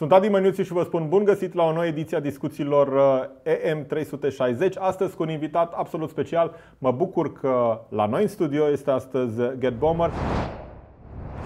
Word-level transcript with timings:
Sunt 0.00 0.12
Adi 0.12 0.28
Măniuțiu 0.28 0.62
și 0.62 0.72
vă 0.72 0.82
spun 0.82 1.08
bun 1.08 1.24
găsit 1.24 1.54
la 1.54 1.64
o 1.64 1.72
nouă 1.72 1.86
ediție 1.86 2.16
a 2.16 2.20
discuțiilor 2.20 2.86
uh, 2.86 3.52
EM360. 3.52 4.72
Astăzi 4.78 5.16
cu 5.16 5.22
un 5.22 5.30
invitat 5.30 5.72
absolut 5.72 6.08
special. 6.10 6.54
Mă 6.78 6.90
bucur 6.90 7.32
că 7.32 7.80
la 7.88 8.06
noi 8.06 8.22
în 8.22 8.28
studio 8.28 8.70
este 8.70 8.90
astăzi 8.90 9.40
Gerd 9.58 9.78
Bomer. 9.78 10.10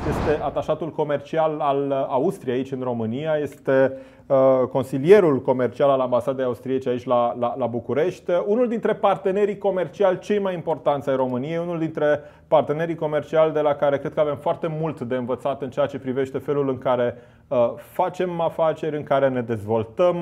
Este 0.09 0.43
atașatul 0.43 0.91
comercial 0.91 1.61
al 1.61 1.93
Austriei 2.09 2.57
aici 2.57 2.73
în 2.73 2.81
România, 2.83 3.37
este 3.37 3.93
uh, 4.27 4.37
consilierul 4.71 5.43
comercial 5.43 5.91
al 5.91 6.01
ambasadei 6.01 6.45
austriece 6.45 6.89
aici 6.89 7.05
la, 7.05 7.37
la, 7.39 7.55
la 7.59 7.67
București, 7.67 8.31
unul 8.47 8.69
dintre 8.69 8.95
partenerii 8.95 9.59
comerciali 9.59 10.19
cei 10.19 10.39
mai 10.39 10.55
importanți 10.55 11.09
ai 11.09 11.17
României, 11.17 11.59
unul 11.59 11.79
dintre 11.79 12.21
partenerii 12.49 12.95
comerciali 12.95 13.53
de 13.53 13.61
la 13.61 13.75
care 13.75 13.99
cred 13.99 14.15
că 14.15 14.21
avem 14.21 14.37
foarte 14.37 14.67
mult 14.81 15.01
de 15.01 15.15
învățat 15.15 15.63
în 15.63 15.71
ceea 15.71 15.87
ce 15.87 15.99
privește 15.99 16.39
felul 16.39 16.69
în 16.69 16.79
care 16.79 17.15
uh, 17.17 17.34
facem 17.77 18.41
afaceri, 18.41 18.97
în 18.97 19.03
care 19.03 19.29
ne 19.29 19.43
dezvoltăm 19.43 20.17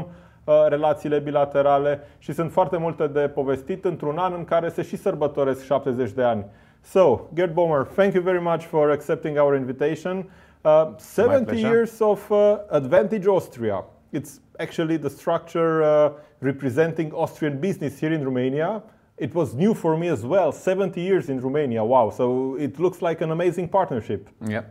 uh, 0.44 0.66
relațiile 0.68 1.18
bilaterale 1.18 2.00
și 2.18 2.32
sunt 2.32 2.52
foarte 2.52 2.76
multe 2.76 3.06
de 3.06 3.20
povestit 3.20 3.84
într-un 3.84 4.18
an 4.18 4.32
în 4.36 4.44
care 4.44 4.68
se 4.68 4.82
și 4.82 4.96
sărbătoresc 4.96 5.64
70 5.64 6.10
de 6.10 6.22
ani. 6.22 6.44
So, 6.80 7.20
Gerd 7.34 7.52
Bomer, 7.52 7.82
thank 7.82 8.14
you 8.14 8.22
very 8.22 8.40
much 8.40 8.62
for 8.62 8.90
accepting 8.90 9.38
our 9.38 9.54
invitation. 9.54 10.30
Uh, 10.64 10.94
70 10.98 11.60
years 11.60 12.00
of 12.00 12.30
uh, 12.30 12.56
Advantage 12.70 13.26
Austria. 13.28 13.84
It's 14.12 14.40
actually 14.58 14.98
the 14.98 15.08
structure 15.08 15.82
uh, 15.82 16.12
representing 16.38 17.12
Austrian 17.12 17.58
business 17.58 18.00
here 18.00 18.14
in 18.14 18.24
Romania. 18.24 18.82
It 19.16 19.34
was 19.34 19.54
new 19.54 19.74
for 19.74 19.96
me 19.96 20.08
as 20.08 20.24
well. 20.24 20.52
70 20.52 21.00
years 21.00 21.28
in 21.28 21.40
Romania. 21.40 21.84
Wow. 21.84 22.10
So 22.10 22.56
it 22.58 22.78
looks 22.78 23.00
like 23.00 23.20
an 23.20 23.30
amazing 23.30 23.68
partnership. 23.68 24.28
Yeah. 24.46 24.62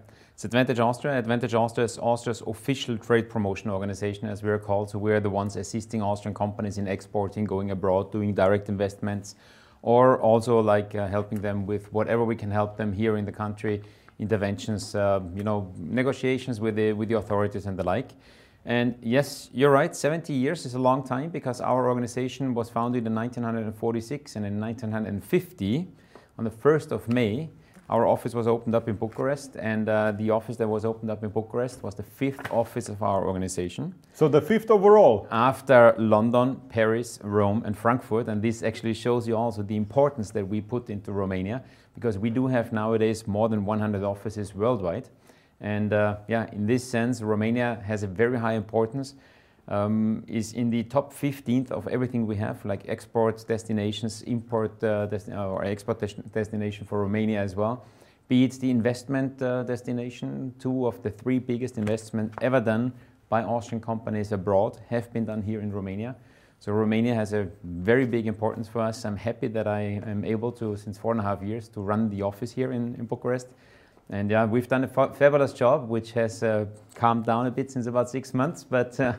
It's 0.41 0.45
Advantage 0.45 0.79
Austria. 0.79 1.19
Advantage 1.19 1.53
Austria 1.53 1.85
is 1.85 1.99
Austria's 1.99 2.41
official 2.47 2.97
trade 2.97 3.29
promotion 3.29 3.69
organization, 3.69 4.27
as 4.27 4.41
we 4.41 4.49
are 4.49 4.57
called. 4.57 4.89
So 4.89 4.97
we 4.97 5.11
are 5.11 5.19
the 5.19 5.29
ones 5.29 5.55
assisting 5.55 6.01
Austrian 6.01 6.33
companies 6.33 6.79
in 6.79 6.87
exporting, 6.87 7.45
going 7.45 7.69
abroad, 7.69 8.11
doing 8.11 8.33
direct 8.33 8.67
investments, 8.67 9.35
or 9.83 10.19
also 10.19 10.59
like 10.59 10.95
uh, 10.95 11.07
helping 11.07 11.41
them 11.41 11.67
with 11.67 11.93
whatever 11.93 12.25
we 12.25 12.35
can 12.35 12.49
help 12.49 12.75
them 12.75 12.91
here 12.91 13.17
in 13.17 13.25
the 13.25 13.31
country, 13.31 13.83
interventions, 14.17 14.95
uh, 14.95 15.19
you 15.35 15.43
know, 15.43 15.71
negotiations 15.77 16.59
with 16.59 16.75
the 16.75 16.91
with 16.93 17.07
the 17.07 17.17
authorities 17.17 17.67
and 17.67 17.77
the 17.77 17.83
like. 17.83 18.09
And 18.65 18.95
yes, 19.03 19.47
you're 19.53 19.69
right. 19.69 19.95
70 19.95 20.33
years 20.33 20.65
is 20.65 20.73
a 20.73 20.79
long 20.79 21.03
time 21.03 21.29
because 21.29 21.61
our 21.61 21.87
organization 21.87 22.55
was 22.55 22.67
founded 22.67 23.05
in 23.05 23.13
1946, 23.13 24.35
and 24.37 24.45
in 24.47 24.59
1950, 24.59 25.87
on 26.39 26.43
the 26.45 26.49
1st 26.49 26.91
of 26.91 27.07
May, 27.09 27.51
our 27.91 28.07
office 28.07 28.33
was 28.33 28.47
opened 28.47 28.73
up 28.73 28.87
in 28.87 28.95
Bucharest, 28.95 29.57
and 29.57 29.89
uh, 29.89 30.13
the 30.13 30.29
office 30.29 30.55
that 30.55 30.67
was 30.67 30.85
opened 30.85 31.11
up 31.11 31.25
in 31.25 31.29
Bucharest 31.29 31.83
was 31.83 31.93
the 31.93 32.03
fifth 32.03 32.49
office 32.49 32.87
of 32.87 33.03
our 33.03 33.27
organization. 33.27 33.93
So 34.13 34.29
the 34.29 34.41
fifth 34.41 34.71
overall? 34.71 35.27
After 35.29 35.93
London, 35.97 36.61
Paris, 36.69 37.19
Rome, 37.21 37.63
and 37.65 37.77
Frankfurt. 37.77 38.29
And 38.29 38.41
this 38.41 38.63
actually 38.63 38.93
shows 38.93 39.27
you 39.27 39.35
also 39.35 39.61
the 39.61 39.75
importance 39.75 40.31
that 40.31 40.47
we 40.47 40.61
put 40.61 40.89
into 40.89 41.11
Romania, 41.11 41.63
because 41.93 42.17
we 42.17 42.29
do 42.29 42.47
have 42.47 42.71
nowadays 42.71 43.27
more 43.27 43.49
than 43.49 43.65
100 43.65 44.03
offices 44.03 44.55
worldwide. 44.55 45.09
And 45.59 45.91
uh, 45.91 46.15
yeah, 46.29 46.47
in 46.53 46.65
this 46.65 46.89
sense, 46.89 47.21
Romania 47.21 47.83
has 47.85 48.03
a 48.03 48.07
very 48.07 48.39
high 48.39 48.53
importance 48.53 49.15
um, 49.67 50.23
is 50.27 50.53
in 50.53 50.69
the 50.69 50.83
top 50.83 51.13
15th 51.13 51.71
of 51.71 51.87
everything 51.87 52.27
we 52.27 52.35
have, 52.35 52.63
like 52.65 52.87
export 52.87 53.45
destinations, 53.47 54.21
import 54.23 54.83
uh, 54.83 55.07
desti- 55.07 55.37
or 55.37 55.63
export 55.63 55.99
des- 55.99 56.21
destination 56.33 56.85
for 56.85 57.01
Romania 57.01 57.39
as 57.39 57.55
well. 57.55 57.85
Be 58.27 58.43
it 58.45 58.53
the 58.59 58.69
investment 58.69 59.41
uh, 59.41 59.63
destination, 59.63 60.53
two 60.59 60.87
of 60.87 61.01
the 61.03 61.09
three 61.09 61.39
biggest 61.39 61.77
investments 61.77 62.35
ever 62.41 62.59
done 62.61 62.93
by 63.29 63.43
Austrian 63.43 63.81
companies 63.81 64.31
abroad 64.31 64.79
have 64.89 65.11
been 65.13 65.25
done 65.25 65.41
here 65.41 65.61
in 65.61 65.71
Romania. 65.71 66.15
So 66.59 66.71
Romania 66.71 67.15
has 67.15 67.33
a 67.33 67.47
very 67.63 68.05
big 68.05 68.27
importance 68.27 68.67
for 68.67 68.81
us. 68.81 69.03
I'm 69.03 69.17
happy 69.17 69.47
that 69.47 69.67
I 69.67 70.01
am 70.05 70.23
able 70.23 70.51
to, 70.53 70.77
since 70.77 70.97
four 70.97 71.11
and 71.11 71.19
a 71.19 71.23
half 71.23 71.41
years, 71.41 71.67
to 71.69 71.81
run 71.81 72.09
the 72.09 72.21
office 72.21 72.51
here 72.51 72.71
in, 72.71 72.95
in 72.95 73.05
Bucharest. 73.05 73.47
And 74.09 74.29
yeah, 74.29 74.45
we've 74.45 74.67
done 74.67 74.83
a 74.83 74.87
fabulous 74.87 75.53
job, 75.53 75.89
which 75.89 76.11
has 76.13 76.43
uh, 76.43 76.65
calmed 76.95 77.25
down 77.25 77.47
a 77.47 77.51
bit 77.51 77.71
since 77.71 77.87
about 77.87 78.09
six 78.09 78.33
months, 78.33 78.63
but 78.63 78.99
uh, 78.99 79.13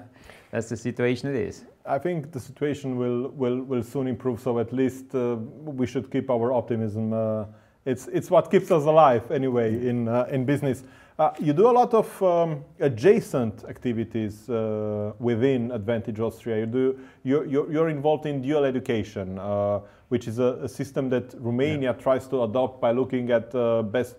that's 0.50 0.68
the 0.68 0.76
situation 0.76 1.30
it 1.30 1.36
is. 1.36 1.64
I 1.86 1.98
think 1.98 2.30
the 2.30 2.40
situation 2.40 2.96
will, 2.96 3.28
will, 3.30 3.62
will 3.62 3.82
soon 3.82 4.06
improve, 4.06 4.40
so 4.40 4.58
at 4.58 4.72
least 4.72 5.14
uh, 5.14 5.36
we 5.64 5.86
should 5.86 6.10
keep 6.10 6.30
our 6.30 6.52
optimism. 6.52 7.12
Uh, 7.12 7.46
it's, 7.84 8.06
it's 8.08 8.30
what 8.30 8.50
keeps 8.50 8.70
us 8.70 8.84
alive 8.84 9.30
anyway 9.30 9.74
in, 9.88 10.08
uh, 10.08 10.26
in 10.30 10.44
business. 10.44 10.84
Uh, 11.18 11.30
you 11.38 11.52
do 11.52 11.68
a 11.68 11.70
lot 11.70 11.92
of 11.92 12.22
um, 12.22 12.64
adjacent 12.80 13.64
activities 13.68 14.48
uh, 14.48 15.12
within 15.18 15.70
Advantage 15.70 16.18
Austria. 16.20 16.60
You 16.60 16.66
do, 16.66 16.98
you're, 17.22 17.44
you're, 17.46 17.72
you're 17.72 17.88
involved 17.90 18.26
in 18.26 18.40
dual 18.40 18.64
education, 18.64 19.38
uh, 19.38 19.80
which 20.08 20.26
is 20.26 20.38
a, 20.38 20.58
a, 20.62 20.68
system 20.68 21.10
that 21.10 21.34
Romania 21.38 21.92
yeah. 21.92 22.02
tries 22.02 22.26
to 22.28 22.42
adopt 22.44 22.80
by 22.80 22.92
looking 22.92 23.30
at 23.30 23.52
best 23.92 24.16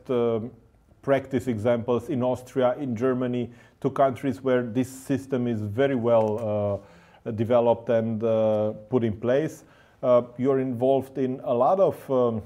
practice 1.02 1.48
examples 1.48 2.10
in 2.10 2.24
Austria, 2.24 2.76
in 2.80 2.96
Germany, 2.96 3.52
two 3.82 3.92
countries 3.92 4.42
where 4.42 4.64
this 4.64 4.90
system 4.90 5.48
is 5.48 5.62
very 5.62 5.96
well 5.96 6.82
uh, 7.26 7.32
developed 7.32 7.90
and 7.90 8.24
uh, 8.24 8.72
put 8.90 9.04
in 9.04 9.16
place. 9.16 9.66
Uh, 10.02 10.24
you're 10.38 10.60
involved 10.60 11.18
in 11.18 11.40
a 11.44 11.54
lot 11.54 11.80
of 11.80 12.12
um, 12.12 12.42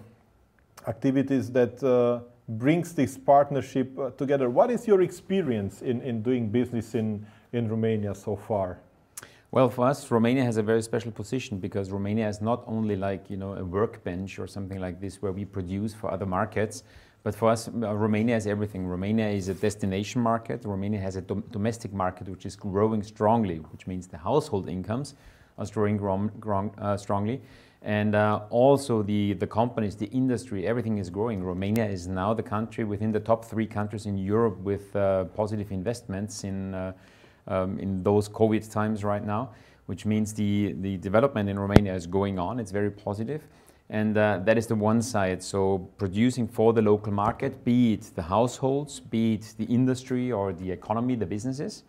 activities 0.88 1.52
that 1.52 1.82
uh, 1.84 2.20
brings 2.48 2.94
this 2.94 3.18
partnership 3.18 3.98
uh, 4.00 4.12
together. 4.12 4.50
What 4.50 4.72
is 4.72 4.88
your 4.88 5.02
experience 5.02 5.82
in, 5.82 6.02
in 6.02 6.22
doing 6.22 6.50
business 6.50 6.96
in, 6.96 7.26
in 7.54 7.70
Romania 7.70 8.16
so 8.16 8.36
far? 8.36 8.80
Well, 9.52 9.70
for 9.70 9.88
us, 9.88 10.12
Romania 10.12 10.44
has 10.44 10.58
a 10.58 10.64
very 10.64 10.82
special 10.82 11.12
position 11.12 11.60
because 11.60 11.90
Romania 11.90 12.28
is 12.28 12.42
not 12.42 12.64
only 12.68 12.96
like 12.96 13.30
you 13.30 13.38
know 13.38 13.54
a 13.54 13.64
workbench 13.64 14.40
or 14.40 14.48
something 14.48 14.80
like 14.80 15.00
this 15.00 15.22
where 15.22 15.32
we 15.32 15.46
produce 15.46 15.94
for 15.94 16.12
other 16.12 16.26
markets, 16.26 16.84
but 17.24 17.34
for 17.34 17.50
us, 17.50 17.68
uh, 17.68 17.96
Romania 17.96 18.36
is 18.36 18.46
everything. 18.46 18.86
Romania 18.86 19.28
is 19.30 19.48
a 19.48 19.54
destination 19.54 20.22
market. 20.22 20.66
Romania 20.66 21.00
has 21.00 21.16
a 21.16 21.22
dom- 21.22 21.44
domestic 21.52 21.94
market 21.94 22.28
which 22.28 22.46
is 22.46 22.56
growing 22.56 23.04
strongly, 23.04 23.58
which 23.72 23.88
means 23.88 24.08
the 24.08 24.18
household 24.18 24.70
incomes 24.70 25.16
are 25.58 25.66
growing 25.66 26.72
uh, 26.78 26.98
strongly. 26.98 27.42
And 27.82 28.16
uh, 28.16 28.42
also 28.50 29.04
the, 29.04 29.34
the 29.34 29.48
companies, 29.48 29.96
the 29.96 30.08
industry, 30.08 30.68
everything 30.68 30.98
is 30.98 31.10
growing. 31.10 31.44
Romania 31.44 31.86
is 31.86 32.08
now 32.08 32.34
the 32.34 32.44
country 32.44 32.84
within 32.84 33.12
the 33.12 33.20
top 33.20 33.46
three 33.46 33.68
countries 33.68 34.06
in 34.06 34.18
Europe 34.18 34.58
with 34.60 34.96
uh, 34.96 35.26
positive 35.26 35.72
investments 35.72 36.44
in, 36.44 36.74
uh, 36.74 36.94
um, 37.48 37.80
in 37.80 38.04
those 38.04 38.28
COVID 38.28 38.70
times 38.72 39.04
right 39.04 39.24
now, 39.24 39.52
which 39.86 40.06
means 40.06 40.34
the, 40.34 40.76
the 40.82 40.98
development 40.98 41.50
in 41.50 41.60
Romania 41.60 41.94
is 41.94 42.08
going 42.08 42.40
on. 42.40 42.60
It's 42.60 42.72
very 42.72 42.92
positive. 42.92 43.44
And 43.90 44.18
uh, 44.18 44.42
that 44.44 44.58
is 44.58 44.68
the 44.68 44.76
one 44.76 45.02
side. 45.02 45.42
So 45.42 45.90
producing 45.98 46.48
for 46.48 46.74
the 46.74 46.82
local 46.82 47.14
market, 47.14 47.64
be 47.64 47.94
it 47.94 48.12
the 48.16 48.24
households, 48.24 49.00
be 49.00 49.36
it 49.36 49.54
the 49.58 49.66
industry 49.66 50.32
or 50.32 50.52
the 50.52 50.70
economy, 50.70 51.16
the 51.16 51.26
businesses, 51.26 51.84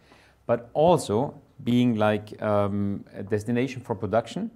but 0.47 0.71
also 0.75 1.34
being 1.65 1.97
like 1.97 2.41
um, 2.41 3.04
a 3.15 3.22
destination 3.22 3.81
for 3.82 3.97
production, 3.97 4.50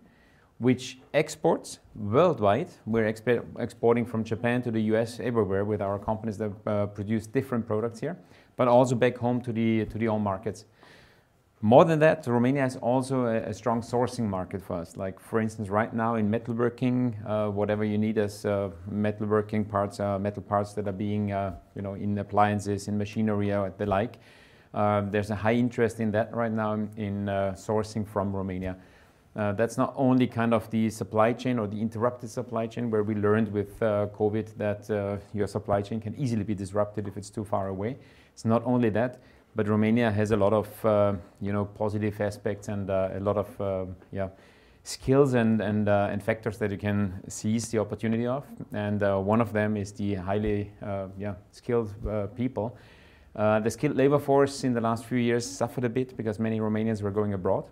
which 0.62 0.98
exports 1.12 1.80
worldwide. 1.96 2.70
We're 2.86 3.12
exp- 3.12 3.44
exporting 3.58 4.06
from 4.06 4.22
Japan 4.22 4.62
to 4.62 4.70
the 4.70 4.80
US, 4.94 5.18
everywhere 5.18 5.64
with 5.64 5.82
our 5.82 5.98
companies 5.98 6.38
that 6.38 6.52
uh, 6.66 6.86
produce 6.86 7.26
different 7.26 7.66
products 7.66 7.98
here, 7.98 8.16
but 8.56 8.68
also 8.68 8.94
back 8.94 9.18
home 9.18 9.40
to 9.42 9.52
the 9.52 9.84
to 9.86 9.98
the 9.98 10.08
own 10.08 10.22
markets. 10.22 10.64
More 11.64 11.84
than 11.84 11.98
that, 12.00 12.26
Romania 12.26 12.64
is 12.66 12.76
also 12.76 13.26
a, 13.26 13.36
a, 13.50 13.54
strong 13.54 13.82
sourcing 13.82 14.28
market 14.28 14.60
for 14.60 14.74
us. 14.78 14.96
Like, 14.96 15.20
for 15.20 15.40
instance, 15.40 15.68
right 15.68 15.94
now 15.94 16.16
in 16.16 16.28
metalworking, 16.28 17.14
uh, 17.24 17.50
whatever 17.52 17.84
you 17.84 17.98
need 17.98 18.18
as 18.18 18.44
uh, 18.44 18.70
metalworking 18.92 19.68
parts, 19.68 20.00
uh, 20.00 20.18
metal 20.18 20.42
parts 20.42 20.72
that 20.72 20.88
are 20.88 20.98
being, 21.06 21.30
uh, 21.30 21.54
you 21.76 21.82
know, 21.82 21.94
in 21.94 22.18
appliances, 22.18 22.88
in 22.88 22.98
machinery, 22.98 23.52
or 23.52 23.72
the 23.78 23.86
like, 23.86 24.18
uh, 24.74 25.02
there's 25.02 25.30
a 25.30 25.36
high 25.36 25.54
interest 25.54 26.00
in 26.00 26.10
that 26.10 26.34
right 26.34 26.50
now 26.50 26.72
in, 26.72 26.90
in 26.96 27.28
uh, 27.28 27.54
sourcing 27.56 28.04
from 28.04 28.34
Romania. 28.34 28.76
That's 29.34 29.78
not 29.78 29.94
only 29.96 30.26
kind 30.26 30.52
of 30.52 30.70
the 30.70 30.90
supply 30.90 31.32
chain 31.32 31.58
or 31.58 31.66
the 31.66 31.80
interrupted 31.80 32.30
supply 32.30 32.66
chain, 32.66 32.90
where 32.90 33.02
we 33.02 33.14
learned 33.14 33.52
with 33.52 33.80
COVID 33.80 34.56
that 34.58 35.20
your 35.32 35.46
supply 35.46 35.82
chain 35.82 36.00
can 36.00 36.14
easily 36.16 36.44
be 36.44 36.54
disrupted 36.54 37.08
if 37.08 37.16
it's 37.16 37.30
too 37.30 37.44
far 37.44 37.68
away. 37.68 37.96
It's 38.32 38.44
not 38.44 38.62
only 38.64 38.90
that, 38.90 39.20
but 39.54 39.68
Romania 39.68 40.10
has 40.10 40.30
a 40.30 40.36
lot 40.36 40.52
of 40.52 40.84
uh, 40.84 41.14
you 41.40 41.52
know 41.52 41.64
positive 41.64 42.20
aspects 42.20 42.68
and 42.68 42.90
uh, 42.90 43.10
a 43.14 43.20
lot 43.20 43.36
of 43.36 43.60
uh, 43.60 43.84
yeah 44.10 44.28
skills 44.84 45.34
and 45.34 45.60
and 45.60 45.88
uh, 45.88 46.08
and 46.10 46.22
factors 46.22 46.58
that 46.58 46.70
you 46.70 46.78
can 46.78 47.22
seize 47.28 47.68
the 47.68 47.78
opportunity 47.78 48.26
of. 48.26 48.44
And 48.72 49.02
uh, 49.02 49.18
one 49.18 49.40
of 49.40 49.52
them 49.52 49.76
is 49.76 49.92
the 49.92 50.14
highly 50.14 50.72
uh, 50.82 51.08
yeah 51.18 51.34
skilled 51.50 51.94
people. 52.36 52.76
the 53.34 53.70
skilled 53.70 53.96
labor 53.96 54.18
force 54.18 54.64
in 54.64 54.74
the 54.74 54.80
last 54.80 55.04
few 55.04 55.18
years 55.18 55.44
suffered 55.46 55.84
a 55.84 55.88
bit 55.88 56.16
because 56.16 56.38
many 56.38 56.60
Romanians 56.60 57.02
were 57.02 57.10
going 57.10 57.34
abroad. 57.34 57.64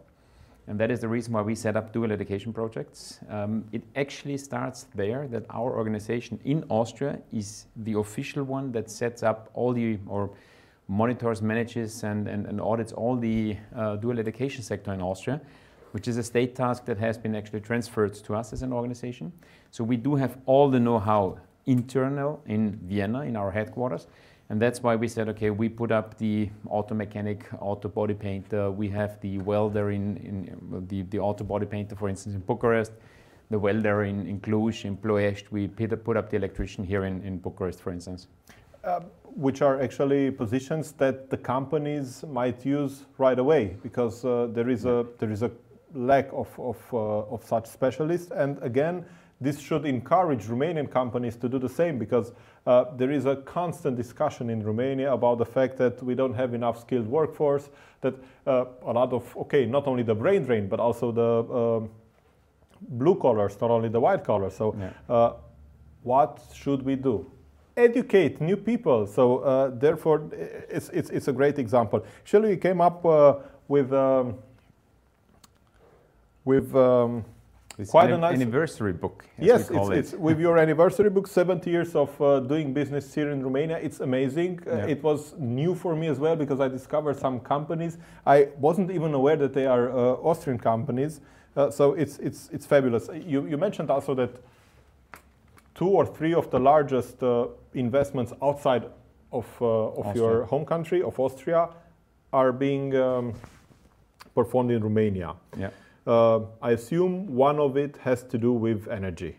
And 0.70 0.78
that 0.78 0.92
is 0.92 1.00
the 1.00 1.08
reason 1.08 1.32
why 1.32 1.42
we 1.42 1.56
set 1.56 1.76
up 1.76 1.92
dual 1.92 2.12
education 2.12 2.52
projects. 2.52 3.18
Um, 3.28 3.64
it 3.72 3.82
actually 3.96 4.36
starts 4.36 4.86
there 4.94 5.26
that 5.26 5.44
our 5.50 5.76
organization 5.76 6.38
in 6.44 6.64
Austria 6.68 7.18
is 7.32 7.66
the 7.74 7.94
official 7.98 8.44
one 8.44 8.70
that 8.70 8.88
sets 8.88 9.24
up 9.24 9.50
all 9.52 9.72
the, 9.72 9.98
or 10.06 10.30
monitors, 10.86 11.42
manages, 11.42 12.04
and, 12.04 12.28
and, 12.28 12.46
and 12.46 12.60
audits 12.60 12.92
all 12.92 13.16
the 13.16 13.56
uh, 13.74 13.96
dual 13.96 14.20
education 14.20 14.62
sector 14.62 14.92
in 14.92 15.02
Austria, 15.02 15.40
which 15.90 16.06
is 16.06 16.18
a 16.18 16.22
state 16.22 16.54
task 16.54 16.84
that 16.84 16.98
has 16.98 17.18
been 17.18 17.34
actually 17.34 17.62
transferred 17.62 18.14
to 18.14 18.36
us 18.36 18.52
as 18.52 18.62
an 18.62 18.72
organization. 18.72 19.32
So 19.72 19.82
we 19.82 19.96
do 19.96 20.14
have 20.14 20.38
all 20.46 20.70
the 20.70 20.78
know-how 20.78 21.38
internal 21.66 22.40
in 22.46 22.78
Vienna, 22.84 23.22
in 23.22 23.34
our 23.34 23.50
headquarters, 23.50 24.06
and 24.50 24.60
that's 24.60 24.82
why 24.82 24.96
we 24.96 25.06
said, 25.06 25.28
okay, 25.28 25.50
we 25.50 25.68
put 25.68 25.92
up 25.92 26.18
the 26.18 26.50
auto 26.68 26.92
mechanic, 26.92 27.46
auto 27.60 27.88
body 27.88 28.14
painter. 28.14 28.68
We 28.68 28.88
have 28.88 29.20
the 29.20 29.38
welder 29.38 29.92
in, 29.92 30.16
in 30.16 30.86
the, 30.88 31.02
the 31.02 31.20
auto 31.20 31.44
body 31.44 31.66
painter, 31.66 31.94
for 31.94 32.08
instance, 32.08 32.34
in 32.34 32.40
Bucharest, 32.40 32.90
the 33.50 33.58
welder 33.60 34.02
in, 34.02 34.26
in 34.26 34.40
Cluj, 34.40 34.84
in 34.84 34.96
Ploiești. 34.96 35.46
We 35.52 35.68
put 35.68 36.16
up 36.16 36.30
the 36.30 36.36
electrician 36.36 36.82
here 36.84 37.04
in, 37.04 37.22
in 37.22 37.38
Bucharest, 37.38 37.80
for 37.80 37.92
instance. 37.92 38.26
Uh, 38.82 39.00
which 39.36 39.62
are 39.62 39.80
actually 39.80 40.30
positions 40.32 40.92
that 40.92 41.30
the 41.30 41.36
companies 41.36 42.24
might 42.24 42.66
use 42.66 43.04
right 43.18 43.38
away 43.38 43.76
because 43.82 44.24
uh, 44.24 44.48
there 44.50 44.68
is 44.68 44.84
a 44.84 45.06
there 45.18 45.30
is 45.30 45.42
a 45.42 45.50
lack 45.94 46.28
of 46.32 46.48
of, 46.58 46.78
uh, 46.92 47.34
of 47.34 47.44
such 47.44 47.66
specialists 47.66 48.32
and 48.32 48.58
again 48.62 49.04
this 49.40 49.58
should 49.58 49.86
encourage 49.86 50.44
Romanian 50.44 50.90
companies 50.90 51.36
to 51.36 51.48
do 51.48 51.58
the 51.58 51.68
same 51.68 51.98
because 51.98 52.32
uh, 52.66 52.84
there 52.96 53.10
is 53.10 53.24
a 53.24 53.36
constant 53.36 53.96
discussion 53.96 54.50
in 54.50 54.62
Romania 54.62 55.12
about 55.12 55.38
the 55.38 55.46
fact 55.46 55.78
that 55.78 56.02
we 56.02 56.14
don't 56.14 56.34
have 56.34 56.52
enough 56.52 56.80
skilled 56.80 57.06
workforce, 57.06 57.70
that 58.02 58.14
uh, 58.46 58.66
a 58.84 58.92
lot 58.92 59.12
of, 59.12 59.34
okay, 59.36 59.64
not 59.64 59.86
only 59.86 60.02
the 60.02 60.14
brain 60.14 60.44
drain, 60.44 60.68
but 60.68 60.78
also 60.78 61.10
the 61.10 61.54
uh, 61.54 61.88
blue 62.80 63.14
collars, 63.14 63.58
not 63.60 63.70
only 63.70 63.88
the 63.88 64.00
white 64.00 64.24
collars. 64.24 64.54
So, 64.54 64.76
yeah. 64.78 64.90
Uh, 65.08 65.32
what 66.02 66.40
should 66.54 66.82
we 66.82 66.96
do? 66.96 67.30
Educate 67.76 68.40
new 68.40 68.56
people. 68.56 69.06
So, 69.06 69.38
uh, 69.38 69.70
therefore, 69.70 70.28
it's, 70.68 70.90
it's, 70.90 71.10
it's, 71.10 71.28
a 71.28 71.32
great 71.32 71.58
example. 71.58 72.04
Shelley 72.24 72.56
came 72.56 72.80
up 72.80 73.04
uh, 73.04 73.34
with, 73.68 73.92
um, 73.92 74.36
with 76.44 76.74
um, 76.74 77.24
it's 77.80 77.90
quite 77.90 78.10
an 78.10 78.16
a 78.16 78.18
nice 78.18 78.34
anniversary 78.34 78.92
book. 78.92 79.24
yes, 79.38 79.70
it's, 79.70 79.88
it. 79.88 79.98
it's, 79.98 80.12
with 80.12 80.38
your 80.38 80.58
anniversary 80.58 81.10
book, 81.10 81.26
70 81.26 81.70
years 81.70 81.94
of 81.94 82.20
uh, 82.20 82.40
doing 82.40 82.72
business 82.72 83.14
here 83.14 83.30
in 83.30 83.42
Romania. 83.42 83.78
It's 83.78 84.00
amazing. 84.00 84.60
Uh, 84.66 84.70
yeah. 84.70 84.84
Uh, 84.84 84.86
it 84.88 85.02
was 85.02 85.34
new 85.38 85.74
for 85.74 85.96
me 85.96 86.08
as 86.08 86.18
well 86.18 86.36
because 86.36 86.60
I 86.60 86.68
discovered 86.68 87.16
some 87.18 87.40
companies. 87.40 87.98
I 88.26 88.48
wasn't 88.58 88.90
even 88.90 89.14
aware 89.14 89.36
that 89.36 89.54
they 89.54 89.66
are 89.66 89.90
uh, 89.90 90.28
Austrian 90.30 90.58
companies. 90.58 91.20
Uh, 91.56 91.70
so 91.70 91.94
it's 91.94 92.18
it's 92.18 92.48
it's 92.52 92.66
fabulous. 92.66 93.08
You 93.12 93.46
you 93.46 93.58
mentioned 93.58 93.90
also 93.90 94.14
that 94.14 94.30
two 95.74 95.88
or 95.88 96.06
three 96.06 96.34
of 96.34 96.50
the 96.50 96.60
largest 96.60 97.22
uh, 97.22 97.48
investments 97.74 98.32
outside 98.40 98.84
of 99.32 99.46
of 99.62 100.14
your 100.14 100.44
home 100.44 100.64
country 100.64 101.02
of 101.02 101.18
Austria 101.18 101.68
are 102.32 102.52
being 102.52 102.94
um, 102.96 103.34
performed 104.34 104.70
in 104.70 104.82
Romania. 104.82 105.34
Yeah. 105.58 105.70
Uh, 106.06 106.40
I 106.62 106.72
assume 106.72 107.34
one 107.34 107.58
of 107.58 107.76
it 107.76 107.98
has 107.98 108.22
to 108.24 108.38
do 108.38 108.52
with 108.52 108.88
energy. 108.88 109.36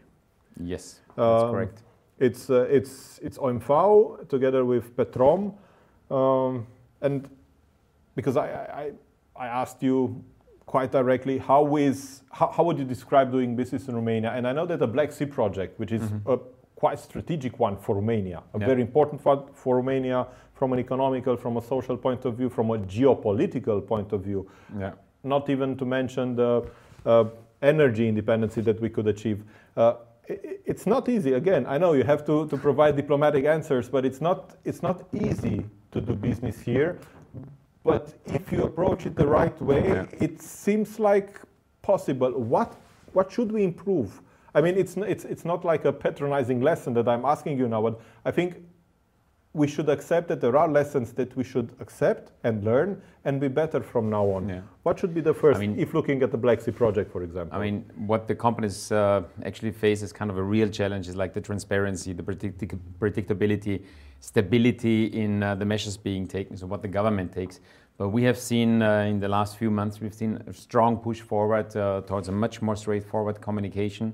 Yes, 0.60 1.00
that's 1.16 1.44
um, 1.44 1.52
correct. 1.52 1.81
It's 2.19 2.50
uh, 2.50 2.68
it's 2.69 3.19
it's 3.24 3.38
OMV 3.38 4.30
together 4.30 4.63
with 4.63 4.96
Petrom, 4.96 5.56
um, 6.12 6.68
and 7.02 7.28
because 8.16 8.38
I, 8.38 8.48
I 8.48 8.92
I 9.36 9.48
asked 9.48 9.81
you 9.81 10.24
quite 10.68 10.92
directly 10.92 11.40
how 11.40 11.75
is 11.78 12.22
how, 12.31 12.48
how 12.52 12.64
would 12.64 12.78
you 12.78 12.86
describe 12.86 13.31
doing 13.31 13.56
business 13.56 13.88
in 13.88 13.96
Romania? 13.96 14.31
And 14.31 14.48
I 14.48 14.54
know 14.54 14.68
that 14.68 14.80
the 14.80 14.88
Black 14.88 15.12
Sea 15.12 15.25
project, 15.25 15.80
which 15.80 15.92
is 15.92 16.04
mm-hmm. 16.04 16.31
a 16.31 16.38
quite 16.75 17.00
strategic 17.00 17.60
one 17.60 17.75
for 17.75 17.96
Romania, 17.96 18.44
a 18.54 18.60
yeah. 18.60 18.68
very 18.68 18.81
important 18.81 19.25
one 19.25 19.46
for 19.54 19.78
Romania 19.78 20.28
from 20.54 20.74
an 20.74 20.80
economical, 20.80 21.36
from 21.38 21.57
a 21.57 21.62
social 21.62 21.98
point 21.98 22.24
of 22.25 22.36
view, 22.36 22.50
from 22.50 22.69
a 22.69 22.78
geopolitical 22.78 23.86
point 23.86 24.12
of 24.14 24.22
view. 24.22 24.48
Yeah 24.78 24.92
not 25.23 25.50
even 25.50 25.77
to 25.77 25.85
mention 25.85 26.35
the 26.35 26.68
uh, 27.06 27.25
energy 27.62 28.07
independency 28.07 28.62
that 28.62 28.79
we 28.81 28.89
could 28.89 29.07
achieve. 29.07 29.44
Uh, 29.77 29.95
it's 30.27 30.85
not 30.85 31.09
easy. 31.09 31.33
Again, 31.33 31.65
I 31.68 31.77
know 31.77 31.94
you 31.94 32.03
have 32.03 32.25
to, 32.25 32.47
to 32.47 32.57
provide 32.57 32.95
diplomatic 32.95 33.45
answers, 33.45 33.89
but 33.89 34.06
it's 34.06 34.21
not, 34.21 34.57
it's 34.63 34.81
not 34.81 35.07
easy 35.13 35.65
to 35.91 36.01
do 36.01 36.13
business 36.13 36.59
here. 36.59 37.00
But 37.83 38.13
if 38.27 38.51
you 38.51 38.63
approach 38.63 39.06
it 39.06 39.15
the 39.15 39.27
right 39.27 39.59
way, 39.62 39.88
yeah. 39.88 40.06
it 40.19 40.41
seems 40.41 41.00
like 41.00 41.41
possible. 41.81 42.31
What, 42.31 42.75
what 43.13 43.31
should 43.31 43.51
we 43.51 43.63
improve? 43.63 44.21
I 44.53 44.62
mean, 44.62 44.77
it's, 44.77 44.97
it's, 44.97 45.25
it's 45.25 45.45
not 45.45 45.65
like 45.65 45.85
a 45.85 45.94
patronizing 45.94 46.62
lesson 46.62 46.94
that 46.94 47.07
I'm 47.07 47.25
asking 47.25 47.57
you 47.57 47.68
now, 47.68 47.81
but 47.81 48.00
I 48.25 48.31
think 48.31 48.57
we 49.53 49.68
should 49.68 49.89
accept 49.89 50.30
that 50.30 50.39
there 50.39 50.56
are 50.56 50.68
lessons 50.68 51.12
that 51.13 51.36
we 51.36 51.44
should 51.44 51.71
accept 51.81 52.31
and 52.44 52.63
learn 52.63 53.01
and 53.25 53.39
be 53.42 53.50
better 53.50 53.81
from 53.81 54.09
now 54.09 54.25
on. 54.25 54.48
Yeah. 54.48 54.62
What 54.83 54.98
should 54.98 55.13
be 55.13 55.19
the 55.19 55.33
first, 55.33 55.57
I 55.57 55.59
mean, 55.59 55.77
if 55.77 55.94
looking 55.94 56.24
at 56.24 56.31
the 56.31 56.38
Black 56.38 56.62
Sea 56.62 56.71
project, 56.71 57.12
for 57.12 57.21
example? 57.21 57.57
I 57.57 57.62
mean, 57.62 57.83
what 57.98 58.27
the 58.30 58.36
companies 58.36 58.92
uh, 58.94 59.24
actually 59.45 59.71
face 59.71 60.01
is 60.03 60.13
kind 60.13 60.31
of 60.31 60.38
a 60.38 60.44
real 60.44 60.69
challenge 60.69 61.09
is 61.09 61.18
like 61.18 61.33
the 61.33 61.42
transparency, 61.42 62.13
the 62.13 62.24
predict- 62.24 63.00
predictability, 63.00 63.83
stability 64.21 65.06
in 65.07 65.44
uh, 65.44 65.56
the 65.56 65.65
measures 65.65 65.97
being 65.97 66.27
taken, 66.27 66.56
so 66.56 66.65
what 66.65 66.81
the 66.81 66.88
government 66.88 67.33
takes. 67.33 67.59
But 67.97 68.09
we 68.09 68.24
have 68.24 68.38
seen 68.38 68.81
uh, 68.81 69.01
in 69.01 69.19
the 69.19 69.27
last 69.27 69.57
few 69.57 69.69
months, 69.69 70.00
we've 70.00 70.13
seen 70.13 70.42
a 70.47 70.54
strong 70.54 70.97
push 70.97 71.19
forward 71.19 71.75
uh, 71.75 72.01
towards 72.07 72.30
a 72.30 72.31
much 72.31 72.62
more 72.62 72.77
straightforward 72.77 73.42
communication 73.42 74.13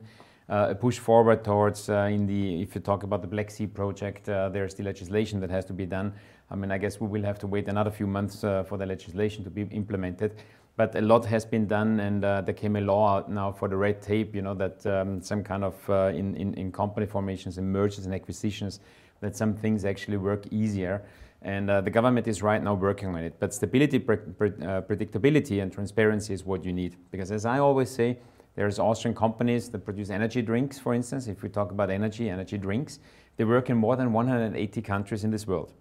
a 0.49 0.75
push 0.75 0.97
forward 0.97 1.43
towards 1.43 1.89
uh, 1.89 2.09
in 2.11 2.25
the 2.25 2.61
if 2.61 2.73
you 2.75 2.81
talk 2.81 3.03
about 3.03 3.21
the 3.21 3.27
Black 3.27 3.51
Sea 3.51 3.67
project, 3.67 4.29
uh, 4.29 4.49
there's 4.49 4.73
the 4.73 4.83
legislation 4.83 5.39
that 5.41 5.49
has 5.49 5.65
to 5.65 5.73
be 5.73 5.85
done. 5.85 6.13
I 6.49 6.55
mean, 6.55 6.71
I 6.71 6.77
guess 6.77 7.01
we 7.01 7.07
will 7.07 7.23
have 7.23 7.39
to 7.39 7.47
wait 7.47 7.67
another 7.67 7.91
few 7.91 8.07
months 8.07 8.41
for 8.41 8.77
the 8.77 8.85
legislation 8.85 9.43
to 9.43 9.49
be 9.49 9.63
implemented. 9.63 10.35
But 10.77 10.95
a 10.95 11.01
lot 11.01 11.25
has 11.25 11.43
been 11.43 11.67
done, 11.67 11.99
and 11.99 12.23
there 12.23 12.53
came 12.53 12.77
a 12.77 12.81
law 12.81 13.17
out 13.17 13.29
now 13.29 13.51
for 13.51 13.67
the 13.67 13.75
red 13.75 14.01
tape. 14.01 14.33
You 14.33 14.41
know 14.41 14.53
that 14.53 14.85
um, 14.85 15.21
some 15.21 15.43
kind 15.43 15.65
of 15.65 15.89
in, 16.15 16.35
in, 16.35 16.53
in 16.53 16.71
company 16.71 17.05
formations 17.05 17.57
and 17.57 17.73
mergers 17.73 18.05
and 18.05 18.13
acquisitions, 18.15 18.79
that 19.19 19.35
some 19.35 19.53
things 19.53 19.83
actually 19.83 20.17
work 20.17 20.45
easier. 20.51 21.03
And 21.41 21.69
uh, 21.69 21.81
the 21.81 21.89
government 21.89 22.27
is 22.27 22.41
right 22.41 22.61
now 22.61 22.73
working 22.73 23.09
on 23.09 23.17
it. 23.17 23.35
But 23.39 23.53
stability, 23.53 23.99
pre- 23.99 24.17
pre- 24.17 24.49
uh, 24.49 24.81
predictability, 24.81 25.61
and 25.61 25.71
transparency 25.71 26.33
is 26.33 26.43
what 26.45 26.65
you 26.65 26.73
need. 26.73 26.95
Because 27.11 27.31
as 27.31 27.45
I 27.45 27.59
always 27.59 27.89
say, 27.89 28.17
there's 28.57 28.79
Austrian 28.79 29.13
companies 29.13 29.69
that 29.69 29.85
produce 29.85 30.09
energy 30.09 30.41
drinks, 30.41 30.79
for 30.79 30.95
instance. 30.95 31.27
If 31.27 31.43
we 31.43 31.49
talk 31.49 31.69
about 31.69 31.91
energy, 31.91 32.27
energy 32.27 32.57
drinks, 32.57 32.97
they 33.35 33.43
work 33.43 33.69
in 33.69 33.77
more 33.77 33.95
than 33.95 34.11
180 34.11 34.81
countries 34.81 35.23
in 35.23 35.29
this 35.29 35.45
world. 35.45 35.73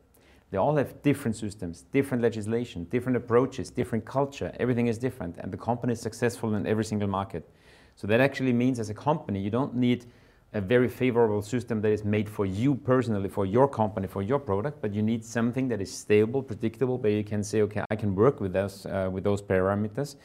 They 0.50 0.58
all 0.58 0.76
have 0.76 1.02
different 1.02 1.36
systems, 1.36 1.86
different 1.90 2.22
legislation, 2.22 2.84
different 2.84 3.16
approaches, 3.16 3.70
different 3.70 4.04
culture. 4.04 4.52
Everything 4.60 4.88
is 4.88 4.98
different, 4.98 5.38
and 5.38 5.50
the 5.50 5.56
company 5.56 5.94
is 5.94 6.02
successful 6.02 6.54
in 6.54 6.66
every 6.66 6.84
single 6.84 7.08
market. 7.08 7.48
So 7.96 8.06
that 8.08 8.20
actually 8.20 8.52
means, 8.52 8.78
as 8.78 8.90
a 8.90 8.94
company, 8.94 9.40
you 9.40 9.48
don't 9.48 9.74
need 9.74 10.04
a 10.52 10.60
very 10.60 10.90
favorable 10.90 11.40
system 11.40 11.80
that 11.80 11.92
is 11.92 12.04
made 12.04 12.28
for 12.28 12.44
you 12.44 12.74
personally, 12.74 13.30
for 13.30 13.46
your 13.46 13.68
company, 13.68 14.06
for 14.06 14.20
your 14.20 14.38
product, 14.38 14.82
but 14.82 14.92
you 14.92 15.00
need 15.00 15.24
something 15.24 15.66
that 15.68 15.80
is 15.80 15.90
stable, 15.90 16.42
predictable, 16.42 16.98
where 16.98 17.12
you 17.12 17.24
can 17.24 17.42
say, 17.42 17.62
okay, 17.62 17.84
I 17.90 17.96
can 17.96 18.14
work 18.14 18.38
with 18.38 18.52
those, 18.52 18.84
uh, 18.84 19.08
with 19.10 19.24
those 19.24 19.40
parameters 19.40 20.16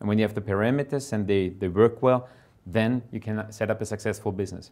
and 0.00 0.08
when 0.08 0.18
you 0.18 0.24
have 0.24 0.34
the 0.34 0.40
parameters 0.40 1.12
and 1.12 1.26
they, 1.26 1.48
they 1.48 1.68
work 1.68 2.02
well, 2.02 2.28
then 2.66 3.02
you 3.12 3.20
can 3.20 3.50
set 3.50 3.70
up 3.70 3.80
a 3.80 3.86
successful 3.86 4.32
business. 4.32 4.70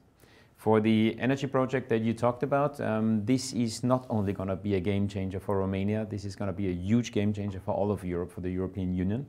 For 0.57 0.81
the 0.81 1.17
energy 1.19 1.47
project 1.47 1.89
that 1.91 2.01
you 2.01 2.15
talked 2.15 2.43
about, 2.43 2.81
um, 2.81 3.25
this 3.25 3.53
is 3.53 3.85
not 3.85 4.07
only 4.09 4.33
going 4.33 4.49
to 4.49 4.57
be 4.57 4.77
a 4.77 4.81
game 4.81 5.09
changer 5.09 5.39
for 5.39 5.59
Romania, 5.59 6.07
this 6.09 6.25
is 6.25 6.35
going 6.37 6.47
to 6.49 6.57
be 6.57 6.69
a 6.69 6.73
huge 6.73 7.13
game 7.13 7.33
changer 7.33 7.61
for 7.61 7.75
all 7.75 7.91
of 7.91 8.05
Europe, 8.05 8.33
for 8.33 8.41
the 8.41 8.51
European 8.51 8.95
Union. 8.95 9.27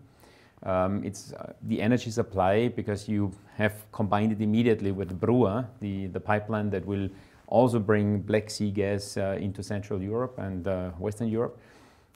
Um, 0.63 1.03
it's 1.03 1.33
uh, 1.33 1.53
the 1.63 1.81
energy 1.81 2.09
supply 2.09 2.69
because 2.69 3.07
you 3.07 3.31
have 3.55 3.73
combined 3.91 4.31
it 4.31 4.41
immediately 4.41 4.91
with 4.91 5.19
BRUA, 5.19 5.67
the, 5.81 6.07
the 6.07 6.19
pipeline 6.19 6.69
that 6.69 6.85
will 6.85 7.09
also 7.47 7.79
bring 7.79 8.21
Black 8.21 8.49
Sea 8.49 8.71
gas 8.71 9.17
uh, 9.17 9.37
into 9.39 9.61
Central 9.61 10.01
Europe 10.01 10.37
and 10.39 10.67
uh, 10.67 10.91
Western 10.91 11.27
Europe. 11.27 11.59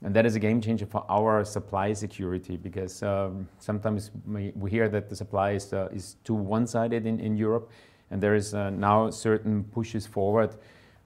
And 0.03 0.15
that 0.15 0.25
is 0.25 0.35
a 0.35 0.39
game 0.39 0.61
changer 0.61 0.85
for 0.85 1.05
our 1.09 1.43
supply 1.43 1.91
security 1.93 2.55
because 2.55 3.03
um, 3.03 3.47
sometimes 3.59 4.11
we, 4.25 4.53
hear 4.69 4.87
that 4.87 5.09
the 5.09 5.15
supply 5.15 5.51
is, 5.51 5.73
uh, 5.73 5.89
is 5.91 6.15
too 6.23 6.35
one 6.35 6.67
sided 6.67 7.05
in, 7.05 7.19
in 7.19 7.35
Europe, 7.35 7.69
and 8.11 8.23
there 8.23 8.35
is 8.35 8.53
uh, 8.53 8.69
now 8.69 9.09
certain 9.09 9.63
pushes 9.65 10.07
forward 10.07 10.55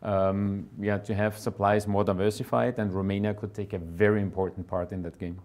um, 0.03 0.69
yeah, 0.79 0.97
to 1.00 1.15
have 1.15 1.38
supplies 1.38 1.88
more 1.88 2.03
diversified, 2.03 2.77
and 2.77 2.93
Romania 2.93 3.33
could 3.33 3.53
take 3.53 3.73
a 3.73 3.79
very 3.79 4.21
important 4.21 4.67
part 4.67 4.91
in 4.91 5.01
that 5.01 5.17
game. 5.17 5.39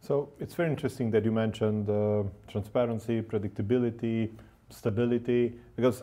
So 0.00 0.30
it's 0.40 0.54
very 0.54 0.70
interesting 0.70 1.10
that 1.12 1.24
you 1.24 1.32
mentioned 1.32 1.88
uh, 1.88 2.24
transparency, 2.48 3.22
predictability, 3.22 4.30
stability, 4.70 5.58
because 5.76 6.02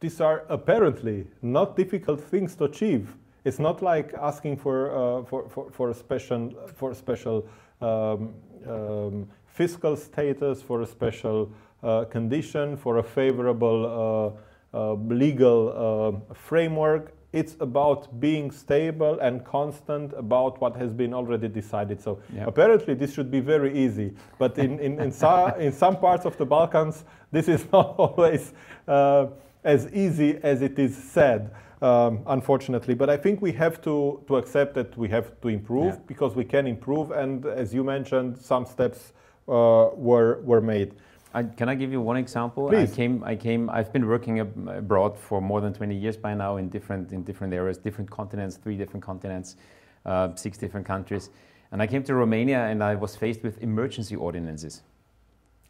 these 0.00 0.20
are 0.20 0.44
apparently 0.48 1.26
not 1.42 1.76
difficult 1.76 2.20
things 2.20 2.54
to 2.56 2.64
achieve 2.64 3.14
it's 3.44 3.58
not 3.58 3.82
like 3.82 4.14
asking 4.14 4.56
for, 4.56 4.90
uh, 4.90 5.24
for, 5.24 5.48
for, 5.48 5.70
for, 5.70 5.90
a 5.90 5.94
special, 5.94 6.52
for 6.74 6.92
a 6.92 6.94
special 6.94 7.46
um, 7.80 8.34
um, 8.66 9.28
fiscal 9.46 9.96
status, 9.96 10.62
for 10.62 10.82
a 10.82 10.86
special 10.86 11.50
uh, 11.82 12.04
condition, 12.04 12.76
for 12.76 12.98
a 12.98 13.02
favorable 13.02 14.34
uh, 14.34 14.38
uh 14.74 14.94
legal 14.94 16.24
uh, 16.30 16.34
framework. 16.34 17.12
it's 17.32 17.56
about 17.60 18.20
being 18.20 18.50
stable 18.50 19.18
and 19.20 19.44
constant 19.44 20.12
about 20.16 20.60
what 20.60 20.76
has 20.76 20.92
been 20.92 21.14
already 21.14 21.48
decided. 21.48 22.00
So 22.00 22.20
Yep. 22.34 22.48
apparently 22.48 22.94
this 22.94 23.14
should 23.14 23.30
be 23.30 23.40
very 23.40 23.72
easy. 23.76 24.14
But 24.38 24.58
in, 24.58 24.78
in, 24.78 25.00
in, 25.00 25.12
so, 25.12 25.46
in 25.58 25.72
some 25.72 25.96
parts 25.96 26.26
of 26.26 26.36
the 26.36 26.44
Balkans, 26.44 27.04
this 27.30 27.48
is 27.48 27.64
not 27.72 27.94
always 27.98 28.52
uh, 28.86 29.28
as 29.64 29.88
easy 29.92 30.38
as 30.42 30.60
it 30.60 30.78
is 30.78 30.96
said, 30.96 31.50
um, 31.82 32.22
unfortunately. 32.26 32.94
But 32.94 33.10
I 33.10 33.16
think 33.16 33.42
we 33.42 33.52
have 33.52 33.82
to, 33.82 34.22
to 34.28 34.36
accept 34.36 34.74
that 34.74 34.96
we 34.96 35.08
have 35.08 35.38
to 35.40 35.48
improve 35.48 35.94
Yeah. 35.94 36.00
because 36.06 36.34
we 36.34 36.44
can 36.44 36.66
improve. 36.66 37.10
And 37.10 37.44
as 37.44 37.74
you 37.74 37.84
mentioned, 37.84 38.38
some 38.38 38.64
steps 38.64 39.12
uh, 39.48 39.90
were, 39.94 40.40
were 40.42 40.60
made. 40.60 40.94
I, 41.34 41.42
can 41.42 41.68
I 41.68 41.74
give 41.74 41.90
you 41.90 42.00
one 42.00 42.16
example? 42.16 42.68
Please. 42.68 42.92
I 42.92 42.96
came, 42.96 43.24
I 43.24 43.34
came. 43.36 43.68
I've 43.70 43.92
been 43.92 44.06
working 44.06 44.40
ab- 44.40 44.68
abroad 44.68 45.18
for 45.18 45.40
more 45.40 45.60
than 45.60 45.72
20 45.72 45.94
years 45.94 46.16
by 46.16 46.34
now 46.34 46.58
in 46.58 46.68
different 46.68 47.10
in 47.12 47.22
different 47.22 47.54
areas, 47.54 47.78
different 47.78 48.10
continents, 48.10 48.56
three 48.56 48.76
different 48.76 49.02
continents, 49.02 49.56
uh, 50.04 50.34
six 50.34 50.58
different 50.58 50.86
countries. 50.86 51.30
And 51.72 51.80
I 51.80 51.86
came 51.86 52.02
to 52.04 52.14
Romania 52.14 52.66
and 52.66 52.84
I 52.84 52.94
was 52.96 53.16
faced 53.16 53.42
with 53.42 53.62
emergency 53.62 54.14
ordinances. 54.14 54.82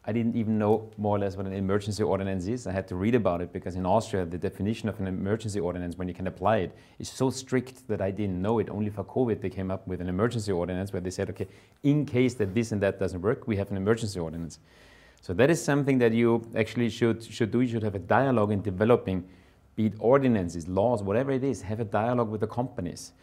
I 0.05 0.11
didn't 0.11 0.35
even 0.35 0.57
know 0.59 0.91
more 0.97 1.15
or 1.15 1.19
less 1.19 1.37
what 1.37 1.45
an 1.45 1.53
emergency 1.53 2.03
ordinance 2.03 2.45
is. 2.47 2.67
I 2.67 2.73
had 2.73 2.89
to 2.89 2.95
read 2.95 3.15
about 3.15 3.41
it 3.41 3.53
because 3.53 3.75
in 3.75 3.85
Austria, 3.85 4.25
the 4.25 4.37
definition 4.37 4.89
of 4.89 4.99
an 4.99 5.07
emergency 5.07 5.61
ordinance, 5.61 5.97
when 5.97 6.09
you 6.09 6.13
can 6.13 6.27
apply 6.27 6.57
it, 6.57 6.75
is 6.99 7.07
so 7.07 7.29
strict 7.29 7.87
that 7.87 8.01
I 8.01 8.11
didn't 8.11 8.41
know 8.41 8.59
it. 8.59 8.69
Only 8.69 8.89
for 8.89 9.05
COVID, 9.05 9.39
they 9.39 9.49
came 9.49 9.71
up 9.71 9.87
with 9.87 10.01
an 10.01 10.09
emergency 10.09 10.51
ordinance 10.51 10.91
where 10.91 11.01
they 11.01 11.09
said, 11.09 11.29
okay, 11.29 11.47
in 11.83 12.05
case 12.05 12.33
that 12.35 12.53
this 12.53 12.73
and 12.73 12.81
that 12.81 12.99
doesn't 12.99 13.21
work, 13.21 13.47
we 13.47 13.55
have 13.55 13.71
an 13.71 13.77
emergency 13.77 14.19
ordinance. 14.19 14.59
So 15.21 15.33
that 15.35 15.49
is 15.49 15.63
something 15.63 15.99
that 15.99 16.11
you 16.11 16.45
actually 16.53 16.89
should, 16.89 17.23
should 17.23 17.51
do. 17.51 17.61
You 17.61 17.69
should 17.69 17.83
have 17.83 17.95
a 17.95 17.99
dialogue 17.99 18.51
in 18.51 18.61
developing, 18.61 19.23
be 19.77 19.85
it 19.85 19.93
ordinances, 19.99 20.67
laws, 20.67 21.01
whatever 21.01 21.31
it 21.31 21.45
is, 21.45 21.61
have 21.61 21.79
a 21.79 21.85
dialogue 21.85 22.29
with 22.29 22.41
the 22.41 22.47
companies. 22.47 23.13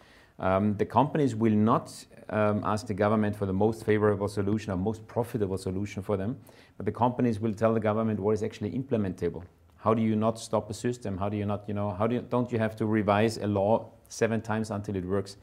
Um, 0.40 0.74
the 0.76 0.86
companies 0.86 1.36
will 1.36 1.52
not 1.52 1.92
um, 2.30 2.62
ask 2.64 2.86
the 2.86 2.94
government 2.94 3.36
for 3.36 3.44
the 3.46 3.52
most 3.52 3.84
favorable 3.84 4.26
solution 4.26 4.72
or 4.72 4.76
most 4.76 5.06
profitable 5.06 5.58
solution 5.58 6.02
for 6.02 6.16
them, 6.16 6.38
but 6.76 6.86
the 6.86 6.92
companies 6.92 7.38
will 7.38 7.52
tell 7.52 7.74
the 7.74 7.80
government 7.80 8.18
what 8.18 8.32
is 8.32 8.42
actually 8.42 8.70
implementable. 8.72 9.44
How 9.76 9.94
do 9.94 10.02
you 10.02 10.16
not 10.16 10.38
stop 10.38 10.70
a 10.70 10.74
system? 10.74 11.18
How 11.18 11.28
do 11.28 11.36
you 11.36 11.44
not, 11.44 11.64
you 11.68 11.74
know, 11.74 11.90
how 11.90 12.06
do 12.06 12.16
you, 12.16 12.22
don't 12.22 12.50
you 12.50 12.58
have 12.58 12.74
to 12.76 12.86
revise 12.86 13.36
a 13.38 13.46
law 13.46 13.90
seven 14.08 14.40
times 14.40 14.70
until 14.70 14.96
it 14.96 15.04
works? 15.04 15.36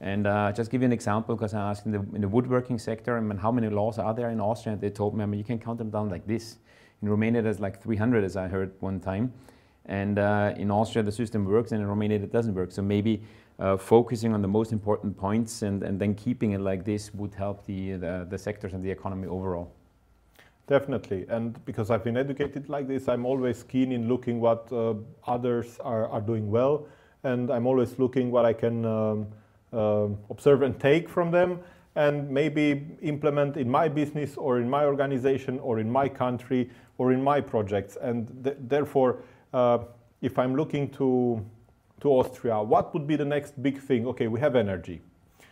And 0.00 0.26
uh, 0.26 0.50
just 0.50 0.72
give 0.72 0.82
you 0.82 0.86
an 0.86 0.92
example, 0.92 1.36
because 1.36 1.54
I 1.54 1.70
asked 1.70 1.86
in 1.86 1.92
the, 1.92 2.00
in 2.12 2.20
the 2.20 2.28
woodworking 2.28 2.78
sector, 2.78 3.16
I 3.16 3.20
mean, 3.20 3.38
how 3.38 3.52
many 3.52 3.68
laws 3.68 3.98
are 3.98 4.12
there 4.12 4.30
in 4.30 4.40
Austria? 4.40 4.72
And 4.72 4.82
they 4.82 4.90
told 4.90 5.16
me, 5.16 5.22
I 5.22 5.26
mean, 5.26 5.38
you 5.38 5.44
can 5.44 5.60
count 5.60 5.78
them 5.78 5.90
down 5.90 6.08
like 6.08 6.26
this. 6.26 6.58
In 7.02 7.08
Romania, 7.08 7.42
there's 7.42 7.60
like 7.60 7.80
300, 7.80 8.24
as 8.24 8.36
I 8.36 8.48
heard 8.48 8.72
one 8.80 8.98
time. 8.98 9.32
And 9.86 10.18
uh, 10.18 10.54
in 10.56 10.70
Austria, 10.70 11.02
the 11.04 11.12
system 11.12 11.44
works, 11.44 11.72
and 11.72 11.80
in 11.80 11.86
Romania, 11.86 12.18
it 12.18 12.32
doesn't 12.32 12.54
work. 12.54 12.72
So 12.72 12.82
maybe 12.82 13.22
uh, 13.62 13.76
focusing 13.76 14.34
on 14.34 14.42
the 14.42 14.48
most 14.48 14.72
important 14.72 15.16
points 15.16 15.62
and, 15.62 15.84
and 15.84 16.00
then 16.00 16.14
keeping 16.14 16.50
it 16.50 16.60
like 16.60 16.84
this 16.84 17.14
would 17.14 17.32
help 17.32 17.64
the, 17.64 17.92
the, 17.92 18.26
the 18.28 18.36
sectors 18.36 18.72
and 18.72 18.84
the 18.84 18.90
economy 18.90 19.28
overall. 19.28 19.70
Definitely, 20.66 21.26
and 21.28 21.64
because 21.64 21.90
I've 21.90 22.02
been 22.02 22.16
educated 22.16 22.68
like 22.68 22.88
this, 22.88 23.08
I'm 23.08 23.24
always 23.24 23.62
keen 23.62 23.92
in 23.92 24.08
looking 24.08 24.40
what 24.40 24.72
uh, 24.72 24.94
others 25.26 25.78
are, 25.80 26.08
are 26.08 26.20
doing 26.20 26.50
well, 26.50 26.86
and 27.24 27.50
I'm 27.50 27.66
always 27.66 27.98
looking 27.98 28.30
what 28.30 28.44
I 28.44 28.52
can 28.52 28.84
um, 28.84 29.26
um 29.72 30.18
observe 30.28 30.62
and 30.62 30.78
take 30.78 31.08
from 31.08 31.30
them, 31.30 31.60
and 31.94 32.28
maybe 32.30 32.86
implement 33.02 33.56
in 33.56 33.68
my 33.68 33.88
business 33.88 34.36
or 34.36 34.60
in 34.60 34.68
my 34.68 34.84
organization 34.84 35.58
or 35.60 35.78
in 35.78 35.90
my 35.90 36.08
country 36.08 36.70
or 36.98 37.12
in 37.12 37.22
my 37.22 37.40
projects. 37.40 37.96
And 38.00 38.28
th- 38.44 38.56
therefore, 38.60 39.18
uh, 39.52 39.78
if 40.20 40.38
I'm 40.38 40.54
looking 40.54 40.90
to 40.90 41.44
to 42.02 42.08
Austria, 42.10 42.60
what 42.62 42.92
would 42.92 43.06
be 43.06 43.16
the 43.16 43.24
next 43.24 43.60
big 43.62 43.78
thing? 43.78 44.06
Okay, 44.08 44.26
we 44.28 44.40
have 44.40 44.56
energy. 44.56 45.00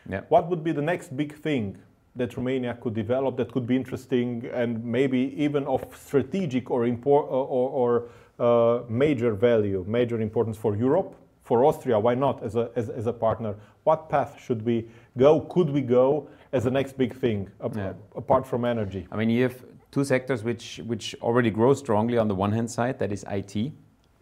Yeah. 0.08 0.22
What 0.28 0.48
would 0.50 0.62
be 0.64 0.72
the 0.72 0.82
next 0.82 1.16
big 1.16 1.34
thing 1.34 1.78
that 2.16 2.36
Romania 2.36 2.76
could 2.80 2.94
develop 2.94 3.36
that 3.36 3.52
could 3.52 3.66
be 3.66 3.76
interesting 3.76 4.50
and 4.52 4.84
maybe 4.84 5.32
even 5.36 5.64
of 5.66 5.84
strategic 5.96 6.70
or, 6.70 6.80
impor- 6.86 7.28
or, 7.30 7.68
or 7.82 8.08
uh, 8.38 8.82
major 8.88 9.32
value, 9.34 9.84
major 9.86 10.20
importance 10.20 10.56
for 10.56 10.74
Europe, 10.76 11.14
for 11.44 11.64
Austria? 11.64 11.98
Why 12.00 12.14
not 12.14 12.42
as 12.42 12.56
a, 12.56 12.70
as, 12.74 12.88
as 12.90 13.06
a 13.06 13.12
partner? 13.12 13.54
What 13.84 14.08
path 14.08 14.40
should 14.44 14.64
we 14.64 14.88
go? 15.16 15.40
Could 15.42 15.70
we 15.70 15.82
go 15.82 16.28
as 16.52 16.64
the 16.64 16.70
next 16.70 16.98
big 16.98 17.14
thing 17.14 17.48
ap- 17.64 17.76
Yeah. 17.76 17.92
apart 18.16 18.44
from 18.46 18.64
energy? 18.64 19.06
I 19.12 19.16
mean, 19.16 19.30
you 19.30 19.44
have 19.44 19.64
two 19.92 20.04
sectors 20.04 20.42
which, 20.42 20.80
which 20.86 21.14
already 21.22 21.50
grow 21.50 21.74
strongly 21.74 22.18
on 22.18 22.26
the 22.26 22.34
one 22.34 22.50
hand 22.52 22.70
side, 22.70 22.98
that 22.98 23.12
is 23.12 23.24
IT. 23.30 23.72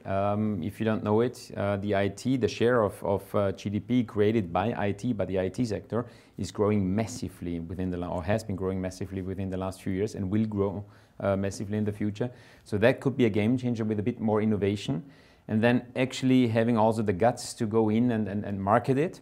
Um, 0.05 0.63
if 0.63 0.81
you 0.81 0.87
don't 0.87 1.03
know 1.03 1.21
it, 1.21 1.51
uh, 1.57 1.77
the 1.77 1.93
IT, 1.93 2.41
the 2.41 2.49
share 2.49 2.83
of, 2.83 3.03
of 3.05 3.23
uh, 3.35 3.53
GDP 3.53 4.07
created 4.07 4.53
by 4.53 4.69
IT, 4.87 5.17
by 5.17 5.25
the 5.25 5.37
IT 5.37 5.67
sector, 5.67 6.07
is 6.39 6.51
growing 6.51 6.95
massively 6.95 7.61
within 7.61 7.91
the, 7.91 8.07
or 8.07 8.23
has 8.23 8.45
been 8.45 8.57
growing 8.57 8.81
massively 8.81 9.23
within 9.23 9.51
the 9.51 9.57
last 9.57 9.83
few 9.83 9.93
years 9.93 10.15
and 10.15 10.31
will 10.31 10.47
grow 10.47 10.85
uh, 11.21 11.37
massively 11.37 11.77
in 11.77 11.85
the 11.85 11.93
future. 11.93 12.31
So 12.65 12.79
that 12.79 13.01
could 13.01 13.17
be 13.17 13.25
a 13.25 13.31
game 13.31 13.59
changer 13.59 13.85
with 13.85 13.99
a 13.99 14.03
bit 14.03 14.21
more 14.21 14.41
innovation. 14.41 15.05
And 15.49 15.63
then 15.63 15.87
actually 15.97 16.49
having 16.49 16.79
also 16.79 17.03
the 17.03 17.13
guts 17.13 17.55
to 17.55 17.67
go 17.67 17.89
in 17.89 18.13
and, 18.13 18.29
and, 18.29 18.45
and 18.45 18.63
market 18.63 18.99
it 18.99 19.21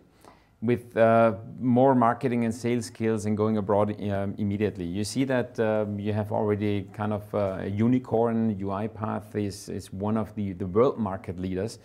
with 0.67 0.97
uh, 0.97 1.35
more 1.61 1.95
marketing 1.95 2.45
and 2.45 2.55
sales 2.55 2.87
skills 2.87 3.25
and 3.25 3.37
going 3.37 3.57
abroad 3.57 3.91
um, 4.11 4.35
immediately. 4.37 4.85
You 4.85 5.05
see 5.05 5.25
that 5.25 5.59
um, 5.61 5.99
you 5.99 6.13
have 6.13 6.33
already 6.33 6.83
kind 6.93 7.13
of 7.13 7.35
uh, 7.35 7.59
a 7.61 7.69
unicorn. 7.69 8.57
UiPath 8.57 9.35
is, 9.35 9.69
is 9.69 9.93
one 9.93 10.17
of 10.17 10.35
the, 10.35 10.53
the 10.53 10.67
world 10.67 10.99
market 10.99 11.39
leaders. 11.39 11.79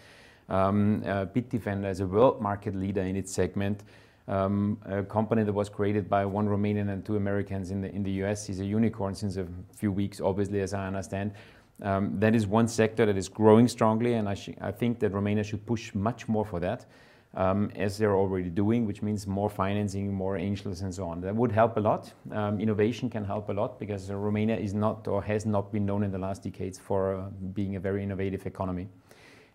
Um, 0.49 1.03
uh, 1.05 1.25
Bitdefender 1.25 1.89
is 1.89 1.99
a 1.99 2.05
world 2.05 2.41
market 2.41 2.75
leader 2.75 3.01
in 3.01 3.15
its 3.15 3.31
segment. 3.31 3.83
Um, 4.27 4.79
a 4.85 5.03
company 5.03 5.43
that 5.43 5.53
was 5.53 5.69
created 5.69 6.09
by 6.09 6.25
one 6.25 6.47
Romanian 6.47 6.91
and 6.91 7.05
two 7.05 7.15
Americans 7.15 7.71
in 7.71 7.81
the, 7.81 7.93
in 7.93 8.03
the 8.03 8.11
US 8.23 8.49
is 8.49 8.59
a 8.59 8.65
unicorn 8.65 9.15
since 9.15 9.37
a 9.37 9.47
few 9.75 9.91
weeks, 9.91 10.19
obviously, 10.19 10.61
as 10.61 10.73
I 10.73 10.87
understand. 10.87 11.33
Um, 11.81 12.19
that 12.19 12.35
is 12.35 12.45
one 12.45 12.67
sector 12.67 13.05
that 13.05 13.17
is 13.17 13.27
growing 13.27 13.67
strongly, 13.67 14.13
and 14.13 14.29
I, 14.29 14.37
I 14.61 14.71
think 14.71 14.99
that 14.99 15.13
Romania 15.13 15.43
should 15.43 15.65
push 15.65 15.95
much 15.95 16.27
more 16.27 16.45
for 16.45 16.59
that 16.59 16.85
um, 17.33 17.71
as 17.75 17.97
they're 17.97 18.15
already 18.15 18.49
doing, 18.49 18.85
which 18.85 19.01
means 19.01 19.25
more 19.25 19.49
financing, 19.49 20.13
more 20.13 20.37
angels, 20.37 20.81
and 20.81 20.93
so 20.93 21.05
on. 21.05 21.21
That 21.21 21.35
would 21.35 21.51
help 21.51 21.77
a 21.77 21.79
lot. 21.79 22.11
Um, 22.31 22.59
innovation 22.59 23.09
can 23.09 23.23
help 23.23 23.49
a 23.49 23.53
lot 23.53 23.79
because 23.79 24.11
Romania 24.11 24.57
is 24.57 24.73
not 24.73 25.07
or 25.07 25.21
has 25.23 25.45
not 25.45 25.71
been 25.71 25.85
known 25.85 26.03
in 26.03 26.11
the 26.11 26.17
last 26.17 26.43
decades 26.43 26.77
for 26.77 27.15
uh, 27.15 27.21
being 27.53 27.75
a 27.77 27.79
very 27.79 28.03
innovative 28.03 28.45
economy. 28.45 28.87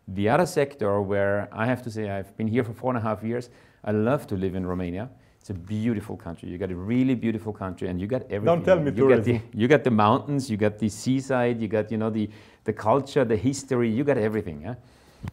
The 0.08 0.28
other 0.28 0.46
sector 0.46 1.02
where 1.02 1.48
I 1.52 1.66
have 1.66 1.82
to 1.82 1.90
say 1.90 2.08
I've 2.08 2.34
been 2.36 2.48
here 2.48 2.64
for 2.64 2.72
four 2.72 2.90
and 2.90 2.98
a 2.98 3.02
half 3.02 3.22
years, 3.22 3.50
I 3.84 3.90
love 3.90 4.26
to 4.28 4.36
live 4.36 4.54
in 4.54 4.64
Romania. 4.64 5.10
It's 5.40 5.50
a 5.50 5.54
beautiful 5.54 6.16
country. 6.16 6.48
You 6.48 6.58
got 6.58 6.70
a 6.70 6.74
really 6.74 7.14
beautiful 7.14 7.52
country, 7.52 7.88
and 7.88 8.00
you 8.00 8.06
got 8.06 8.22
everything. 8.22 8.46
Don't 8.46 8.64
tell 8.64 8.80
me 8.80 8.90
you 8.90 9.08
got, 9.08 9.22
the, 9.22 9.32
tourism. 9.32 9.42
you 9.54 9.68
got 9.68 9.84
the 9.84 9.90
mountains, 9.90 10.50
you 10.50 10.56
got 10.56 10.78
the 10.78 10.88
seaside, 10.88 11.60
you 11.60 11.68
got 11.68 11.90
you 11.92 11.98
know 11.98 12.10
the 12.10 12.28
the 12.64 12.72
culture, 12.72 13.24
the 13.24 13.36
history. 13.36 13.88
You 13.88 14.02
got 14.02 14.18
everything. 14.18 14.76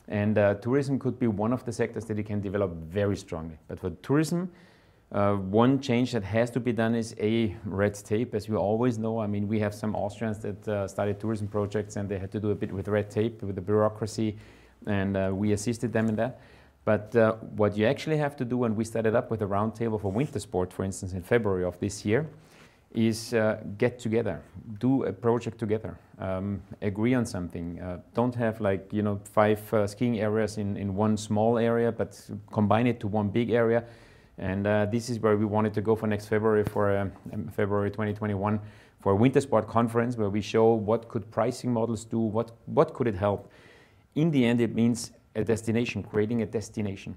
And 0.07 0.38
uh, 0.38 0.55
tourism 0.55 1.00
could 1.00 1.19
be 1.19 1.27
one 1.27 1.53
of 1.53 1.65
the 1.65 1.71
sectors 1.71 2.05
that 2.05 2.17
you 2.17 2.23
can 2.23 2.41
develop 2.41 2.71
very 2.71 3.17
strongly. 3.17 3.57
But 3.67 3.79
for 3.79 3.89
tourism, 4.01 4.51
uh, 5.12 5.35
one 5.35 5.79
change 5.79 6.12
that 6.13 6.23
has 6.23 6.50
to 6.50 6.59
be 6.59 6.71
done 6.71 6.95
is 6.95 7.15
a 7.19 7.55
red 7.65 7.93
tape, 7.93 8.33
as 8.33 8.47
you 8.47 8.57
always 8.57 8.97
know. 8.97 9.19
I 9.19 9.27
mean, 9.27 9.47
we 9.47 9.59
have 9.59 9.73
some 9.73 9.95
Austrians 9.95 10.39
that 10.39 10.67
uh, 10.67 10.88
started 10.88 11.19
tourism 11.19 11.47
projects 11.47 11.95
and 11.97 12.09
they 12.09 12.17
had 12.17 12.31
to 12.31 12.39
do 12.39 12.50
a 12.50 12.55
bit 12.55 12.71
with 12.71 12.88
red 12.88 13.12
tape, 13.12 13.43
with 13.43 13.55
the 13.55 13.62
bureaucracy, 13.62 14.38
and 14.88 15.15
uh, 15.15 15.31
we 15.31 15.53
assisted 15.53 15.93
them 15.93 16.09
in 16.09 16.15
that. 16.15 16.39
But 16.83 17.15
uh, 17.15 17.33
what 17.33 17.77
you 17.77 17.85
actually 17.85 18.17
have 18.17 18.35
to 18.38 18.45
do, 18.45 18.63
and 18.63 18.75
we 18.75 18.83
started 18.83 19.15
up 19.15 19.29
with 19.29 19.41
a 19.41 19.45
roundtable 19.45 20.01
for 20.01 20.12
winter 20.12 20.39
sport, 20.39 20.73
for 20.73 20.83
instance, 20.83 21.13
in 21.13 21.21
February 21.21 21.63
of 21.63 21.79
this 21.79 22.03
year, 22.03 22.27
is 22.93 23.33
uh, 23.33 23.59
get 23.77 24.00
together, 24.00 24.41
do 24.79 25.03
a 25.03 25.13
project 25.13 25.57
together, 25.57 25.97
um, 26.19 26.62
agree 26.81 27.13
on 27.13 27.25
something. 27.25 27.79
Uh, 27.79 28.00
don't 28.13 28.35
have 28.35 28.62
like 28.62 28.91
you 28.93 29.01
know 29.01 29.19
five 29.23 29.73
uh, 29.73 29.88
skiing 29.88 30.19
areas 30.19 30.57
in, 30.57 30.77
in 30.77 30.95
one 30.95 31.17
small 31.17 31.57
area, 31.57 31.91
but 31.91 32.19
combine 32.51 32.88
it 32.88 33.00
to 33.00 33.07
one 33.07 33.29
big 33.29 33.50
area. 33.51 33.83
And 34.38 34.65
uh, 34.65 34.85
this 34.85 35.09
is 35.09 35.19
where 35.19 35.38
we 35.38 35.45
wanted 35.45 35.73
to 35.75 35.81
go 35.81 35.95
for 35.95 36.07
next 36.07 36.27
February 36.27 36.63
for 36.63 36.97
um, 36.97 37.12
um, 37.33 37.47
February 37.50 37.91
2021 37.91 38.59
for 39.00 39.12
a 39.12 39.15
winter 39.15 39.41
sport 39.41 39.67
conference 39.67 40.17
where 40.17 40.29
we 40.29 40.41
show 40.41 40.73
what 40.73 41.07
could 41.09 41.29
pricing 41.29 41.71
models 41.71 42.05
do, 42.05 42.19
what 42.19 42.51
what 42.65 42.93
could 42.93 43.07
it 43.07 43.15
help. 43.15 43.51
In 44.15 44.31
the 44.31 44.45
end, 44.45 44.62
it 44.62 44.75
means 44.75 45.12
a 45.35 45.43
destination, 45.43 46.03
creating 46.03 46.41
a 46.43 46.45
destination. 46.45 47.15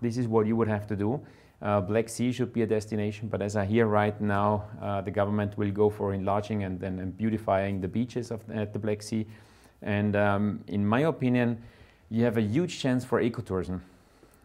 This 0.00 0.16
is 0.16 0.26
what 0.26 0.46
you 0.46 0.56
would 0.56 0.68
have 0.68 0.86
to 0.86 0.96
do. 0.96 1.20
Uh, 1.60 1.80
Black 1.80 2.08
Sea 2.08 2.30
should 2.32 2.52
be 2.52 2.62
a 2.62 2.66
destination, 2.66 3.28
but 3.28 3.42
as 3.42 3.56
I 3.56 3.64
hear 3.64 3.86
right 3.86 4.18
now, 4.20 4.64
uh, 4.80 5.00
the 5.00 5.10
government 5.10 5.58
will 5.58 5.72
go 5.72 5.90
for 5.90 6.14
enlarging 6.14 6.62
and, 6.62 6.80
and, 6.82 7.00
and 7.00 7.16
beautifying 7.16 7.80
the 7.80 7.88
beaches 7.88 8.30
of 8.30 8.40
at 8.50 8.72
the 8.72 8.78
Black 8.78 9.02
Sea. 9.02 9.26
And 9.82 10.14
um, 10.14 10.60
in 10.68 10.86
my 10.86 11.00
opinion, 11.00 11.60
you 12.10 12.24
have 12.24 12.36
a 12.36 12.42
huge 12.42 12.78
chance 12.78 13.04
for 13.04 13.20
ecotourism 13.20 13.80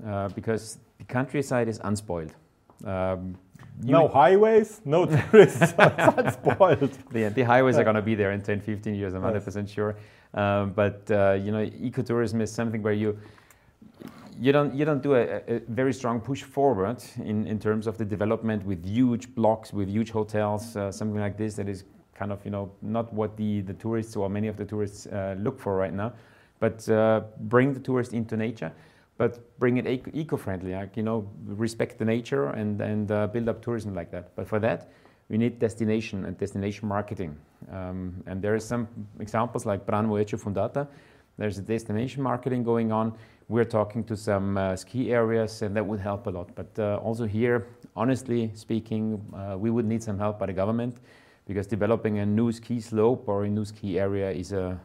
uh, 0.07 0.29
because 0.29 0.79
the 0.97 1.03
countryside 1.05 1.67
is 1.67 1.79
unspoiled. 1.83 2.33
Um, 2.83 3.35
No 3.81 4.07
highways, 4.07 4.81
no 4.85 5.05
tourists, 5.31 5.73
unspoiled. 5.77 6.91
the, 7.11 7.29
the 7.29 7.43
highways 7.43 7.77
are 7.77 7.83
going 7.83 7.95
to 7.95 8.01
be 8.01 8.15
there 8.15 8.31
in 8.31 8.41
10, 8.41 8.59
15 8.61 8.95
years, 8.95 9.13
I'm 9.13 9.23
Yes. 9.23 9.45
100% 9.45 9.69
sure. 9.69 9.95
Um, 10.33 10.71
but, 10.73 11.09
uh, 11.11 11.33
you 11.33 11.51
know, 11.51 11.63
ecotourism 11.65 12.41
is 12.41 12.51
something 12.51 12.81
where 12.81 12.93
you, 12.93 13.17
you 14.39 14.51
don't 14.51 14.73
you 14.73 14.85
don't 14.85 15.01
do 15.01 15.15
a, 15.15 15.41
a, 15.47 15.61
very 15.67 15.93
strong 15.93 16.19
push 16.19 16.43
forward 16.43 17.03
in, 17.23 17.47
in 17.47 17.59
terms 17.59 17.87
of 17.87 17.97
the 17.97 18.05
development 18.05 18.65
with 18.65 18.85
huge 18.85 19.33
blocks 19.35 19.73
with 19.73 19.89
huge 19.89 20.11
hotels 20.11 20.75
uh, 20.75 20.91
something 20.91 21.19
like 21.19 21.37
this 21.37 21.55
that 21.55 21.67
is 21.67 21.83
kind 22.15 22.31
of 22.31 22.43
you 22.45 22.51
know 22.51 22.71
not 22.81 23.11
what 23.13 23.35
the, 23.37 23.61
the 23.61 23.73
tourists 23.73 24.15
or 24.15 24.29
many 24.29 24.47
of 24.47 24.57
the 24.57 24.65
tourists 24.65 25.07
uh, 25.07 25.35
look 25.39 25.59
for 25.59 25.75
right 25.75 25.93
now. 25.93 26.13
But 26.59 26.87
uh, 26.87 27.21
bring 27.39 27.73
the 27.73 27.79
tourist 27.79 28.13
into 28.13 28.37
nature 28.37 28.71
but 29.17 29.57
bring 29.59 29.77
it 29.77 29.85
eco-friendly 30.13 30.73
like 30.73 30.97
you 30.97 31.03
know 31.03 31.29
respect 31.45 31.99
the 31.99 32.05
nature 32.05 32.47
and 32.47 32.81
and 32.81 33.11
uh, 33.11 33.27
build 33.27 33.49
up 33.49 33.61
tourism 33.61 33.93
like 33.93 34.11
that. 34.11 34.35
But 34.35 34.47
for 34.47 34.59
that 34.59 34.91
we 35.29 35.37
need 35.37 35.59
destination 35.59 36.25
and 36.25 36.37
destination 36.37 36.87
marketing. 36.87 37.37
Um, 37.71 38.23
and 38.25 38.41
there 38.41 38.53
are 38.53 38.59
some 38.59 38.87
examples 39.19 39.65
like 39.65 39.85
Bran 39.85 40.07
Moieciu 40.07 40.39
Fundata 40.39 40.87
there's 41.37 41.57
a 41.57 41.61
destination 41.61 42.21
marketing 42.23 42.63
going 42.63 42.91
on 42.91 43.13
we're 43.49 43.65
talking 43.65 44.03
to 44.05 44.15
some 44.15 44.57
uh, 44.57 44.75
ski 44.75 45.11
areas, 45.11 45.61
and 45.61 45.75
that 45.75 45.85
would 45.85 45.99
help 45.99 46.27
a 46.27 46.29
lot. 46.29 46.49
But 46.55 46.67
uh, 46.77 46.97
also 46.97 47.25
here, 47.25 47.67
honestly 47.95 48.51
speaking, 48.55 49.21
uh, 49.35 49.57
we 49.57 49.69
would 49.69 49.85
need 49.85 50.01
some 50.01 50.17
help 50.17 50.39
by 50.39 50.47
the 50.47 50.53
government 50.53 50.97
because 51.45 51.67
developing 51.67 52.19
a 52.19 52.25
new 52.25 52.51
ski 52.51 52.79
slope 52.79 53.25
or 53.27 53.43
a 53.43 53.49
new 53.49 53.65
ski 53.65 53.99
area 53.99 54.31
is 54.31 54.53
a 54.53 54.79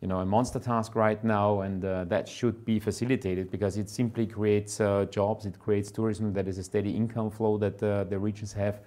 you 0.00 0.08
know, 0.08 0.20
a 0.20 0.24
monster 0.24 0.58
task 0.58 0.94
right 0.94 1.22
now, 1.22 1.60
and 1.60 1.84
uh, 1.84 2.04
that 2.04 2.26
should 2.26 2.64
be 2.64 2.80
facilitated 2.80 3.50
because 3.50 3.76
it 3.76 3.90
simply 3.90 4.26
creates 4.26 4.80
uh, 4.80 5.04
jobs, 5.10 5.44
it 5.44 5.58
creates 5.58 5.90
tourism 5.90 6.32
that 6.32 6.48
is 6.48 6.56
a 6.56 6.62
steady 6.62 6.90
income 6.90 7.30
flow 7.30 7.58
that 7.58 7.82
uh, 7.82 8.04
the 8.04 8.18
regions 8.18 8.50
have, 8.50 8.80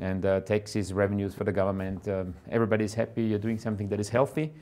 and 0.00 0.24
taxes, 0.46 0.92
revenues 0.92 1.32
for 1.32 1.44
the 1.44 1.52
government. 1.52 2.08
Um, 2.08 2.34
everybody's 2.50 2.92
happy, 2.92 3.22
you're 3.22 3.38
doing 3.38 3.56
something 3.56 3.88
that 3.90 4.00
is 4.00 4.08
healthy, 4.08 4.52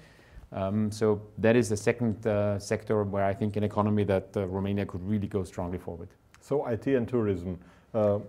um, 0.53 0.91
so 0.91 1.21
that 1.39 1.57
is 1.57 1.69
the 1.69 1.77
second 1.77 2.27
uh, 2.27 2.59
sector 2.59 3.03
where 3.03 3.25
I 3.25 3.35
think 3.35 3.57
an 3.57 3.65
economy 3.65 4.05
that 4.05 4.37
uh, 4.37 4.47
Romania 4.47 4.87
could 4.87 5.07
really 5.07 5.27
go 5.27 5.45
strongly 5.45 5.79
forward. 5.79 6.09
So 6.41 6.67
IT 6.67 6.87
and 6.87 7.09
tourism. 7.09 7.59
Uh, 7.93 8.21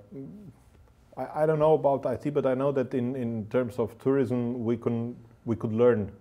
I, 1.15 1.43
I, 1.43 1.45
don't 1.45 1.59
know 1.59 1.73
about 1.73 2.05
IT, 2.05 2.33
but 2.33 2.45
I 2.45 2.55
know 2.55 2.71
that 2.71 2.93
in, 2.93 3.15
in 3.15 3.45
terms 3.47 3.77
of 3.77 3.97
tourism, 3.99 4.63
we 4.63 4.77
can 4.77 5.15
we 5.45 5.55
could 5.55 5.73
learn 5.73 6.11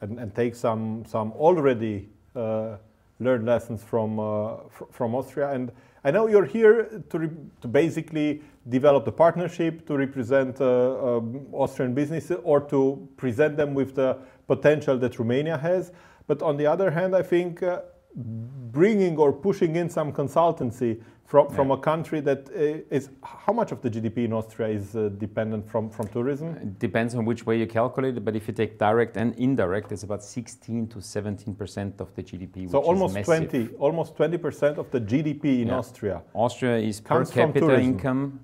and, 0.00 0.18
and 0.18 0.34
take 0.34 0.54
some 0.54 1.04
some 1.06 1.32
already 1.32 2.08
uh, 2.34 2.76
learned 3.20 3.46
lessons 3.46 3.82
from 3.82 4.18
uh, 4.18 4.56
fr 4.70 4.84
from 4.90 5.14
Austria. 5.14 5.50
And 5.50 5.70
I 6.04 6.10
know 6.10 6.28
you're 6.28 6.46
here 6.46 7.02
to 7.10 7.30
to 7.60 7.68
basically 7.68 8.42
develop 8.68 9.04
the 9.04 9.12
partnership, 9.12 9.86
to 9.86 9.96
represent 9.96 10.60
uh, 10.60 11.18
um, 11.18 11.46
Austrian 11.52 11.94
businesses, 11.94 12.38
or 12.42 12.60
to 12.60 13.08
present 13.16 13.56
them 13.56 13.74
with 13.74 13.94
the 13.94 14.16
potential 14.46 14.98
that 14.98 15.18
Romania 15.18 15.56
has. 15.56 15.92
But 16.26 16.42
on 16.42 16.56
the 16.56 16.66
other 16.66 16.90
hand, 16.90 17.14
I 17.14 17.22
think 17.22 17.62
uh, 17.62 17.80
bringing 18.14 19.16
or 19.16 19.32
pushing 19.32 19.76
in 19.76 19.88
some 19.90 20.12
consultancy 20.12 21.00
from, 21.26 21.50
from 21.50 21.72
a 21.72 21.76
country 21.76 22.20
that 22.20 22.48
uh, 22.50 23.00
how 23.26 23.52
much 23.52 23.72
of 23.72 23.82
the 23.82 23.90
GDP 23.90 24.18
in 24.26 24.32
Austria 24.32 24.68
is 24.68 24.94
uh, 24.94 25.10
dependent 25.18 25.68
from, 25.68 25.90
from 25.90 26.06
tourism? 26.08 26.56
It 26.56 26.78
depends 26.78 27.14
on 27.16 27.24
which 27.24 27.44
way 27.44 27.58
you 27.58 27.66
calculate 27.66 28.16
it, 28.16 28.24
but 28.24 28.36
if 28.36 28.46
you 28.46 28.54
take 28.54 28.78
direct 28.78 29.16
and 29.16 29.34
indirect, 29.34 29.90
it's 29.90 30.04
about 30.04 30.22
16 30.22 30.86
to 30.88 31.00
17 31.00 31.54
percent 31.54 32.00
of 32.00 32.14
the 32.14 32.22
GDP. 32.22 32.70
So 32.70 32.78
almost 32.78 33.16
20, 33.24 33.70
almost 33.78 34.16
20 34.16 34.38
percent 34.38 34.78
of 34.78 34.90
the 34.92 35.00
GDP 35.00 35.62
in 35.62 35.68
yeah. 35.68 35.78
Austria. 35.78 36.22
Austria 36.32 36.76
is 36.76 37.00
per 37.00 37.24
capita 37.24 37.80
income, 37.80 38.38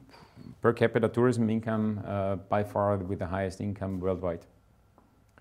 per 0.60 0.72
capita 0.72 1.08
tourism 1.08 1.48
income 1.50 2.02
uh, 2.04 2.36
by 2.36 2.64
far 2.64 2.96
with 2.96 3.20
the 3.20 3.26
highest 3.26 3.60
income 3.60 4.00
worldwide 4.00 4.44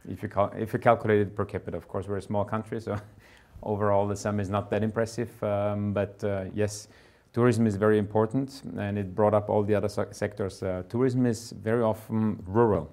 if 0.10 0.24
you, 0.24 0.30
cal- 0.30 0.54
if 0.58 0.74
you 0.74 0.80
calculate 0.80 1.22
it 1.22 1.36
per 1.36 1.46
capita. 1.46 1.78
Of 1.78 1.88
course, 1.88 2.08
we're 2.08 2.18
a 2.18 2.22
small 2.22 2.46
country, 2.46 2.80
so 2.80 2.98
overall 3.64 4.08
the 4.08 4.16
sum 4.16 4.40
is 4.40 4.50
not 4.50 4.70
that 4.72 4.84
impressive. 4.84 5.44
Um, 5.44 5.94
but 5.94 6.24
uh, 6.24 6.46
yes, 6.54 6.88
tourism 7.34 7.68
is 7.68 7.76
very 7.76 7.98
important, 7.98 8.62
and 8.78 8.98
it 8.98 9.16
brought 9.16 9.34
up 9.34 9.50
all 9.50 9.64
the 9.64 9.76
other 9.76 9.90
sectors. 9.90 10.64
Uh, 10.64 10.84
tourism 10.90 11.26
is 11.26 11.52
very 11.52 11.84
often 11.84 12.42
rural, 12.46 12.92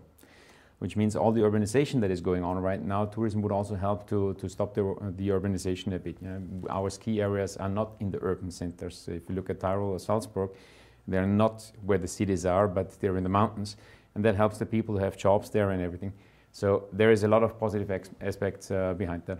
which 0.78 0.96
means 0.96 1.16
all 1.16 1.32
the 1.32 1.40
urbanization 1.40 2.00
that 2.00 2.10
is 2.10 2.20
going 2.20 2.44
on 2.44 2.58
right 2.58 2.82
now, 2.82 3.04
tourism 3.04 3.42
would 3.42 3.52
also 3.52 3.74
help 3.74 4.08
to, 4.08 4.34
to 4.34 4.48
stop 4.48 4.74
the, 4.74 4.82
the 5.16 5.28
urbanization 5.28 5.94
a 5.94 5.98
bit. 5.98 6.16
You 6.20 6.28
know, 6.28 6.42
our 6.70 6.90
ski 6.90 7.20
areas 7.20 7.56
are 7.56 7.68
not 7.68 7.92
in 8.00 8.10
the 8.10 8.18
urban 8.22 8.50
centers. 8.50 9.08
If 9.08 9.28
you 9.28 9.34
look 9.34 9.50
at 9.50 9.60
Tyrol 9.60 9.92
or 9.92 9.98
Salzburg, 9.98 10.50
they're 11.06 11.26
not 11.26 11.72
where 11.84 11.98
the 11.98 12.06
cities 12.06 12.44
are, 12.44 12.68
but 12.68 13.00
they're 13.00 13.16
in 13.16 13.22
the 13.22 13.30
mountains, 13.30 13.76
and 14.14 14.24
that 14.24 14.36
helps 14.36 14.58
the 14.58 14.66
people 14.66 14.96
to 14.96 15.02
have 15.02 15.16
jobs 15.16 15.50
there 15.50 15.70
and 15.70 15.82
everything. 15.82 16.12
So 16.52 16.84
there 16.92 17.12
is 17.12 17.22
a 17.24 17.28
lot 17.28 17.42
of 17.42 17.58
positive 17.58 17.90
aspects 18.20 18.70
uh, 18.70 18.94
behind 18.94 19.22
that. 19.26 19.38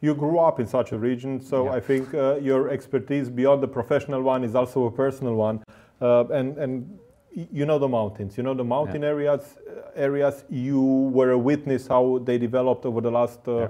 You 0.00 0.14
grew 0.14 0.38
up 0.38 0.60
in 0.60 0.66
such 0.66 0.92
a 0.92 0.98
region, 0.98 1.40
so 1.40 1.64
yeah. 1.64 1.72
I 1.72 1.80
think 1.80 2.14
uh, 2.14 2.36
your 2.36 2.70
expertise 2.70 3.28
beyond 3.28 3.62
the 3.62 3.68
professional 3.68 4.22
one 4.22 4.44
is 4.44 4.54
also 4.54 4.86
a 4.86 4.90
personal 4.90 5.34
one, 5.34 5.62
uh, 6.00 6.24
and 6.28 6.56
and 6.56 6.98
you 7.34 7.66
know 7.66 7.78
the 7.78 7.88
mountains, 7.88 8.36
you 8.38 8.42
know 8.42 8.54
the 8.54 8.64
mountain 8.64 9.02
yeah. 9.02 9.08
areas. 9.08 9.58
Uh, 9.68 9.90
areas 9.94 10.44
you 10.48 10.80
were 11.12 11.32
a 11.32 11.38
witness 11.38 11.86
how 11.86 12.18
they 12.24 12.38
developed 12.38 12.86
over 12.86 13.00
the 13.02 13.10
last 13.10 13.46
uh, 13.46 13.58
yeah. 13.58 13.68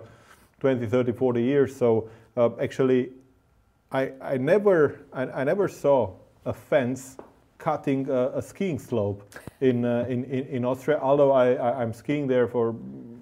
20, 0.60 0.86
30, 0.86 1.12
40 1.12 1.42
years. 1.42 1.74
So 1.74 2.08
uh, 2.36 2.50
actually, 2.60 3.10
I 3.90 4.12
I 4.20 4.36
never 4.36 5.00
I, 5.12 5.22
I 5.40 5.44
never 5.44 5.66
saw 5.66 6.14
a 6.44 6.52
fence 6.52 7.16
cutting 7.60 8.08
a, 8.08 8.38
a 8.38 8.42
skiing 8.42 8.78
slope 8.78 9.22
in, 9.60 9.84
uh, 9.84 10.06
in, 10.08 10.24
in, 10.24 10.46
in, 10.46 10.64
Austria, 10.64 10.98
although 11.00 11.30
I, 11.30 11.52
I, 11.52 11.82
am 11.82 11.92
skiing 11.92 12.26
there 12.26 12.48
for 12.48 12.74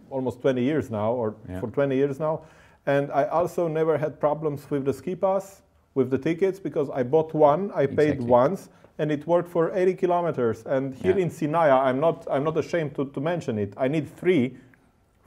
almost 0.09 0.41
20 0.41 0.63
years 0.63 0.91
now, 0.91 1.13
or 1.13 1.35
yeah. 1.49 1.61
for 1.61 1.69
20 1.69 1.95
years 1.95 2.19
now. 2.19 2.43
And 2.87 3.11
I 3.13 3.25
also 3.25 3.69
never 3.69 3.99
had 3.99 4.19
problems 4.19 4.71
with 4.71 4.85
the 4.85 4.93
ski 4.93 5.15
pass, 5.15 5.63
with 5.95 6.11
the 6.11 6.19
tickets, 6.19 6.59
because 6.59 6.89
I 6.91 7.03
bought 7.03 7.35
one, 7.35 7.71
I 7.75 7.87
paid 7.87 8.15
exactly. 8.15 8.27
once, 8.27 8.71
and 8.99 9.13
it 9.13 9.27
worked 9.27 9.51
for 9.51 9.73
80 9.75 9.95
kilometers. 9.95 10.63
And 10.65 10.95
here 10.95 11.17
yeah. 11.17 11.25
in 11.25 11.31
Sinaia, 11.31 11.83
I'm 11.83 12.01
not, 12.01 12.27
I'm 12.31 12.45
not 12.45 12.57
ashamed 12.57 12.95
to, 12.95 13.07
to 13.07 13.21
mention 13.21 13.59
it, 13.59 13.75
I 13.77 13.89
need 13.89 14.09
three 14.17 14.57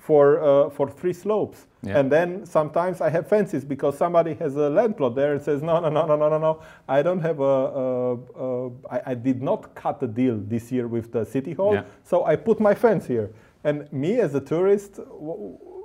for, 0.02 0.42
uh, 0.42 0.70
for 0.72 0.90
three 0.90 1.14
slopes. 1.14 1.68
Yeah. 1.84 2.00
And 2.00 2.12
then 2.12 2.44
sometimes 2.46 3.02
I 3.02 3.10
have 3.12 3.28
fences 3.28 3.64
because 3.64 3.96
somebody 3.96 4.34
has 4.36 4.56
a 4.56 4.68
land 4.68 4.98
plot 4.98 5.14
there 5.14 5.34
and 5.34 5.42
says, 5.42 5.62
no, 5.62 5.80
no, 5.80 5.90
no, 5.90 6.08
no, 6.08 6.16
no, 6.16 6.28
no, 6.28 6.40
no. 6.40 6.62
I 6.90 7.04
don't 7.04 7.20
have 7.20 7.40
a, 7.40 7.44
a, 7.44 8.16
a 8.16 8.70
I, 8.90 9.02
I 9.12 9.14
did 9.14 9.44
not 9.44 9.76
cut 9.76 10.02
a 10.02 10.08
deal 10.08 10.38
this 10.40 10.72
year 10.72 10.88
with 10.88 11.12
the 11.12 11.24
city 11.24 11.54
hall, 11.54 11.76
yeah. 11.76 11.84
so 12.04 12.26
I 12.26 12.36
put 12.36 12.60
my 12.60 12.74
fence 12.74 13.06
here. 13.06 13.30
And 13.64 13.92
me 13.94 14.20
as 14.20 14.34
a 14.34 14.42
tourist, 14.42 15.00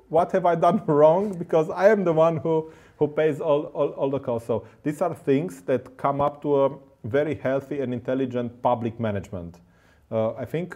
what 0.08 0.32
have 0.32 0.46
I 0.46 0.54
done 0.54 0.82
wrong? 0.86 1.36
Because 1.36 1.68
I 1.68 1.90
am 1.90 2.02
the 2.02 2.14
one 2.14 2.38
who, 2.38 2.72
who 2.98 3.08
pays 3.08 3.38
all, 3.38 3.64
all, 3.74 3.90
all 3.90 4.08
the 4.08 4.20
costs. 4.20 4.46
So 4.46 4.66
these 4.82 5.02
are 5.02 5.14
things 5.14 5.60
that 5.62 5.98
come 5.98 6.22
up 6.22 6.40
to 6.40 6.64
a 6.64 6.70
very 7.04 7.34
healthy 7.34 7.80
and 7.80 7.92
intelligent 7.92 8.62
public 8.62 8.98
management. 8.98 9.60
Uh, 10.10 10.32
I 10.32 10.46
think 10.46 10.74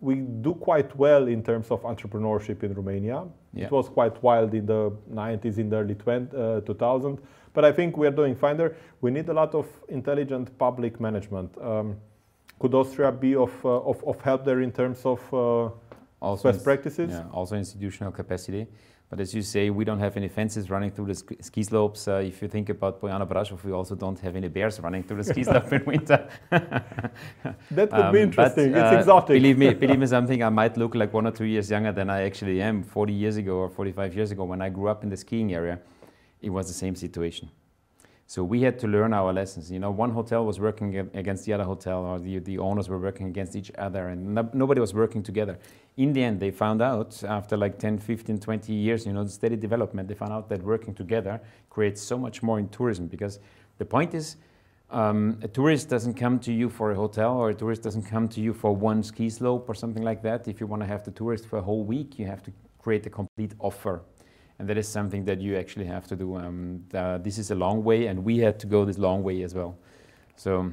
we 0.00 0.14
do 0.16 0.54
quite 0.54 0.96
well 0.96 1.28
in 1.28 1.42
terms 1.42 1.70
of 1.70 1.82
entrepreneurship 1.82 2.62
in 2.62 2.72
Romania. 2.72 3.24
Yeah. 3.52 3.66
It 3.66 3.70
was 3.70 3.88
quite 3.88 4.22
wild 4.22 4.54
in 4.54 4.66
the 4.66 4.90
90s, 5.12 5.58
in 5.58 5.68
the 5.68 5.76
early 5.76 5.94
20, 5.94 6.36
uh, 6.36 6.60
2000, 6.60 7.18
but 7.52 7.64
I 7.64 7.72
think 7.72 7.96
we 7.96 8.06
are 8.06 8.12
doing 8.12 8.34
fine 8.34 8.56
there. 8.56 8.76
We 9.00 9.10
need 9.10 9.28
a 9.28 9.34
lot 9.34 9.54
of 9.54 9.66
intelligent 9.88 10.56
public 10.58 11.00
management. 11.00 11.56
Um, 11.60 11.96
could 12.58 12.74
Austria 12.74 13.12
be 13.12 13.34
of, 13.34 13.52
uh, 13.64 13.80
of, 13.80 14.02
of, 14.04 14.20
help 14.20 14.44
there 14.44 14.60
in 14.60 14.72
terms 14.72 15.04
of 15.04 15.20
uh, 15.34 16.36
best 16.42 16.64
practices? 16.64 17.10
Yeah, 17.10 17.24
also 17.32 17.56
institutional 17.56 18.12
capacity. 18.12 18.66
But 19.10 19.18
as 19.18 19.34
you 19.34 19.42
say, 19.42 19.70
we 19.70 19.84
don't 19.84 19.98
have 19.98 20.16
any 20.16 20.28
fences 20.28 20.70
running 20.70 20.92
through 20.92 21.06
the 21.06 21.36
ski 21.40 21.64
slopes. 21.64 22.06
Uh, 22.06 22.22
if 22.24 22.40
you 22.40 22.46
think 22.46 22.68
about 22.68 23.00
Poiana 23.00 23.26
Brașov, 23.26 23.64
we 23.64 23.72
also 23.72 23.96
don't 23.96 24.18
have 24.20 24.36
any 24.36 24.46
bears 24.46 24.78
running 24.78 25.02
through 25.02 25.16
the 25.16 25.24
ski 25.24 25.42
slope 25.50 25.72
in 25.72 25.84
winter. 25.84 26.28
that 26.50 27.12
would 27.72 27.92
um, 27.92 28.12
be 28.12 28.20
interesting. 28.20 28.70
But, 28.70 28.84
uh, 28.84 28.86
it's 28.86 28.96
exotic. 29.00 29.34
believe 29.34 29.58
me, 29.58 29.74
believe 29.74 29.98
me 29.98 30.06
something, 30.16 30.44
I 30.44 30.48
might 30.48 30.76
look 30.76 30.94
like 30.94 31.12
one 31.12 31.26
or 31.26 31.32
two 31.32 31.44
years 31.44 31.68
younger 31.68 31.90
than 31.90 32.08
I 32.08 32.22
actually 32.22 32.62
am 32.62 32.84
40 32.84 33.12
years 33.12 33.36
ago 33.36 33.56
or 33.56 33.68
45 33.68 34.14
years 34.14 34.30
ago 34.30 34.44
when 34.44 34.62
I 34.62 34.68
grew 34.68 34.86
up 34.86 35.02
in 35.02 35.10
the 35.10 35.16
skiing 35.16 35.52
area. 35.54 35.80
It 36.40 36.50
was 36.50 36.68
the 36.68 36.74
same 36.74 36.94
situation. 36.94 37.50
So 38.30 38.44
we 38.44 38.62
had 38.62 38.78
to 38.78 38.86
learn 38.86 39.12
our 39.12 39.32
lessons. 39.32 39.72
You 39.72 39.80
know, 39.80 39.90
one 39.90 40.12
hotel 40.12 40.46
was 40.46 40.60
working 40.60 40.96
against 41.14 41.46
the 41.46 41.52
other 41.52 41.64
hotel, 41.64 42.04
or 42.04 42.20
the, 42.20 42.38
the 42.38 42.58
owners 42.58 42.88
were 42.88 43.00
working 43.00 43.26
against 43.26 43.56
each 43.56 43.72
other, 43.76 44.06
and 44.06 44.36
no, 44.36 44.48
nobody 44.52 44.80
was 44.80 44.94
working 44.94 45.20
together. 45.20 45.58
In 45.96 46.12
the 46.12 46.22
end, 46.22 46.38
they 46.38 46.52
found 46.52 46.80
out 46.80 47.24
after 47.24 47.56
like 47.56 47.80
10, 47.80 47.98
15, 47.98 48.38
20 48.38 48.72
years, 48.72 49.04
you 49.04 49.12
know, 49.12 49.24
the 49.24 49.30
steady 49.30 49.56
development, 49.56 50.06
they 50.06 50.14
found 50.14 50.32
out 50.32 50.48
that 50.48 50.62
working 50.62 50.94
together 50.94 51.40
creates 51.70 52.00
so 52.00 52.16
much 52.16 52.40
more 52.40 52.60
in 52.60 52.68
tourism 52.68 53.08
because 53.08 53.40
the 53.78 53.84
point 53.84 54.14
is, 54.14 54.36
um, 54.90 55.36
a 55.42 55.48
tourist 55.48 55.88
doesn't 55.88 56.14
come 56.14 56.38
to 56.38 56.52
you 56.52 56.68
for 56.68 56.92
a 56.92 56.94
hotel 56.94 57.36
or 57.36 57.50
a 57.50 57.54
tourist 57.54 57.82
doesn't 57.82 58.04
come 58.04 58.28
to 58.28 58.40
you 58.40 58.52
for 58.52 58.72
one 58.72 59.02
ski 59.02 59.28
slope 59.28 59.68
or 59.68 59.74
something 59.74 60.04
like 60.04 60.22
that. 60.22 60.46
If 60.46 60.60
you 60.60 60.68
want 60.68 60.82
to 60.82 60.86
have 60.86 61.02
the 61.02 61.10
tourist 61.10 61.46
for 61.46 61.58
a 61.58 61.62
whole 61.62 61.82
week, 61.82 62.16
you 62.16 62.26
have 62.26 62.44
to 62.44 62.52
create 62.78 63.04
a 63.06 63.10
complete 63.10 63.54
offer 63.58 64.02
and 64.60 64.68
that 64.68 64.76
is 64.76 64.86
something 64.86 65.24
that 65.24 65.40
you 65.40 65.56
actually 65.56 65.86
have 65.86 66.06
to 66.08 66.14
do. 66.14 66.36
Um, 66.36 66.84
uh, 66.92 67.16
this 67.16 67.38
is 67.38 67.50
a 67.50 67.54
long 67.54 67.82
way, 67.82 68.06
and 68.08 68.22
we 68.22 68.38
had 68.38 68.60
to 68.60 68.66
go 68.66 68.84
this 68.84 68.98
long 68.98 69.22
way 69.22 69.42
as 69.42 69.54
well. 69.54 69.74
So 70.36 70.70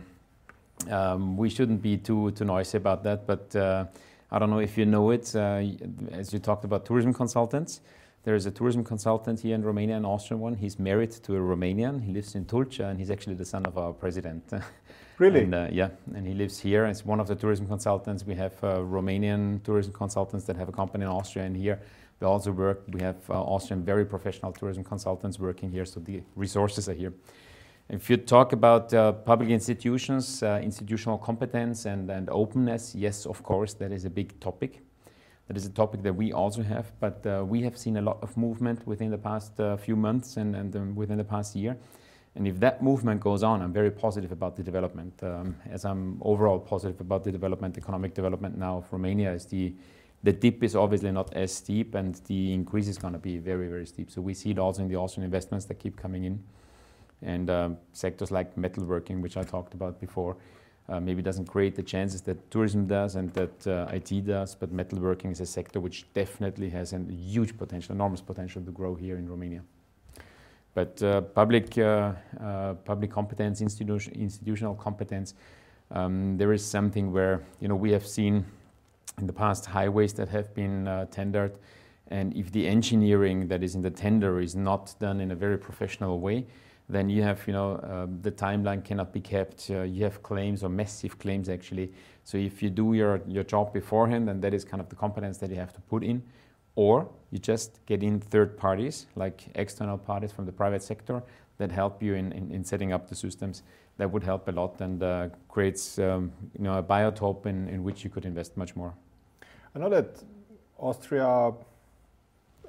um, 0.91 1.37
we 1.37 1.49
shouldn't 1.49 1.81
be 1.81 1.95
too 1.95 2.31
too 2.31 2.43
noisy 2.43 2.77
about 2.77 3.03
that. 3.03 3.25
But 3.25 3.55
uh, 3.55 3.85
I 4.29 4.39
don't 4.39 4.49
know 4.49 4.59
if 4.59 4.77
you 4.77 4.85
know 4.85 5.11
it. 5.11 5.33
Uh, 5.33 5.63
as 6.11 6.33
you 6.33 6.39
talked 6.39 6.65
about 6.65 6.85
tourism 6.85 7.13
consultants, 7.13 7.79
There's 8.27 8.45
a 8.45 8.51
tourism 8.51 8.83
consultant 8.83 9.39
here 9.39 9.55
in 9.55 9.63
Romania, 9.63 9.95
an 9.95 10.03
Austrian 10.03 10.41
one. 10.41 10.55
He's 10.55 10.77
married 10.77 11.11
to 11.11 11.37
a 11.37 11.39
Romanian. 11.39 12.03
He 12.03 12.11
lives 12.11 12.35
in 12.35 12.43
Tulcea, 12.43 12.89
and 12.89 12.99
he's 12.99 13.09
actually 13.09 13.35
the 13.35 13.45
son 13.45 13.65
of 13.65 13.77
our 13.77 13.93
president. 13.93 14.43
Really? 15.17 15.43
and, 15.43 15.55
uh, 15.55 15.67
yeah, 15.71 15.89
and 16.13 16.27
he 16.27 16.33
lives 16.35 16.59
here. 16.59 16.85
It's 16.85 17.03
one 17.03 17.19
of 17.19 17.27
the 17.27 17.35
tourism 17.35 17.67
consultants. 17.67 18.23
We 18.23 18.35
have 18.35 18.53
uh, 18.63 18.81
Romanian 18.81 19.63
tourism 19.63 19.91
consultants 19.93 20.45
that 20.45 20.57
have 20.57 20.69
a 20.69 20.71
company 20.71 21.05
in 21.05 21.09
Austria 21.09 21.45
and 21.45 21.55
here. 21.55 21.79
We 22.19 22.27
also 22.27 22.51
work, 22.51 22.83
we 22.89 23.01
have 23.01 23.17
uh, 23.29 23.33
Austrian 23.33 23.83
very 23.83 24.05
professional 24.05 24.51
tourism 24.51 24.83
consultants 24.83 25.39
working 25.39 25.71
here, 25.71 25.85
so 25.85 25.99
the 25.99 26.23
resources 26.35 26.89
are 26.89 26.93
here. 26.93 27.13
If 27.89 28.09
you 28.09 28.17
talk 28.17 28.51
about 28.53 28.93
uh, 28.93 29.13
public 29.13 29.49
institutions, 29.49 30.43
uh, 30.43 30.59
institutional 30.61 31.17
competence 31.17 31.85
and, 31.85 32.09
and 32.09 32.29
openness, 32.29 32.93
yes, 32.95 33.25
of 33.25 33.43
course, 33.43 33.73
that 33.75 33.91
is 33.91 34.03
a 34.03 34.09
big 34.09 34.37
topic. 34.39 34.81
That 35.47 35.55
is 35.55 35.65
a 35.65 35.69
topic 35.69 36.03
that 36.03 36.13
we 36.13 36.33
also 36.33 36.63
have, 36.63 36.91
but 36.99 37.25
uh, 37.25 37.45
we 37.47 37.61
have 37.61 37.77
seen 37.77 37.95
a 37.97 38.01
lot 38.01 38.17
of 38.21 38.35
movement 38.35 38.85
within 38.85 39.09
the 39.09 39.17
past 39.17 39.57
uh, 39.59 39.77
few 39.77 39.95
months 39.95 40.35
and, 40.35 40.55
and 40.55 40.75
um, 40.75 40.95
within 40.95 41.17
the 41.17 41.23
past 41.23 41.55
year. 41.55 41.77
And 42.35 42.45
if 42.45 42.59
that 42.59 42.83
movement 42.83 43.21
goes 43.21 43.41
on, 43.43 43.61
I'm 43.61 43.71
very 43.71 43.89
positive 43.89 44.31
about 44.31 44.57
the 44.57 44.63
development. 44.63 45.13
Um, 45.23 45.55
as 45.69 45.85
I'm 45.85 46.17
overall 46.21 46.59
positive 46.59 46.99
about 46.99 47.23
the 47.23 47.31
development, 47.31 47.77
economic 47.77 48.13
development 48.13 48.57
now 48.57 48.77
of 48.79 48.91
Romania, 48.91 49.31
is 49.31 49.45
the 49.45 49.73
the 50.23 50.33
dip 50.33 50.63
is 50.63 50.75
obviously 50.75 51.11
not 51.11 51.33
as 51.33 51.53
steep, 51.53 51.95
and 51.95 52.15
the 52.27 52.53
increase 52.53 52.87
is 52.87 52.97
going 52.97 53.13
to 53.13 53.19
be 53.19 53.37
very, 53.37 53.67
very 53.67 53.85
steep. 53.85 54.09
So 54.11 54.21
we 54.21 54.33
see 54.33 54.51
it 54.51 54.59
also 54.59 54.81
in 54.81 54.87
the 54.87 54.95
Austrian 54.95 55.25
investments 55.25 55.65
that 55.65 55.75
keep 55.75 55.95
coming 55.95 56.23
in, 56.25 56.43
and 57.21 57.49
um, 57.49 57.77
sectors 57.93 58.31
like 58.31 58.55
metalworking, 58.55 59.21
which 59.21 59.37
I 59.37 59.43
talked 59.43 59.73
about 59.73 59.99
before, 59.99 60.37
uh, 60.89 60.99
maybe 60.99 61.21
doesn't 61.21 61.45
create 61.45 61.75
the 61.75 61.83
chances 61.83 62.21
that 62.21 62.49
tourism 62.49 62.87
does 62.87 63.15
and 63.15 63.33
that 63.33 63.67
uh, 63.67 63.87
IT 63.91 64.25
does, 64.25 64.55
but 64.55 64.75
metalworking 64.75 65.31
is 65.31 65.41
a 65.41 65.45
sector 65.45 65.79
which 65.79 66.05
definitely 66.13 66.69
has 66.69 66.93
a 66.93 66.99
huge 67.09 67.57
potential, 67.57 67.93
enormous 67.93 68.21
potential 68.21 68.61
to 68.61 68.71
grow 68.71 68.95
here 68.95 69.17
in 69.17 69.27
Romania. 69.27 69.61
But 70.73 71.01
uh, 71.01 71.21
public, 71.21 71.77
uh, 71.77 72.13
uh, 72.39 72.75
public 72.85 73.11
competence, 73.11 73.61
institution, 73.61 74.13
institutional 74.13 74.75
competence, 74.75 75.33
um, 75.91 76.37
there 76.37 76.53
is 76.53 76.63
something 76.63 77.11
where 77.11 77.41
you 77.59 77.67
know 77.67 77.75
we 77.75 77.91
have 77.91 78.05
seen 78.05 78.45
in 79.19 79.25
the 79.25 79.33
past 79.33 79.65
highways 79.65 80.13
that 80.13 80.29
have 80.29 80.53
been 80.53 80.87
uh, 80.87 81.05
tendered, 81.05 81.57
and 82.09 82.35
if 82.35 82.51
the 82.51 82.67
engineering 82.67 83.47
that 83.47 83.63
is 83.63 83.75
in 83.75 83.81
the 83.81 83.89
tender 83.89 84.39
is 84.39 84.55
not 84.55 84.93
done 84.99 85.19
in 85.19 85.31
a 85.31 85.35
very 85.35 85.57
professional 85.57 86.19
way, 86.19 86.45
then 86.87 87.09
you 87.09 87.21
have, 87.21 87.45
you 87.47 87.53
know, 87.53 87.73
uh, 87.75 88.07
the 88.21 88.31
timeline 88.31 88.83
cannot 88.83 89.11
be 89.11 89.19
kept. 89.19 89.69
Uh, 89.69 89.81
you 89.81 90.03
have 90.03 90.23
claims 90.23 90.63
or 90.63 90.69
massive 90.69 91.19
claims 91.19 91.49
actually. 91.49 91.91
So 92.23 92.37
if 92.37 92.63
you 92.63 92.69
do 92.69 92.93
your, 92.93 93.21
your 93.27 93.43
job 93.43 93.73
beforehand, 93.73 94.27
then 94.27 94.39
that 94.41 94.53
is 94.53 94.63
kind 94.63 94.79
of 94.79 94.87
the 94.87 94.95
competence 94.95 95.37
that 95.39 95.49
you 95.49 95.57
have 95.57 95.73
to 95.73 95.81
put 95.81 96.03
in. 96.03 96.23
Or 96.75 97.09
you 97.31 97.39
just 97.39 97.85
get 97.87 98.03
in 98.03 98.21
third 98.21 98.55
parties, 98.55 99.07
like 99.15 99.45
external 99.55 99.97
parties 99.97 100.31
from 100.31 100.45
the 100.45 100.51
private 100.53 100.83
sector, 100.83 101.23
that 101.57 101.71
help 101.71 102.01
you 102.01 102.13
in, 102.13 102.31
in, 102.31 102.51
in 102.51 102.63
setting 102.63 102.93
up 102.93 103.09
the 103.09 103.15
systems. 103.15 103.63
That 103.97 104.11
would 104.11 104.23
help 104.23 104.47
a 104.47 104.51
lot 104.51 104.79
and 104.79 105.01
uh, 105.03 105.29
creates 105.49 105.99
um, 105.99 106.31
you 106.57 106.63
know, 106.63 106.77
a 106.77 106.83
biotope 106.83 107.47
in, 107.47 107.67
in 107.67 107.83
which 107.83 108.03
you 108.03 108.09
could 108.09 108.25
invest 108.25 108.55
much 108.55 108.75
more. 108.75 108.93
I 109.77 109.79
know 109.79 109.89
that 109.89 110.23
Austria, 110.79 111.53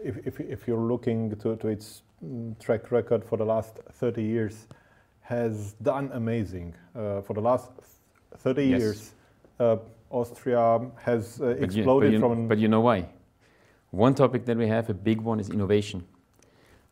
if, 0.04 0.18
if, 0.26 0.40
if 0.40 0.68
you're 0.68 0.76
looking 0.92 1.34
to, 1.36 1.56
to 1.56 1.68
its 1.68 2.02
mm, 2.22 2.58
track 2.60 2.92
record 2.92 3.24
for 3.24 3.38
the 3.38 3.46
last 3.46 3.78
30 3.92 4.22
years, 4.22 4.66
has 5.22 5.72
done 5.80 6.10
amazing. 6.12 6.74
Uh, 6.94 7.22
for 7.22 7.32
the 7.32 7.40
last 7.40 7.70
30 8.36 8.62
Yes. 8.62 8.80
years, 8.80 9.14
uh, 9.58 9.76
Austria 10.10 10.82
has 11.02 11.40
uh, 11.40 11.46
But 11.46 11.54
you, 11.54 11.56
but, 11.56 11.64
exploded 11.64 12.12
you, 12.12 12.20
from. 12.20 12.46
but 12.46 12.58
you 12.58 12.68
know 12.68 12.80
why? 12.82 13.08
One 13.90 14.14
topic 14.14 14.44
that 14.44 14.58
we 14.58 14.68
have, 14.68 14.90
a 14.90 14.94
big 14.94 15.22
one, 15.22 15.40
is 15.40 15.48
innovation. 15.48 16.04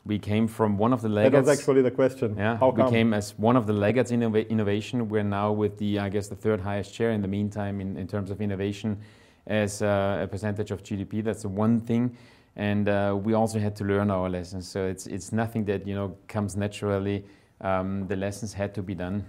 We 0.07 0.19
came 0.19 0.49
from 0.49 0.79
one 0.79 0.95
of 0.95 1.03
the 1.03 1.09
that 1.09 1.15
laggards. 1.15 1.47
was 1.47 1.59
actually 1.59 1.83
the 1.83 1.91
question. 1.91 2.37
Yeah, 2.39 2.57
How 2.57 2.71
we 2.71 2.81
come? 2.85 2.91
came 2.91 3.13
as 3.13 3.37
one 3.39 3.55
of 3.55 3.67
the 3.67 3.75
laggards 3.75 4.13
in 4.13 4.21
innova- 4.21 4.49
innovation. 4.49 5.11
We're 5.11 5.25
now 5.25 5.53
with 5.53 5.77
the, 5.77 5.99
I 5.99 6.09
guess, 6.09 6.29
the 6.29 6.37
third 6.37 6.63
highest 6.63 6.95
share 6.95 7.11
in 7.11 7.21
the 7.21 7.29
meantime 7.29 7.83
in, 7.83 7.99
in 7.99 8.07
terms 8.07 8.31
of 8.31 8.41
innovation 8.41 8.99
as 9.47 9.83
uh, 9.83 10.21
a 10.23 10.27
percentage 10.27 10.71
of 10.71 10.83
GDP. 10.83 11.23
That's 11.23 11.43
the 11.43 11.49
one 11.49 11.81
thing. 11.81 12.17
And 12.57 12.89
uh, 12.89 13.17
we 13.23 13.35
also 13.35 13.59
had 13.59 13.77
to 13.77 13.85
learn 13.85 14.11
our 14.11 14.29
lessons. 14.29 14.67
So 14.67 14.87
it's, 14.87 15.07
it's 15.07 15.33
nothing 15.33 15.65
that, 15.67 15.87
you 15.87 15.95
know, 15.95 16.17
comes 16.27 16.57
naturally. 16.57 17.25
Um, 17.61 18.07
the 18.07 18.17
lessons 18.17 18.55
had 18.55 18.75
to 18.75 18.83
be 18.83 18.95
done. 18.95 19.27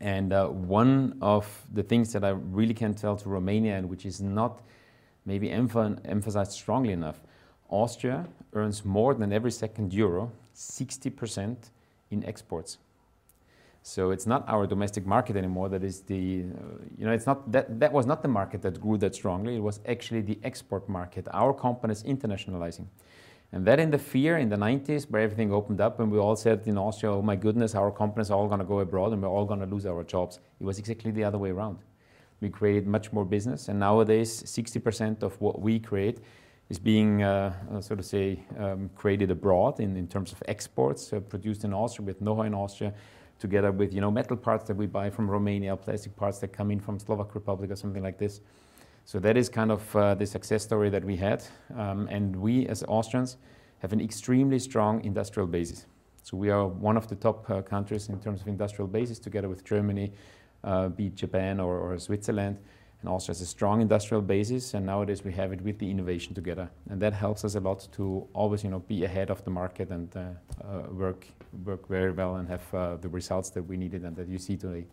And 0.00 0.32
uh, 0.32 0.48
one 0.48 1.18
of 1.22 1.46
the 1.72 1.82
things 1.82 2.12
that 2.12 2.24
I 2.24 2.30
really 2.30 2.74
can 2.74 2.94
tell 2.94 3.16
to 3.16 3.28
Romania, 3.28 3.76
and 3.76 3.88
which 3.88 4.04
is 4.04 4.20
not 4.20 4.60
maybe 5.24 5.48
emph- 5.48 5.98
emphasized 6.04 6.52
strongly 6.52 6.92
enough, 6.92 7.22
Austria 7.70 8.26
earns 8.52 8.84
more 8.84 9.14
than 9.14 9.32
every 9.32 9.50
second 9.50 9.92
euro, 9.92 10.30
60% 10.54 11.56
in 12.10 12.24
exports. 12.24 12.78
So 13.86 14.12
it's 14.12 14.26
not 14.26 14.48
our 14.48 14.66
domestic 14.66 15.04
market 15.04 15.36
anymore. 15.36 15.68
That 15.68 15.84
is 15.84 16.00
the, 16.00 16.44
uh, 16.44 16.84
you 16.96 17.04
know, 17.04 17.12
it's 17.12 17.26
not 17.26 17.52
that 17.52 17.80
that 17.80 17.92
was 17.92 18.06
not 18.06 18.22
the 18.22 18.28
market 18.28 18.62
that 18.62 18.80
grew 18.80 18.96
that 18.96 19.14
strongly. 19.14 19.56
It 19.56 19.62
was 19.62 19.80
actually 19.86 20.22
the 20.22 20.38
export 20.42 20.88
market. 20.88 21.28
Our 21.34 21.52
companies 21.52 22.02
internationalizing, 22.02 22.86
and 23.52 23.66
that 23.66 23.78
in 23.78 23.90
the 23.90 23.98
fear 23.98 24.38
in 24.38 24.48
the 24.48 24.56
90s, 24.56 25.10
where 25.10 25.20
everything 25.20 25.52
opened 25.52 25.82
up, 25.82 26.00
and 26.00 26.10
we 26.10 26.18
all 26.18 26.34
said 26.34 26.62
in 26.64 26.78
Austria, 26.78 27.12
"Oh 27.12 27.20
my 27.20 27.36
goodness, 27.36 27.74
our 27.74 27.90
companies 27.90 28.30
are 28.30 28.38
all 28.38 28.48
going 28.48 28.60
to 28.60 28.64
go 28.64 28.80
abroad, 28.80 29.12
and 29.12 29.20
we're 29.20 29.28
all 29.28 29.44
going 29.44 29.60
to 29.60 29.66
lose 29.66 29.84
our 29.84 30.02
jobs." 30.02 30.40
It 30.60 30.64
was 30.64 30.78
exactly 30.78 31.10
the 31.10 31.24
other 31.24 31.36
way 31.36 31.50
around. 31.50 31.76
We 32.40 32.48
created 32.48 32.86
much 32.86 33.12
more 33.12 33.26
business, 33.26 33.68
and 33.68 33.78
nowadays, 33.78 34.44
60% 34.44 35.22
of 35.22 35.38
what 35.42 35.60
we 35.60 35.78
create 35.78 36.20
is 36.70 36.78
being, 36.78 37.22
uh, 37.22 37.52
uh, 37.70 37.82
so 37.82 37.94
to 37.94 38.02
say, 38.02 38.42
um, 38.58 38.88
created 38.94 39.30
abroad 39.30 39.78
in, 39.78 39.94
in 39.94 40.08
terms 40.08 40.32
of 40.32 40.42
exports, 40.48 41.12
uh, 41.12 41.20
produced 41.20 41.64
in 41.64 41.74
Austria 41.74 42.06
with 42.06 42.22
know-how 42.22 42.44
in 42.44 42.54
Austria, 42.54 42.94
together 43.44 43.72
with 43.72 43.92
you 43.92 44.00
know 44.00 44.10
metal 44.10 44.38
parts 44.38 44.64
that 44.68 44.76
we 44.82 44.86
buy 44.86 45.10
from 45.10 45.30
Romania, 45.30 45.76
plastic 45.76 46.16
parts 46.16 46.38
that 46.38 46.50
come 46.58 46.70
in 46.70 46.80
from 46.80 46.98
Slovak 46.98 47.34
Republic 47.34 47.70
or 47.70 47.76
something 47.76 48.02
like 48.02 48.16
this. 48.16 48.40
So 49.04 49.18
that 49.20 49.36
is 49.36 49.50
kind 49.50 49.70
of 49.70 49.82
uh, 49.94 50.14
the 50.14 50.26
success 50.26 50.62
story 50.62 50.88
that 50.88 51.04
we 51.04 51.16
had, 51.16 51.44
um, 51.76 52.08
and 52.10 52.34
we 52.36 52.66
as 52.66 52.82
Austrians 52.88 53.36
have 53.80 53.92
an 53.92 54.00
extremely 54.00 54.58
strong 54.58 55.04
industrial 55.04 55.46
basis. 55.46 55.84
So 56.22 56.38
we 56.38 56.48
are 56.48 56.66
one 56.66 56.96
of 56.96 57.06
the 57.06 57.16
top 57.16 57.50
uh, 57.50 57.60
countries 57.60 58.08
in 58.08 58.18
terms 58.18 58.40
of 58.40 58.48
industrial 58.48 58.88
basis, 58.88 59.18
together 59.18 59.50
with 59.50 59.62
Germany, 59.62 60.12
uh, 60.64 60.88
be 60.88 61.08
it 61.08 61.14
Japan 61.14 61.60
or, 61.60 61.78
or 61.78 61.98
Switzerland. 61.98 62.56
And 63.04 63.12
Austria 63.12 63.34
has 63.34 63.42
a 63.42 63.46
strong 63.46 63.82
industrial 63.82 64.22
basis, 64.22 64.72
and 64.72 64.86
nowadays 64.86 65.22
we 65.22 65.32
have 65.32 65.52
it 65.52 65.60
with 65.60 65.78
the 65.78 65.90
innovation 65.90 66.34
together, 66.34 66.70
and 66.88 67.02
that 67.02 67.12
helps 67.12 67.44
us 67.44 67.54
a 67.54 67.60
lot 67.60 67.86
to 67.92 68.26
always, 68.32 68.64
you 68.64 68.70
know, 68.70 68.78
be 68.78 69.04
ahead 69.04 69.30
of 69.30 69.44
the 69.44 69.50
market 69.50 69.90
and 69.90 70.08
uh, 70.16 70.20
uh, 70.64 70.84
work 70.90 71.26
work 71.66 71.86
very 71.86 72.12
well 72.12 72.36
and 72.36 72.48
have 72.48 72.62
uh, 72.74 72.96
the 72.96 73.08
results 73.10 73.50
that 73.50 73.62
we 73.68 73.76
needed 73.76 74.04
and 74.04 74.16
that 74.16 74.26
you 74.28 74.38
see 74.38 74.56
today. 74.56 74.86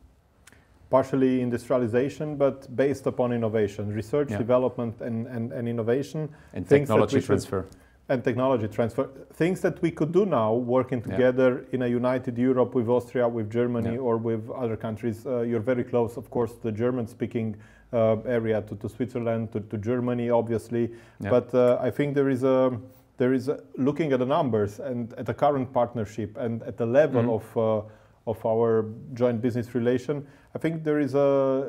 partially 0.89 1.41
industrialization, 1.41 2.35
but 2.35 2.67
based 2.75 3.07
upon 3.07 3.31
innovation, 3.31 3.93
research, 3.95 4.29
Yeah. 4.29 4.37
development, 4.39 4.99
and, 5.01 5.25
and, 5.27 5.53
and 5.53 5.65
innovation, 5.69 6.27
And 6.53 6.67
technology 6.67 7.19
should- 7.21 7.27
transfer. 7.27 7.65
and 8.09 8.21
technology 8.25 8.67
transfer. 8.67 9.05
Things 9.33 9.61
that 9.61 9.81
we 9.81 9.89
could 9.91 10.11
do 10.11 10.25
now, 10.25 10.53
working 10.53 10.99
Yeah. 11.01 11.11
together 11.11 11.49
in 11.71 11.81
a 11.81 11.87
united 11.87 12.37
Europe 12.37 12.75
with 12.75 12.89
Austria, 12.89 13.25
with 13.29 13.49
Germany, 13.49 13.93
Yeah. 13.93 14.07
or 14.07 14.17
with 14.17 14.41
other 14.63 14.75
countries. 14.75 15.25
Uh, 15.25 15.29
you're 15.49 15.65
very 15.73 15.85
close, 15.85 16.17
of 16.17 16.29
course, 16.29 16.51
to 16.57 16.61
the 16.63 16.73
German-speaking 16.83 17.55
uh, 17.55 17.59
area, 17.93 18.61
to, 18.61 18.75
to 18.75 18.89
Switzerland, 18.89 19.51
to, 19.51 19.59
to 19.59 19.77
Germany, 19.77 20.29
obviously. 20.29 20.91
Yeah. 21.19 21.29
But 21.29 21.53
uh, 21.53 21.77
I 21.81 21.91
think 21.91 22.15
there 22.15 22.29
is 22.29 22.43
a 22.43 22.77
there 23.17 23.33
is 23.33 23.49
a, 23.49 23.59
looking 23.77 24.13
at 24.13 24.19
the 24.19 24.25
numbers 24.25 24.79
and 24.79 25.13
at 25.13 25.25
the 25.25 25.33
current 25.33 25.71
partnership 25.73 26.37
and 26.37 26.63
at 26.63 26.77
the 26.77 26.85
level 26.85 27.23
Mhm. 27.23 27.35
of 27.35 27.57
uh, 27.57 28.31
of 28.31 28.45
our 28.45 28.85
joint 29.13 29.41
business 29.41 29.75
relation. 29.75 30.25
I 30.55 30.59
think 30.59 30.83
there 30.83 30.99
is 30.99 31.13
a 31.15 31.67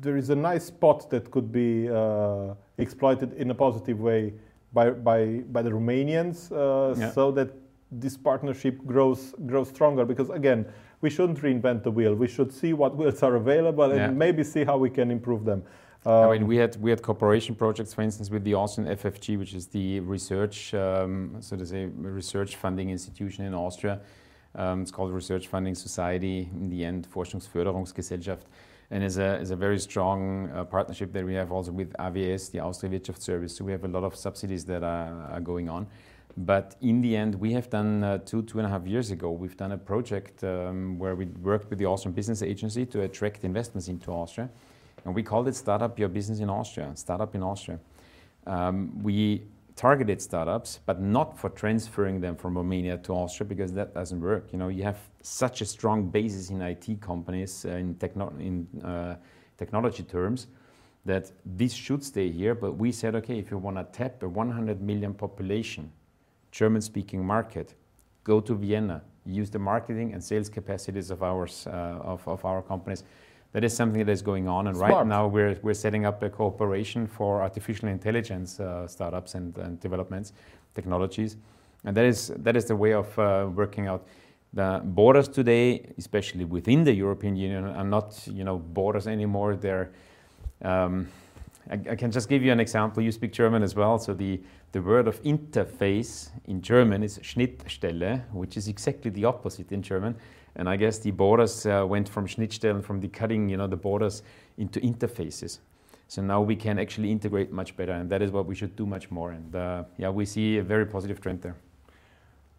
there 0.00 0.16
is 0.16 0.30
a 0.30 0.36
nice 0.36 0.64
spot 0.66 1.08
that 1.10 1.30
could 1.30 1.50
be 1.50 1.88
uh, 1.88 2.54
exploited 2.78 3.32
in 3.34 3.50
a 3.50 3.54
positive 3.54 4.00
way 4.00 4.34
by 4.72 4.90
by 4.90 5.42
by 5.52 5.62
the 5.62 5.70
Romanians, 5.70 6.50
uh, 6.52 6.94
Yeah. 6.98 7.10
so 7.10 7.32
that 7.32 7.48
this 7.90 8.16
partnership 8.16 8.74
grows 8.86 9.34
grows 9.46 9.68
stronger. 9.68 10.04
Because 10.04 10.30
again, 10.30 10.66
we 11.04 11.10
shouldn't 11.10 11.38
reinvent 11.42 11.82
the 11.82 11.90
wheel. 11.90 12.14
We 12.14 12.26
should 12.34 12.50
see 12.60 12.72
what 12.72 12.96
wheels 12.96 13.22
are 13.22 13.36
available 13.44 13.88
and 13.96 14.00
Yeah. 14.00 14.24
maybe 14.24 14.42
see 14.54 14.64
how 14.70 14.78
we 14.84 14.90
can 14.98 15.10
improve 15.18 15.42
them. 15.50 15.60
I 16.06 16.10
Um, 16.10 16.30
mean, 16.32 16.46
we 16.52 16.56
had 16.62 16.72
we 16.84 16.90
had 16.94 17.00
cooperation 17.08 17.54
projects, 17.64 17.92
for 17.96 18.02
instance, 18.08 18.28
with 18.34 18.44
the 18.48 18.54
Austrian 18.62 18.86
FFG, 18.98 19.26
which 19.42 19.52
is 19.60 19.64
the 19.78 19.88
research, 20.14 20.56
um, 20.74 21.36
so 21.46 21.52
to 21.60 21.66
say, 21.72 21.80
research 22.22 22.52
funding 22.64 22.88
institution 22.96 23.40
in 23.48 23.52
Austria. 23.66 23.94
Um, 24.62 24.76
it's 24.82 24.92
called 24.96 25.10
Research 25.22 25.44
Funding 25.54 25.74
Society. 25.86 26.38
In 26.60 26.68
the 26.74 26.80
end, 26.90 27.00
Forschungsförderungsgesellschaft, 27.14 28.44
and 28.92 29.00
is 29.08 29.16
a 29.18 29.30
is 29.44 29.50
a 29.50 29.58
very 29.66 29.78
strong 29.88 30.20
uh, 30.50 30.64
partnership 30.76 31.08
that 31.14 31.24
we 31.30 31.34
have 31.40 31.50
also 31.56 31.70
with 31.80 31.90
AWS, 32.06 32.42
the 32.54 32.60
Austria 32.68 32.90
Wirtschaftsservice. 32.92 33.52
So 33.56 33.60
we 33.68 33.72
have 33.76 33.84
a 33.90 33.92
lot 33.96 34.04
of 34.08 34.12
subsidies 34.26 34.62
that 34.72 34.82
are, 34.94 35.12
are 35.34 35.44
going 35.52 35.68
on. 35.76 35.86
But 36.36 36.74
in 36.80 37.00
the 37.00 37.16
end, 37.16 37.36
we 37.36 37.52
have 37.52 37.70
done 37.70 38.02
uh, 38.02 38.18
two, 38.18 38.42
two 38.42 38.58
and 38.58 38.66
a 38.66 38.70
half 38.70 38.86
years 38.86 39.10
ago, 39.12 39.30
we've 39.30 39.56
done 39.56 39.72
a 39.72 39.78
project 39.78 40.42
um, 40.42 40.98
where 40.98 41.14
we 41.14 41.26
worked 41.26 41.70
with 41.70 41.78
the 41.78 41.86
Austrian 41.86 42.12
Business 42.12 42.42
Agency 42.42 42.84
to 42.86 43.02
attract 43.02 43.44
investments 43.44 43.88
into 43.88 44.10
Austria. 44.10 44.50
And 45.04 45.14
we 45.14 45.22
called 45.22 45.46
it 45.46 45.54
Startup 45.54 45.96
Your 45.98 46.08
Business 46.08 46.40
in 46.40 46.50
Austria, 46.50 46.90
Startup 46.96 47.32
in 47.34 47.42
Austria. 47.42 47.78
Um, 48.46 49.02
we 49.02 49.42
targeted 49.76 50.20
startups, 50.20 50.80
but 50.86 51.00
not 51.00 51.38
for 51.38 51.50
transferring 51.50 52.20
them 52.20 52.36
from 52.36 52.56
Romania 52.56 52.96
to 52.98 53.12
Austria 53.12 53.46
because 53.46 53.72
that 53.72 53.94
doesn't 53.94 54.20
work. 54.20 54.52
You 54.52 54.58
know, 54.58 54.68
you 54.68 54.82
have 54.82 54.98
such 55.22 55.60
a 55.60 55.64
strong 55.64 56.08
basis 56.08 56.50
in 56.50 56.62
IT 56.62 57.00
companies 57.00 57.64
uh, 57.64 57.70
in, 57.70 57.94
techno- 57.96 58.34
in 58.38 58.66
uh, 58.84 59.16
technology 59.56 60.02
terms 60.02 60.46
that 61.04 61.30
this 61.44 61.72
should 61.72 62.04
stay 62.04 62.30
here. 62.30 62.54
But 62.54 62.72
we 62.72 62.92
said, 62.92 63.14
okay, 63.16 63.38
if 63.38 63.50
you 63.50 63.58
want 63.58 63.76
to 63.76 63.84
tap 63.84 64.22
a 64.22 64.28
100 64.28 64.80
million 64.80 65.12
population, 65.12 65.90
German-speaking 66.54 67.24
market, 67.24 67.74
go 68.22 68.40
to 68.40 68.54
Vienna, 68.54 69.02
use 69.26 69.50
the 69.50 69.58
marketing 69.58 70.12
and 70.12 70.22
sales 70.22 70.48
capacities 70.48 71.10
of 71.10 71.22
ours, 71.22 71.66
uh, 71.66 71.70
of, 72.12 72.26
of 72.28 72.44
our 72.44 72.62
companies 72.62 73.02
that 73.54 73.64
is 73.64 73.74
something 73.74 74.04
that 74.04 74.12
is 74.12 74.22
going 74.22 74.46
on. 74.48 74.68
And 74.68 74.76
Smart. 74.76 74.92
right 74.92 75.06
now 75.06 75.26
we're, 75.26 75.56
we're 75.62 75.74
setting 75.74 76.04
up 76.06 76.22
a 76.22 76.30
cooperation 76.30 77.06
for 77.06 77.42
artificial 77.42 77.88
intelligence 77.88 78.60
uh, 78.60 78.86
startups 78.86 79.34
and, 79.34 79.56
and, 79.58 79.80
developments, 79.80 80.32
technologies. 80.74 81.36
And 81.84 81.96
that 81.96 82.04
is, 82.04 82.32
that 82.36 82.56
is 82.56 82.66
the 82.66 82.76
way 82.76 82.92
of 82.92 83.18
uh, 83.18 83.48
working 83.52 83.88
out. 83.88 84.06
The 84.52 84.80
borders 84.84 85.26
today, 85.26 85.86
especially 85.98 86.44
within 86.44 86.84
the 86.84 86.92
European 86.92 87.34
Union, 87.36 87.64
are 87.64 87.84
not 87.84 88.26
you 88.28 88.44
know, 88.44 88.58
borders 88.58 89.08
anymore. 89.08 89.56
They're, 89.56 89.90
um, 90.62 91.08
I, 91.70 91.74
I, 91.90 91.96
can 91.96 92.10
just 92.10 92.28
give 92.28 92.42
you 92.42 92.52
an 92.52 92.60
example. 92.60 93.02
You 93.02 93.12
speak 93.12 93.32
German 93.32 93.62
as 93.62 93.74
well. 93.74 93.98
So 93.98 94.14
the, 94.14 94.40
the 94.72 94.82
word 94.82 95.08
of 95.08 95.22
interface 95.22 96.30
in 96.46 96.60
German 96.60 97.02
is 97.02 97.18
Schnittstelle, 97.18 98.22
which 98.32 98.56
is 98.56 98.68
exactly 98.68 99.10
the 99.10 99.24
opposite 99.24 99.72
in 99.72 99.82
German. 99.82 100.16
And 100.56 100.68
I 100.68 100.76
guess 100.76 100.98
the 100.98 101.10
borders 101.10 101.66
uh, 101.66 101.84
went 101.86 102.08
from 102.08 102.26
Schnittstellen, 102.26 102.84
from 102.84 103.00
the 103.00 103.08
cutting, 103.08 103.48
you 103.48 103.56
know, 103.56 103.66
the 103.66 103.76
borders 103.76 104.22
into 104.56 104.80
interfaces. 104.80 105.58
So 106.06 106.22
now 106.22 106.42
we 106.42 106.54
can 106.54 106.78
actually 106.78 107.10
integrate 107.10 107.50
much 107.50 107.76
better, 107.76 107.92
and 107.92 108.08
that 108.10 108.22
is 108.22 108.30
what 108.30 108.46
we 108.46 108.54
should 108.54 108.76
do 108.76 108.86
much 108.86 109.10
more. 109.10 109.32
And 109.32 109.56
uh, 109.56 109.84
yeah, 109.96 110.10
we 110.10 110.26
see 110.26 110.58
a 110.58 110.62
very 110.62 110.86
positive 110.86 111.20
trend 111.20 111.42
there. 111.42 111.56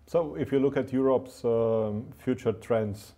So 0.08 0.36
if 0.36 0.52
you 0.52 0.60
look 0.60 0.78
at 0.78 0.91
Europe's 0.91 1.46
um, 1.46 2.06
future 2.18 2.52
trends 2.54 3.13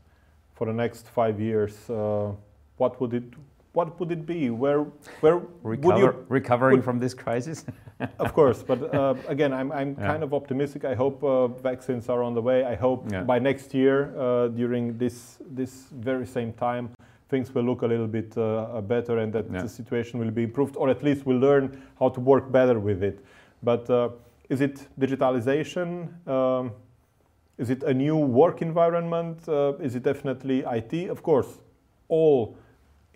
for 0.53 0.67
the 0.67 0.73
next 0.73 1.07
five 1.07 1.39
years, 1.39 1.89
uh, 1.89 2.31
what 2.77 2.99
would 3.01 3.13
it 3.13 3.33
what 3.73 3.99
would 3.99 4.11
it 4.11 4.25
be? 4.25 4.49
Where, 4.49 4.83
where 5.21 5.41
Recover, 5.63 5.93
would 5.93 5.97
you 5.97 6.25
recovering 6.29 6.77
would, 6.77 6.85
from 6.85 6.99
this 6.99 7.13
crisis? 7.13 7.65
of 8.19 8.33
course, 8.33 8.63
but 8.63 8.93
uh, 8.95 9.15
again, 9.27 9.53
I'm, 9.53 9.71
I'm 9.71 9.95
yeah. 9.99 10.07
kind 10.07 10.23
of 10.23 10.33
optimistic. 10.33 10.85
I 10.85 10.95
hope 10.95 11.23
uh, 11.23 11.47
vaccines 11.47 12.09
are 12.09 12.23
on 12.23 12.33
the 12.33 12.41
way. 12.41 12.63
I 12.63 12.75
hope 12.75 13.11
yeah. 13.11 13.23
by 13.23 13.39
next 13.39 13.73
year, 13.73 14.17
uh, 14.17 14.47
during 14.47 14.97
this 14.97 15.37
this 15.49 15.87
very 15.91 16.25
same 16.25 16.53
time, 16.53 16.89
things 17.29 17.53
will 17.53 17.63
look 17.63 17.81
a 17.81 17.87
little 17.87 18.07
bit 18.07 18.37
uh, 18.37 18.81
better, 18.81 19.19
and 19.19 19.31
that 19.33 19.45
yeah. 19.51 19.61
the 19.61 19.69
situation 19.69 20.19
will 20.19 20.31
be 20.31 20.43
improved, 20.43 20.75
or 20.77 20.89
at 20.89 21.03
least 21.03 21.25
we'll 21.25 21.39
learn 21.39 21.81
how 21.99 22.09
to 22.09 22.19
work 22.19 22.51
better 22.51 22.79
with 22.79 23.03
it. 23.03 23.23
But 23.63 23.89
uh, 23.89 24.09
is 24.49 24.61
it 24.61 24.87
digitalization? 24.99 26.27
Um, 26.27 26.71
is 27.57 27.69
it 27.69 27.83
a 27.83 27.93
new 27.93 28.17
work 28.17 28.61
environment? 28.61 29.47
Uh, 29.47 29.73
is 29.79 29.95
it 29.95 30.03
definitely 30.03 30.63
IT? 30.65 31.09
Of 31.09 31.23
course, 31.23 31.59
all 32.07 32.57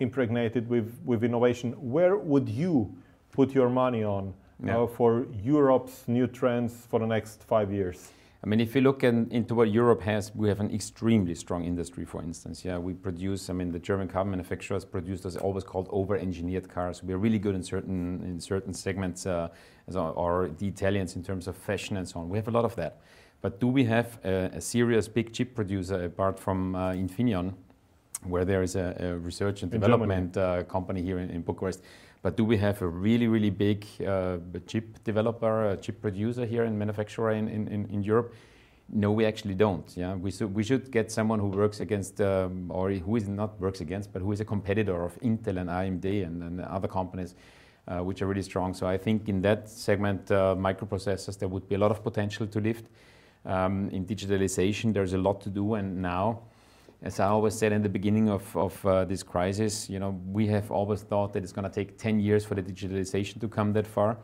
impregnated 0.01 0.67
with, 0.67 0.99
with 1.05 1.23
innovation. 1.23 1.73
Where 1.73 2.17
would 2.17 2.49
you 2.49 2.93
put 3.31 3.53
your 3.53 3.69
money 3.69 4.03
on 4.03 4.33
yeah. 4.63 4.79
uh, 4.79 4.87
for 4.87 5.27
Europe's 5.43 6.07
new 6.07 6.27
trends 6.27 6.73
for 6.89 6.99
the 6.99 7.05
next 7.05 7.43
five 7.43 7.71
years? 7.71 8.11
I 8.43 8.47
mean, 8.47 8.59
if 8.59 8.73
you 8.73 8.81
look 8.81 9.03
in, 9.03 9.29
into 9.29 9.53
what 9.53 9.69
Europe 9.69 10.01
has, 10.01 10.33
we 10.33 10.49
have 10.49 10.59
an 10.59 10.73
extremely 10.73 11.35
strong 11.35 11.63
industry, 11.63 12.05
for 12.05 12.23
instance. 12.23 12.65
Yeah, 12.65 12.79
we 12.79 12.93
produce, 12.93 13.51
I 13.51 13.53
mean, 13.53 13.71
the 13.71 13.77
German 13.77 14.07
car 14.07 14.25
manufacturers 14.25 14.83
produce 14.83 15.21
those 15.21 15.37
always 15.37 15.63
called 15.63 15.87
over-engineered 15.91 16.67
cars. 16.67 17.03
We're 17.03 17.17
really 17.17 17.37
good 17.37 17.53
in 17.53 17.61
certain, 17.61 18.23
in 18.23 18.39
certain 18.39 18.73
segments, 18.73 19.27
uh, 19.27 19.49
or 19.93 20.49
the 20.57 20.67
Italians 20.67 21.15
in 21.15 21.23
terms 21.23 21.47
of 21.47 21.55
fashion 21.55 21.97
and 21.97 22.07
so 22.09 22.19
on. 22.19 22.29
We 22.29 22.37
have 22.39 22.47
a 22.47 22.51
lot 22.51 22.65
of 22.65 22.75
that. 22.77 23.01
But 23.41 23.59
do 23.59 23.67
we 23.67 23.83
have 23.85 24.17
a, 24.23 24.49
a 24.53 24.61
serious 24.61 25.07
big 25.07 25.33
chip 25.33 25.53
producer 25.53 26.05
apart 26.05 26.39
from 26.39 26.75
uh, 26.75 26.93
Infineon 26.93 27.53
where 28.23 28.45
there 28.45 28.61
is 28.61 28.75
a, 28.75 28.95
a 28.99 29.17
research 29.17 29.63
and 29.63 29.71
development 29.71 30.37
uh, 30.37 30.63
company 30.63 31.01
here 31.01 31.19
in, 31.19 31.29
in, 31.29 31.41
Bucharest. 31.41 31.81
But 32.21 32.37
do 32.37 32.45
we 32.45 32.57
have 32.57 32.81
a 32.81 32.87
really, 32.87 33.27
really 33.27 33.49
big 33.49 33.85
uh, 34.05 34.37
chip 34.67 35.03
developer, 35.03 35.71
a 35.71 35.77
chip 35.77 36.01
producer 36.01 36.45
here 36.45 36.63
and 36.63 36.77
manufacturer 36.77 37.31
in, 37.31 37.47
in, 37.47 37.67
in, 37.67 38.03
Europe? 38.03 38.33
No, 38.89 39.11
we 39.11 39.25
actually 39.25 39.55
don't. 39.55 39.91
Yeah, 39.95 40.15
we, 40.15 40.29
so 40.29 40.45
we 40.45 40.63
should 40.63 40.91
get 40.91 41.11
someone 41.11 41.39
who 41.39 41.47
works 41.47 41.79
against, 41.79 42.21
um, 42.21 42.69
or 42.69 42.91
who 42.91 43.15
is 43.15 43.27
not 43.27 43.59
works 43.59 43.81
against, 43.81 44.13
but 44.13 44.21
who 44.21 44.31
is 44.31 44.39
a 44.39 44.45
competitor 44.45 45.03
of 45.03 45.19
Intel 45.21 45.57
and 45.57 45.69
AMD 45.69 46.25
and, 46.25 46.43
and 46.43 46.61
other 46.61 46.87
companies, 46.87 47.33
uh, 47.87 47.99
which 47.99 48.21
are 48.21 48.27
really 48.27 48.43
strong. 48.43 48.75
So 48.75 48.85
I 48.85 48.97
think 48.97 49.29
in 49.29 49.41
that 49.41 49.67
segment, 49.67 50.29
uh, 50.29 50.55
microprocessors, 50.55 51.39
there 51.39 51.47
would 51.47 51.67
be 51.67 51.75
a 51.75 51.79
lot 51.79 51.89
of 51.89 52.03
potential 52.03 52.45
to 52.45 52.59
lift. 52.59 52.85
Um, 53.45 53.89
in 53.89 54.05
digitalization, 54.05 54.93
there's 54.93 55.13
a 55.13 55.17
lot 55.17 55.41
to 55.41 55.49
do, 55.49 55.73
and 55.73 55.99
now 55.99 56.41
as 57.03 57.19
I 57.19 57.27
always 57.27 57.55
said 57.55 57.71
in 57.71 57.81
the 57.81 57.89
beginning 57.89 58.29
of, 58.29 58.55
of 58.55 58.85
uh, 58.85 59.05
this 59.05 59.23
crisis, 59.23 59.89
you 59.89 59.97
know, 59.97 60.21
we 60.27 60.45
have 60.47 60.69
always 60.69 61.01
thought 61.01 61.33
that 61.33 61.43
it's 61.43 61.51
going 61.51 61.69
to 61.69 61.73
take 61.73 61.97
10 61.97 62.19
years 62.19 62.45
for 62.45 62.53
the 62.53 62.61
digitalization 62.61 63.39
to 63.41 63.47
come 63.47 63.73
that 63.73 63.87
far 63.87 64.17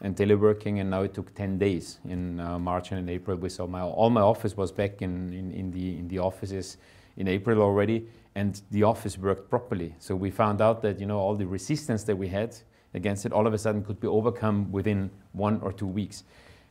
and 0.00 0.16
teleworking, 0.16 0.80
and 0.80 0.90
now 0.90 1.02
it 1.02 1.14
took 1.14 1.32
10 1.34 1.58
days. 1.58 2.00
In 2.08 2.40
uh, 2.40 2.58
March 2.58 2.90
and 2.90 2.98
in 2.98 3.08
April, 3.08 3.36
we 3.36 3.48
saw 3.48 3.68
my, 3.68 3.82
all 3.82 4.10
my 4.10 4.20
office 4.20 4.56
was 4.56 4.72
back 4.72 5.00
in, 5.00 5.32
in, 5.32 5.52
in, 5.52 5.70
the, 5.70 5.96
in 5.96 6.08
the 6.08 6.18
offices 6.18 6.76
in 7.16 7.28
April 7.28 7.62
already, 7.62 8.08
and 8.34 8.62
the 8.72 8.82
office 8.82 9.16
worked 9.16 9.48
properly. 9.48 9.94
So 10.00 10.16
we 10.16 10.32
found 10.32 10.60
out 10.60 10.82
that, 10.82 10.98
you 10.98 11.06
know, 11.06 11.18
all 11.18 11.36
the 11.36 11.46
resistance 11.46 12.02
that 12.04 12.16
we 12.16 12.26
had 12.26 12.56
against 12.94 13.26
it 13.26 13.32
all 13.32 13.46
of 13.46 13.54
a 13.54 13.58
sudden 13.58 13.84
could 13.84 14.00
be 14.00 14.08
overcome 14.08 14.72
within 14.72 15.08
one 15.32 15.60
or 15.62 15.72
two 15.72 15.86
weeks. 15.86 16.24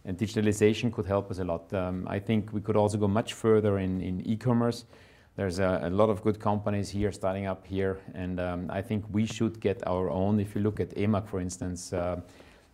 And 0.03 0.17
digitalization 0.17 0.91
could 0.91 1.05
help 1.05 1.31
us 1.31 1.39
a 1.39 1.45
lot. 1.45 1.73
Um, 1.73 2.05
I 2.09 2.19
think 2.19 2.51
we 2.51 2.59
could 2.59 2.75
also 2.75 2.97
go 2.97 3.07
much 3.07 3.31
further 3.31 3.79
in, 3.79 4.01
in 4.01 4.27
e-commerce. 4.27 4.83
There's 5.35 5.57
a, 5.57 5.81
a, 5.83 5.89
lot 5.89 6.09
of 6.11 6.21
good 6.21 6.39
companies 6.39 6.91
here 6.91 7.11
starting 7.11 7.47
up 7.47 7.65
here, 7.65 7.99
and 8.13 8.39
um, 8.39 8.69
I 8.69 8.83
think 8.83 9.03
we 9.11 9.25
should 9.25 9.59
get 9.59 9.81
our 9.87 10.11
own. 10.11 10.39
If 10.39 10.53
you 10.53 10.61
look 10.61 10.79
at 10.79 10.91
eMAG, 10.91 11.27
for 11.27 11.39
instance, 11.39 11.91
uh, 11.91 12.21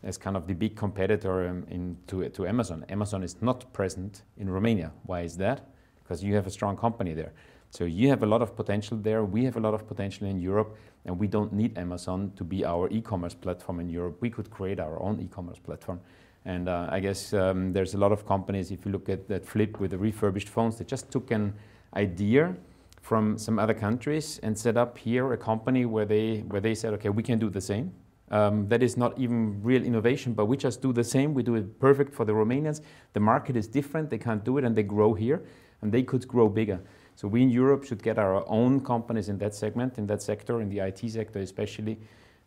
as 0.03 0.17
kind 0.17 0.35
of 0.35 0.45
the 0.45 0.53
big 0.53 0.75
competitor 0.75 1.47
um, 1.47 1.65
in, 1.69 1.95
to, 2.07 2.27
to 2.27 2.45
Amazon, 2.45 2.83
Amazon 2.89 3.23
is 3.23 3.41
not 3.41 3.71
present 3.71 4.23
in 4.37 4.49
Romania. 4.49 4.91
Why 5.03 5.21
is 5.21 5.37
that? 5.37 5.69
Because 6.03 6.21
you 6.21 6.35
have 6.35 6.47
a 6.47 6.51
strong 6.51 6.75
company 6.75 7.13
there. 7.13 7.31
So 7.69 7.85
you 7.85 8.09
have 8.09 8.23
a 8.23 8.25
lot 8.25 8.41
of 8.41 8.57
potential 8.57 8.97
there. 8.97 9.23
We 9.23 9.45
have 9.45 9.55
a 9.55 9.61
lot 9.61 9.73
of 9.73 9.87
potential 9.87 10.27
in 10.27 10.37
Europe, 10.41 10.75
and 11.05 11.17
we 11.17 11.27
don't 11.27 11.53
need 11.53 11.77
Amazon 11.77 12.33
to 12.35 12.43
be 12.43 12.65
our 12.65 12.89
e-commerce 12.89 13.35
platform 13.35 13.79
in 13.79 13.89
Europe. 13.89 14.17
We 14.19 14.29
could 14.29 14.49
create 14.49 14.81
our 14.81 15.01
own 15.01 15.21
e-commerce 15.21 15.59
platform. 15.59 16.01
And 16.45 16.69
uh, 16.69 16.87
I 16.89 16.99
guess 16.99 17.33
um, 17.33 17.73
there's 17.73 17.93
a 17.93 17.97
lot 17.97 18.11
of 18.11 18.25
companies. 18.25 18.71
If 18.71 18.85
you 18.85 18.91
look 18.91 19.09
at 19.09 19.27
that 19.27 19.45
Flip 19.45 19.79
with 19.79 19.91
the 19.91 19.97
refurbished 19.97 20.49
phones, 20.49 20.77
they 20.77 20.85
just 20.85 21.11
took 21.11 21.31
an 21.31 21.53
idea 21.95 22.55
from 23.01 23.37
some 23.37 23.59
other 23.59 23.73
countries 23.73 24.39
and 24.43 24.57
set 24.57 24.77
up 24.77 24.97
here 24.97 25.33
a 25.33 25.37
company 25.37 25.85
where 25.85 26.05
they 26.05 26.39
where 26.47 26.61
they 26.61 26.75
said, 26.75 26.93
okay, 26.93 27.09
we 27.09 27.23
can 27.23 27.39
do 27.39 27.49
the 27.49 27.61
same. 27.61 27.91
Um, 28.31 28.67
that 28.67 28.83
is 28.83 28.95
not 28.95 29.17
even 29.17 29.61
real 29.63 29.83
innovation, 29.83 30.33
but 30.33 30.45
we 30.45 30.55
just 30.55 30.81
do 30.81 30.93
the 30.93 31.03
same. 31.03 31.33
We 31.33 31.41
do 31.41 31.55
it 31.55 31.79
perfect 31.79 32.13
for 32.13 32.25
the 32.25 32.33
Romanians. 32.33 32.81
The 33.13 33.19
market 33.19 33.55
is 33.55 33.67
different; 33.67 34.09
they 34.09 34.19
can't 34.19 34.43
do 34.43 34.59
it, 34.59 34.63
and 34.63 34.75
they 34.75 34.83
grow 34.83 35.13
here, 35.13 35.41
and 35.81 35.91
they 35.91 36.03
could 36.03 36.27
grow 36.27 36.47
bigger. 36.47 36.79
So 37.15 37.27
we 37.27 37.41
in 37.41 37.49
Europe 37.49 37.83
should 37.83 38.01
get 38.01 38.17
our 38.17 38.47
own 38.47 38.79
companies 38.79 39.27
in 39.29 39.39
that 39.39 39.55
segment, 39.55 39.97
in 39.97 40.07
that 40.07 40.21
sector, 40.21 40.61
in 40.61 40.69
the 40.69 40.79
IT 40.79 40.99
sector 41.09 41.39
especially, 41.39 41.97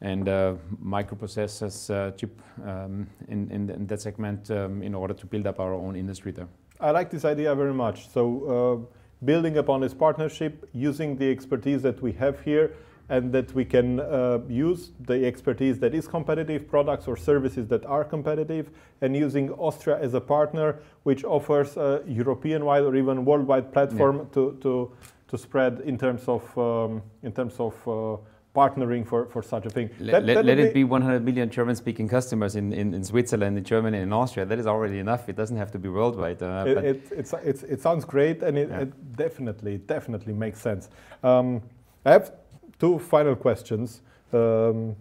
and 0.03 0.29
uh, 0.29 0.55
microprocessors, 0.85 1.91
uh, 1.91 2.11
chip 2.12 2.38
um, 2.67 3.07
in, 3.29 3.51
in, 3.51 3.71
in, 3.71 3.87
that 3.87 4.03
segment, 4.03 4.51
um, 4.51 4.83
in 4.83 4.95
order 4.95 5.15
to 5.15 5.27
build 5.27 5.47
up 5.47 5.59
our 5.59 5.73
own 5.73 5.97
industry 5.97 6.33
there. 6.33 6.49
I 6.81 6.91
like 6.91 7.11
this 7.11 7.25
idea 7.25 7.55
very 7.55 7.75
much. 7.75 8.11
So. 8.11 8.87
Uh 8.93 8.99
building 9.25 9.59
upon 9.59 9.81
this 9.81 9.95
partnership, 9.95 10.69
using 10.73 11.17
the 11.17 11.31
expertise 11.31 11.83
that 11.83 12.01
we 12.03 12.12
have 12.12 12.41
here, 12.41 12.75
and 13.09 13.33
that 13.33 13.53
we 13.55 13.65
can 13.65 14.01
uh, 14.01 14.38
use 14.49 14.91
the 15.01 15.27
expertise 15.27 15.79
that 15.79 15.95
is 15.95 16.09
competitive, 16.09 16.69
products 16.69 17.07
or 17.07 17.17
services 17.17 17.67
that 17.69 17.85
are 17.87 18.05
competitive, 18.05 18.71
and 19.01 19.17
using 19.17 19.51
Austria 19.53 19.99
as 20.01 20.15
a 20.15 20.21
partner, 20.21 20.81
which 21.03 21.25
offers 21.25 21.77
a 21.77 22.03
European-wide 22.07 22.83
or 22.83 22.97
even 22.97 23.25
worldwide 23.25 23.73
platform 23.73 24.19
yeah. 24.19 24.35
to, 24.35 24.59
to, 24.62 24.93
to 25.29 25.38
spread 25.38 25.81
in 25.85 25.99
terms 25.99 26.23
of, 26.27 26.59
um, 26.59 27.03
in 27.23 27.33
terms 27.33 27.55
of 27.59 27.88
uh, 27.88 28.17
partnering 28.55 29.07
for, 29.07 29.27
for 29.27 29.43
such 29.43 29.65
a 29.65 29.71
thing. 29.71 29.88
Let, 29.99 30.27
that, 30.27 30.37
let, 30.37 30.45
let 30.45 30.59
it 30.59 30.75
be 30.75 30.85
100 30.85 31.25
million 31.25 31.49
German 31.49 31.75
speaking 31.75 32.07
customers 32.07 32.55
in, 32.55 32.73
in, 32.73 32.93
in, 32.93 33.03
Switzerland, 33.03 33.57
in 33.57 33.65
Germany, 33.65 33.99
in 33.99 34.12
Austria. 34.12 34.45
That 34.45 34.59
is 34.59 34.67
already 34.67 34.99
enough. 34.99 35.29
It 35.29 35.37
doesn't 35.37 35.57
have 35.57 35.71
to 35.73 35.79
be 35.79 35.88
worldwide. 35.88 36.43
Uh, 36.43 36.65
it, 36.67 36.77
it, 36.79 37.03
it's, 37.12 37.35
it's, 37.43 37.62
it 37.62 37.81
sounds 37.81 38.05
great 38.05 38.43
and 38.43 38.59
it, 38.59 38.69
yeah. 38.69 38.81
it, 38.81 39.17
definitely, 39.17 39.79
definitely 39.79 40.35
makes 40.35 40.61
sense. 40.61 40.91
Um, 41.23 41.62
I 42.05 42.12
have 42.12 42.33
two 42.79 42.99
final 42.99 43.35
questions 43.37 44.03
um, 44.33 44.97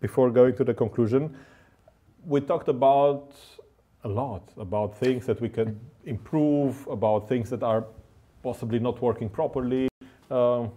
before 0.00 0.30
going 0.30 0.54
to 0.56 0.64
the 0.64 0.74
conclusion. 0.74 1.36
We 2.24 2.40
talked 2.40 2.68
about 2.68 3.34
a 4.04 4.08
lot 4.08 4.48
about 4.56 4.96
things 4.96 5.26
that 5.26 5.40
we 5.40 5.48
can 5.48 5.78
improve, 6.04 6.86
about 6.86 7.28
things 7.28 7.50
that 7.50 7.62
are 7.62 7.84
possibly 8.42 8.78
not 8.78 9.00
working 9.00 9.28
properly. 9.28 9.88
Um, 10.30 10.70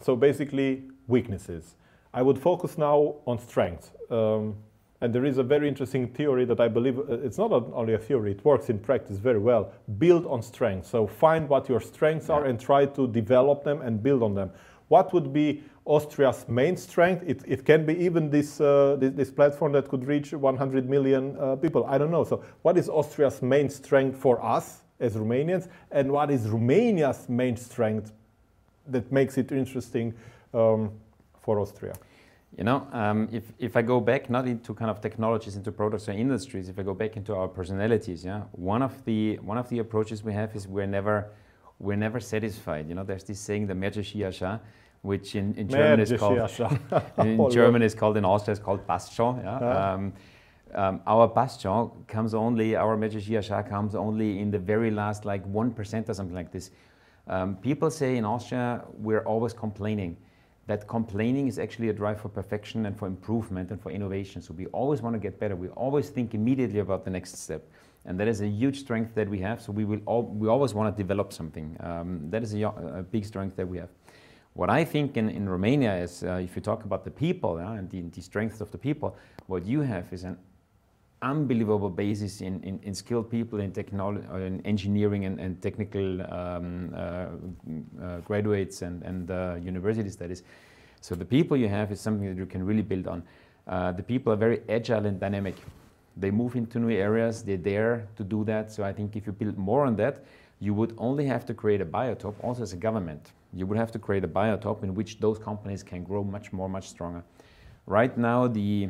so 0.00 0.16
basically, 0.16 0.82
weaknesses. 1.06 1.76
I 2.12 2.22
would 2.22 2.38
focus 2.38 2.78
now 2.78 3.16
on 3.26 3.38
strengths. 3.38 3.90
Um, 4.10 4.56
And 5.04 5.14
there 5.14 5.26
is 5.26 5.36
a 5.36 5.42
very 5.42 5.68
interesting 5.68 6.08
theory 6.08 6.46
that 6.46 6.60
I 6.60 6.68
believe 6.68 6.98
uh, 6.98 7.18
it's 7.26 7.36
not 7.36 7.52
only 7.52 7.92
a 7.92 7.98
theory, 7.98 8.30
it 8.30 8.42
works 8.42 8.70
in 8.70 8.78
practice 8.78 9.18
very 9.18 9.38
well. 9.38 9.70
Build 9.98 10.24
on 10.24 10.40
strengths. 10.42 10.88
So 10.88 11.06
find 11.06 11.46
what 11.46 11.68
your 11.68 11.80
strengths 11.80 12.30
are 12.30 12.46
and 12.46 12.58
try 12.58 12.86
to 12.86 13.06
develop 13.06 13.64
them 13.64 13.82
and 13.82 14.02
build 14.02 14.22
on 14.22 14.34
them. 14.34 14.50
What 14.88 15.12
would 15.12 15.30
be 15.30 15.62
Austria's 15.84 16.46
main 16.48 16.78
strength? 16.78 17.22
It, 17.26 17.42
it 17.46 17.66
can 17.66 17.84
be 17.84 17.94
even 18.02 18.30
this, 18.30 18.62
uh, 18.62 18.96
this, 18.98 19.12
this, 19.12 19.30
platform 19.30 19.72
that 19.72 19.88
could 19.88 20.06
reach 20.06 20.32
100 20.32 20.88
million 20.88 21.36
uh, 21.38 21.56
people. 21.56 21.84
I 21.84 21.98
don't 21.98 22.10
know. 22.10 22.24
So, 22.24 22.42
what 22.62 22.78
is 22.78 22.88
Austria's 22.88 23.42
main 23.42 23.68
strength 23.68 24.16
for 24.16 24.42
us 24.42 24.84
as 25.00 25.16
Romanians? 25.16 25.68
And 25.90 26.12
what 26.12 26.30
is 26.30 26.48
Romania's 26.48 27.28
main 27.28 27.58
strength 27.58 28.12
that 28.86 29.12
makes 29.12 29.36
it 29.36 29.52
interesting 29.52 30.14
um, 30.54 30.90
for 31.40 31.58
Austria? 31.60 31.94
You 32.56 32.62
know, 32.62 32.86
um, 32.92 33.28
if, 33.32 33.42
if 33.58 33.76
I 33.76 33.82
go 33.82 34.00
back 34.00 34.30
not 34.30 34.46
into 34.46 34.74
kind 34.74 34.90
of 34.90 35.00
technologies, 35.00 35.56
into 35.56 35.72
products 35.72 36.08
or 36.08 36.12
industries, 36.12 36.68
if 36.68 36.78
I 36.78 36.82
go 36.82 36.94
back 36.94 37.16
into 37.16 37.34
our 37.34 37.48
personalities, 37.48 38.24
yeah, 38.24 38.42
one 38.52 38.80
of 38.80 39.04
the 39.04 39.36
one 39.38 39.58
of 39.58 39.68
the 39.68 39.80
approaches 39.80 40.22
we 40.22 40.32
have 40.32 40.54
is 40.54 40.68
we're 40.68 40.86
never 40.86 41.32
we're 41.80 41.96
never 41.96 42.20
satisfied. 42.20 42.88
You 42.88 42.94
know, 42.94 43.02
there's 43.02 43.24
this 43.24 43.40
saying, 43.40 43.66
the 43.66 43.74
Mergeschiascha, 43.74 44.60
which 45.02 45.34
in, 45.34 45.54
in 45.54 45.68
German 45.68 46.00
is 46.00 46.12
called 46.12 46.38
in 47.18 47.50
German 47.50 47.82
is 47.82 47.94
called 47.94 48.16
in 48.16 48.24
Austria 48.24 48.52
is 48.52 48.60
called 48.60 48.86
Bastion. 48.86 49.40
Yeah? 49.42 49.58
yeah. 49.60 49.92
Um, 49.92 50.12
um, 50.74 51.00
our 51.06 51.28
Bastion 51.28 51.90
comes 52.06 52.34
only, 52.34 52.76
our 52.76 52.96
Mergeschiascha 52.96 53.68
comes 53.68 53.94
only 53.94 54.38
in 54.38 54.50
the 54.50 54.58
very 54.58 54.90
last 54.90 55.24
like 55.24 55.44
one 55.46 55.72
percent 55.72 56.08
or 56.08 56.14
something 56.14 56.34
like 56.34 56.52
this. 56.52 56.70
Um, 57.26 57.56
people 57.56 57.90
say 57.90 58.16
in 58.16 58.24
Austria 58.24 58.84
we're 58.98 59.24
always 59.24 59.52
complaining. 59.52 60.16
That 60.66 60.88
complaining 60.88 61.46
is 61.46 61.58
actually 61.58 61.90
a 61.90 61.92
drive 61.92 62.20
for 62.20 62.28
perfection 62.28 62.86
and 62.86 62.98
for 62.98 63.06
improvement 63.06 63.70
and 63.70 63.80
for 63.80 63.90
innovation. 63.90 64.40
So 64.40 64.54
we 64.54 64.66
always 64.66 65.02
want 65.02 65.14
to 65.14 65.20
get 65.20 65.38
better. 65.38 65.56
We 65.56 65.68
always 65.68 66.08
think 66.08 66.34
immediately 66.34 66.78
about 66.78 67.04
the 67.04 67.10
next 67.10 67.36
step 67.36 67.62
and 68.06 68.20
that 68.20 68.28
is 68.28 68.40
a 68.40 68.46
huge 68.46 68.80
strength 68.80 69.14
that 69.14 69.28
we 69.28 69.38
have. 69.40 69.62
So 69.62 69.72
we 69.72 69.84
will 69.84 70.00
all, 70.06 70.22
we 70.22 70.48
always 70.48 70.74
want 70.74 70.94
to 70.94 71.02
develop 71.02 71.32
something. 71.32 71.76
Um, 71.80 72.30
that 72.30 72.42
is 72.42 72.54
a, 72.54 72.62
a, 72.64 73.02
big 73.02 73.24
strength 73.24 73.56
that 73.56 73.66
we 73.66 73.78
have. 73.78 73.88
What 74.52 74.70
I 74.70 74.84
think 74.84 75.16
in, 75.16 75.30
in 75.30 75.48
Romania 75.48 75.96
is, 75.96 76.22
uh, 76.22 76.34
if 76.34 76.54
you 76.54 76.62
talk 76.62 76.84
about 76.84 77.04
the 77.04 77.10
people 77.10 77.56
uh, 77.56 77.72
and 77.72 77.90
the, 77.90 78.02
the 78.02 78.20
strength 78.20 78.60
of 78.60 78.70
the 78.70 78.78
people, 78.78 79.16
what 79.46 79.64
you 79.66 79.80
have 79.80 80.12
is 80.12 80.24
an 80.24 80.38
unbelievable 81.22 81.90
basis 81.90 82.40
in, 82.40 82.62
in, 82.62 82.78
in 82.82 82.94
skilled 82.94 83.30
people 83.30 83.60
in 83.60 83.72
technology, 83.72 84.26
uh, 84.30 84.36
in 84.36 84.60
engineering 84.66 85.24
and, 85.24 85.40
and 85.40 85.60
technical 85.62 86.22
um, 86.32 86.94
uh, 86.94 87.26
uh, 88.02 88.18
graduates 88.20 88.82
and, 88.82 89.02
and 89.02 89.30
uh, 89.30 89.56
university 89.60 90.10
studies. 90.10 90.42
So 91.00 91.14
the 91.14 91.24
people 91.24 91.56
you 91.56 91.68
have 91.68 91.92
is 91.92 92.00
something 92.00 92.28
that 92.28 92.36
you 92.36 92.46
can 92.46 92.64
really 92.64 92.82
build 92.82 93.06
on. 93.06 93.22
the 93.96 94.02
people 94.02 94.32
are 94.32 94.36
very 94.36 94.60
agile 94.68 95.06
and 95.06 95.18
dynamic. 95.18 95.56
They 96.16 96.30
move 96.30 96.54
into 96.56 96.78
new 96.78 96.94
areas, 96.94 97.42
they 97.42 97.56
dare 97.56 98.06
to 98.16 98.24
do 98.24 98.44
that. 98.44 98.70
So 98.70 98.84
I 98.84 98.92
think 98.92 99.16
if 99.16 99.26
you 99.26 99.32
build 99.32 99.58
more 99.58 99.84
on 99.84 99.96
that, 99.96 100.24
you 100.60 100.72
would 100.74 100.94
only 100.98 101.26
have 101.26 101.44
to 101.46 101.54
create 101.54 101.80
a 101.80 101.84
biotope, 101.84 102.34
also 102.42 102.62
as 102.62 102.72
a 102.72 102.76
government. 102.76 103.32
You 103.52 103.66
would 103.66 103.78
have 103.78 103.92
to 103.92 103.98
create 103.98 104.24
a 104.24 104.28
biotope 104.28 104.82
in 104.82 104.94
which 104.94 105.20
those 105.20 105.38
companies 105.38 105.82
can 105.82 106.04
grow 106.04 106.24
much 106.24 106.52
more, 106.52 106.68
much 106.68 106.88
stronger. 106.88 107.22
Right 107.86 108.16
now, 108.16 108.46
the 108.46 108.88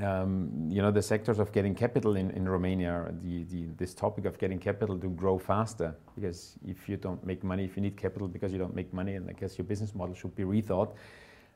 um, 0.00 0.68
you 0.70 0.80
know 0.80 0.90
the 0.90 1.02
sectors 1.02 1.38
of 1.38 1.52
getting 1.52 1.74
capital 1.74 2.16
in, 2.16 2.30
in 2.30 2.48
Romania, 2.48 3.12
the, 3.22 3.44
the, 3.44 3.66
this 3.76 3.92
topic 3.94 4.24
of 4.24 4.38
getting 4.38 4.58
capital 4.58 4.98
to 4.98 5.08
grow 5.08 5.38
faster, 5.38 5.94
because 6.14 6.54
if 6.66 6.88
you 6.88 6.96
don't 6.96 7.24
make 7.26 7.44
money, 7.44 7.64
if 7.64 7.76
you 7.76 7.82
need 7.82 7.96
capital 7.96 8.28
because 8.28 8.52
you 8.52 8.58
don't 8.58 8.74
make 8.74 8.92
money, 8.92 9.14
and 9.14 9.28
I 9.28 9.32
guess 9.32 9.58
your 9.58 9.66
business 9.66 9.94
model 9.94 10.14
should 10.14 10.34
be 10.34 10.44
rethought. 10.44 10.92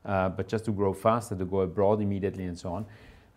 Uh, 0.05 0.29
but 0.29 0.47
just 0.47 0.63
to 0.65 0.71
grow 0.71 0.93
faster, 0.93 1.35
to 1.35 1.43
go 1.45 1.61
abroad 1.61 2.01
immediately, 2.01 2.45
and 2.45 2.57
so 2.57 2.71
on 2.71 2.85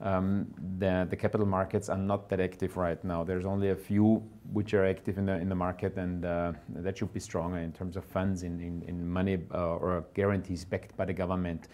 um, 0.01 0.47
the, 0.79 1.07
the 1.11 1.17
capital 1.17 1.47
markets 1.47 1.89
are 1.89 1.99
not 1.99 2.29
that 2.31 2.41
active 2.41 2.77
right 2.77 3.03
now. 3.05 3.23
There's 3.23 3.45
only 3.45 3.71
a 3.71 3.77
few 3.77 4.23
which 4.53 4.73
are 4.75 4.87
active 4.87 5.19
in 5.19 5.27
the, 5.27 5.35
in 5.35 5.49
the 5.49 5.55
market, 5.55 5.97
and 5.97 6.25
uh, 6.25 6.53
that 6.71 6.99
should 6.99 7.13
be 7.13 7.21
stronger 7.21 7.59
in 7.59 7.73
terms 7.73 7.97
of 7.97 8.05
funds, 8.05 8.43
in, 8.43 8.61
in, 8.61 8.83
in 8.89 9.09
money 9.09 9.39
uh, 9.53 9.77
or 9.77 10.05
guarantees 10.15 10.65
backed 10.65 10.97
by 10.97 11.05
the 11.05 11.13
government. 11.13 11.69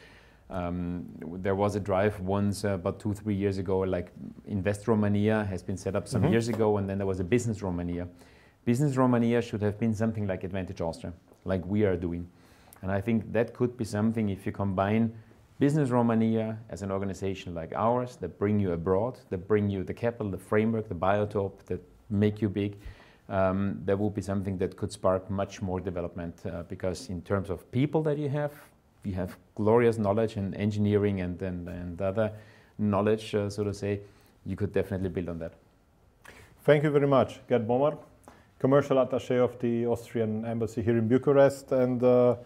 Um, 0.48 1.06
there 1.20 1.54
was 1.54 1.74
a 1.74 1.80
drive 1.80 2.20
once 2.20 2.64
uh, 2.64 2.70
about 2.70 3.00
two, 3.00 3.12
three 3.14 3.34
years 3.34 3.58
ago, 3.58 3.80
like 3.80 4.12
Invest 4.46 4.86
Romania 4.86 5.44
has 5.50 5.62
been 5.62 5.76
set 5.76 5.96
up 5.96 6.06
some 6.06 6.22
mm-hmm. 6.22 6.32
years 6.32 6.48
ago, 6.48 6.76
and 6.76 6.88
then 6.88 6.98
there 6.98 7.06
was 7.06 7.20
a 7.20 7.24
Business 7.24 7.62
Romania. 7.62 8.06
Business 8.64 8.96
Romania 8.96 9.42
should 9.42 9.62
have 9.62 9.78
been 9.78 9.94
something 9.94 10.26
like 10.26 10.44
Advantage 10.44 10.80
Austria, 10.80 11.12
like 11.44 11.64
we 11.66 11.84
are 11.84 11.96
doing. 11.96 12.28
And 12.82 12.92
I 12.92 13.00
think 13.00 13.32
that 13.32 13.54
could 13.54 13.76
be 13.76 13.84
something 13.84 14.28
if 14.28 14.46
you 14.46 14.52
combine 14.52 15.12
Business 15.58 15.90
Romania 15.90 16.58
as 16.68 16.82
an 16.82 16.90
organization 16.90 17.54
like 17.54 17.72
ours 17.74 18.16
that 18.16 18.38
bring 18.38 18.60
you 18.60 18.72
abroad, 18.72 19.18
that 19.30 19.48
bring 19.48 19.70
you 19.70 19.82
the 19.82 19.94
capital, 19.94 20.30
the 20.30 20.38
framework, 20.38 20.88
the 20.88 20.94
biotope, 20.94 21.64
that 21.66 21.80
make 22.10 22.42
you 22.42 22.48
big, 22.48 22.76
um, 23.28 23.80
that 23.84 23.98
will 23.98 24.10
be 24.10 24.20
something 24.20 24.58
that 24.58 24.76
could 24.76 24.92
spark 24.92 25.30
much 25.30 25.62
more 25.62 25.80
development 25.80 26.40
uh, 26.44 26.62
because 26.64 27.08
in 27.08 27.22
terms 27.22 27.50
of 27.50 27.70
people 27.72 28.02
that 28.02 28.18
you 28.18 28.28
have, 28.28 28.52
you 29.06 29.14
have 29.14 29.36
glorious 29.54 29.98
knowledge 29.98 30.36
in 30.36 30.54
engineering 30.54 31.20
and, 31.20 31.40
and, 31.42 31.68
and 31.68 32.00
other 32.00 32.32
knowledge, 32.78 33.34
uh, 33.34 33.48
so 33.48 33.64
to 33.64 33.72
say, 33.72 34.00
you 34.44 34.56
could 34.56 34.72
definitely 34.72 35.08
build 35.08 35.28
on 35.28 35.38
that. 35.38 35.52
Thank 36.64 36.82
you 36.82 36.90
very 36.90 37.06
much, 37.06 37.40
Gerd 37.48 37.66
Bommer, 37.66 37.96
commercial 38.58 38.96
attaché 38.96 39.38
of 39.38 39.58
the 39.60 39.86
Austrian 39.86 40.44
embassy 40.44 40.82
here 40.82 40.98
in 40.98 41.08
Bucharest. 41.08 41.72
and. 41.72 42.02
Uh, 42.02 42.36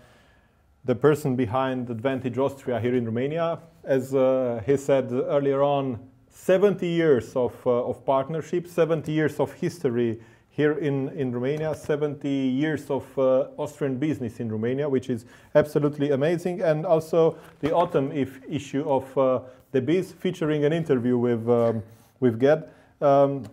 the 0.85 0.95
person 0.95 1.37
behind 1.37 1.91
Advantage 1.91 2.39
Austria 2.39 2.81
here 2.81 2.97
in 2.97 3.05
Romania. 3.05 3.59
As 3.85 4.15
uh, 4.15 4.63
he 4.65 4.77
said 4.77 5.13
earlier 5.13 5.63
on, 5.63 5.99
70 6.31 6.87
years 6.87 7.37
of, 7.37 7.55
uh, 7.67 7.71
of 7.71 8.05
partnership, 8.07 8.67
70 8.67 9.13
years 9.13 9.39
of 9.41 9.53
history 9.55 10.21
here 10.51 10.73
in, 10.73 11.09
in 11.11 11.33
Romania, 11.33 11.75
70 11.75 12.29
years 12.29 12.91
of 12.91 13.19
uh, 13.19 13.47
Austrian 13.57 13.99
business 13.99 14.39
in 14.41 14.51
Romania, 14.51 14.89
which 14.89 15.09
is 15.09 15.25
absolutely 15.55 16.11
amazing. 16.11 16.61
And 16.61 16.85
also 16.85 17.37
the 17.61 17.73
autumn 17.73 18.13
if 18.13 18.41
issue 18.49 18.85
of 18.89 19.17
uh, 19.17 19.41
The 19.73 19.81
Biz 19.81 20.13
featuring 20.13 20.65
an 20.65 20.73
interview 20.73 21.17
with, 21.17 21.49
um, 21.49 21.83
with 22.21 22.39
Gerd. 22.39 22.65
Um, 23.01 23.45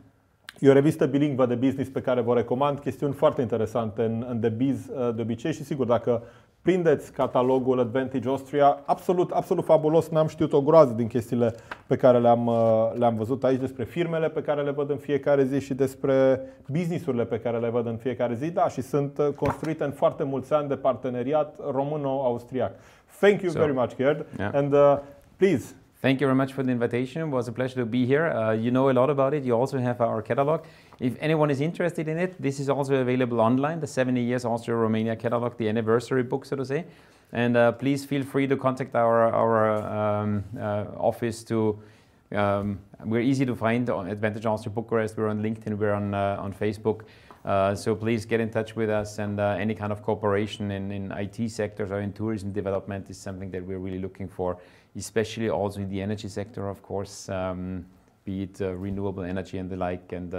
E 0.60 0.69
o 0.69 0.73
revistă 0.73 1.05
bilingvă 1.05 1.45
de 1.45 1.55
business 1.55 1.89
pe 1.89 2.01
care 2.01 2.21
vă 2.21 2.33
recomand, 2.33 2.79
chestiuni 2.79 3.13
foarte 3.13 3.41
interesante 3.41 4.03
în, 4.03 4.25
în 4.29 4.39
The 4.39 4.49
Biz 4.49 4.88
uh, 4.88 5.15
de 5.15 5.21
obicei 5.21 5.53
și 5.53 5.63
sigur 5.63 5.86
dacă 5.86 6.23
prindeți 6.67 7.12
catalogul 7.12 7.80
Advantage 7.80 8.27
Austria, 8.27 8.80
absolut, 8.86 9.32
absolut 9.32 9.65
fabulos, 9.65 10.10
n-am 10.10 10.27
știut 10.27 10.53
o 10.53 10.62
groază 10.62 10.93
din 10.93 11.08
chestiile 11.08 11.56
pe 11.88 11.95
care 11.95 12.19
le-am, 12.19 12.47
uh, 12.47 12.91
le-am 12.97 13.15
văzut 13.15 13.43
aici, 13.43 13.60
despre 13.60 13.84
firmele 13.84 14.30
pe 14.30 14.41
care 14.41 14.62
le 14.62 14.71
văd 14.71 14.89
în 14.89 14.97
fiecare 14.97 15.43
zi 15.43 15.60
și 15.60 15.73
despre 15.73 16.41
businessurile 16.67 17.25
pe 17.25 17.39
care 17.39 17.58
le 17.58 17.69
văd 17.69 17.86
în 17.86 17.97
fiecare 17.97 18.36
zi, 18.36 18.49
da, 18.49 18.67
și 18.67 18.82
sunt 18.82 19.17
uh, 19.17 19.27
construite 19.36 19.84
în 19.84 19.91
foarte 19.91 20.23
mulți 20.23 20.53
ani 20.53 20.67
de 20.67 20.75
parteneriat 20.75 21.60
româno-austriac. 21.71 22.71
Thank 23.19 23.41
you 23.41 23.51
so, 23.51 23.60
very 23.60 23.73
much, 23.73 23.95
Gerd. 23.95 24.25
Yeah. 24.38 24.53
And 24.53 24.73
uh, 24.73 24.97
please, 25.38 25.75
Thank 25.99 26.19
you 26.19 26.30
very 26.30 26.39
much 26.39 26.53
for 26.53 26.63
the 26.63 26.71
invitation. 26.71 27.27
It 27.27 27.34
was 27.34 27.47
a 27.47 27.51
pleasure 27.51 27.82
to 27.82 27.88
be 27.88 28.06
here. 28.06 28.32
Uh, 28.36 28.53
you 28.63 28.69
know 28.69 28.88
a 28.88 28.91
lot 28.91 29.10
about 29.10 29.34
it. 29.34 29.43
You 29.43 29.60
also 29.60 29.80
have 29.80 29.99
our 29.99 30.21
catalog. 30.21 30.60
If 30.99 31.15
anyone 31.19 31.51
is 31.51 31.62
interested 31.62 32.07
in 32.07 32.17
it, 32.17 32.41
this 32.41 32.60
is 32.60 32.69
also 32.69 32.95
available 32.95 33.39
online, 33.39 33.79
the 33.79 33.88
70 33.88 34.21
Years 34.21 34.45
Austria-Romania 34.45 35.15
catalog, 35.15 35.57
the 35.57 35.69
anniversary 35.69 36.23
book, 36.23 36.45
so 36.45 36.55
to 36.55 36.65
say. 36.65 36.86
And 37.31 37.55
uh, 37.55 37.73
please 37.73 38.05
feel 38.05 38.23
free 38.23 38.47
to 38.47 38.57
contact 38.57 38.95
our, 38.95 39.31
our 39.31 40.21
um, 40.21 40.43
uh, 40.60 40.86
office 40.97 41.43
to 41.45 41.79
um, 42.31 42.79
we're 43.05 43.21
easy 43.21 43.45
to 43.45 43.55
find 43.55 43.89
on 43.89 44.10
Advantage 44.10 44.45
Austria 44.45 44.73
Bucharest. 44.73 45.15
We're 45.15 45.29
on 45.29 45.41
LinkedIn. 45.41 45.77
We're 45.77 45.93
on 45.93 46.13
uh, 46.13 46.38
on 46.39 46.51
Facebook. 46.51 47.03
Uh, 47.45 47.73
so 47.73 47.95
please 47.95 48.25
get 48.25 48.41
in 48.41 48.49
touch 48.49 48.75
with 48.75 48.89
us. 48.89 49.19
And 49.19 49.39
uh, 49.39 49.55
any 49.57 49.73
kind 49.73 49.93
of 49.93 50.03
cooperation 50.03 50.71
in, 50.71 50.91
in 50.91 51.12
IT 51.13 51.49
sectors 51.49 51.89
or 51.89 52.01
in 52.01 52.12
tourism 52.12 52.51
development 52.51 53.10
is 53.10 53.17
something 53.17 53.49
that 53.51 53.63
we're 53.63 53.77
really 53.77 53.99
looking 53.99 54.27
for 54.27 54.57
especially 54.97 55.49
also 55.49 55.79
in 55.79 55.89
the 55.89 56.01
energy 56.01 56.27
sector, 56.27 56.67
of 56.67 56.81
course, 56.81 57.29
um, 57.29 57.86
be 58.25 58.43
it 58.43 58.62
uh, 58.62 58.73
renewable 58.73 59.23
energy 59.23 59.57
and 59.57 59.69
the 59.69 59.77
like, 59.77 60.12
and 60.12 60.33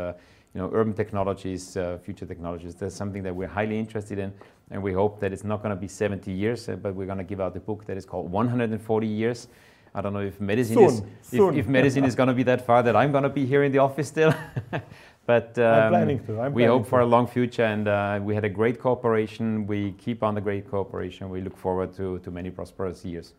you 0.58 0.64
know, 0.64 0.70
urban 0.74 0.92
technologies, 0.92 1.76
uh, 1.76 1.98
future 2.02 2.26
technologies. 2.26 2.74
That's 2.74 2.96
something 2.96 3.22
that 3.22 3.34
we're 3.34 3.46
highly 3.46 3.78
interested 3.78 4.18
in, 4.18 4.32
and 4.72 4.82
we 4.82 4.92
hope 4.92 5.20
that 5.20 5.32
it's 5.32 5.44
not 5.44 5.62
going 5.62 5.70
to 5.70 5.80
be 5.80 5.86
70 5.86 6.32
years, 6.32 6.68
uh, 6.68 6.74
but 6.74 6.96
we're 6.96 7.06
going 7.06 7.18
to 7.18 7.30
give 7.32 7.40
out 7.40 7.56
a 7.56 7.60
book 7.60 7.84
that 7.86 7.96
is 7.96 8.04
called 8.04 8.28
140 8.32 9.06
Years. 9.06 9.46
I 9.94 10.00
don't 10.00 10.12
know 10.12 10.26
if 10.32 10.40
medicine 10.40 10.76
soon, 10.76 10.88
is 10.88 11.02
soon. 11.22 11.54
If, 11.54 11.60
if 11.60 11.68
medicine 11.68 12.04
is 12.04 12.16
going 12.16 12.26
to 12.26 12.34
be 12.34 12.42
that 12.42 12.66
far 12.66 12.82
that 12.82 12.96
I'm 12.96 13.12
going 13.12 13.22
to 13.22 13.28
be 13.28 13.46
here 13.46 13.62
in 13.62 13.70
the 13.70 13.78
office 13.78 14.08
still. 14.08 14.34
but 15.26 15.56
um, 15.58 15.64
I'm 15.64 15.90
planning 15.92 16.26
to. 16.26 16.40
I'm 16.40 16.52
we 16.52 16.64
hope 16.64 16.82
to. 16.82 16.90
for 16.90 17.00
a 17.00 17.06
long 17.06 17.28
future, 17.28 17.64
and 17.64 17.86
uh, 17.86 18.18
we 18.20 18.34
had 18.34 18.44
a 18.44 18.48
great 18.60 18.80
cooperation. 18.80 19.64
We 19.64 19.92
keep 19.92 20.24
on 20.24 20.34
the 20.34 20.40
great 20.40 20.68
cooperation. 20.68 21.30
We 21.30 21.40
look 21.40 21.56
forward 21.56 21.94
to, 21.98 22.18
to 22.18 22.30
many 22.32 22.50
prosperous 22.50 23.04
years 23.04 23.34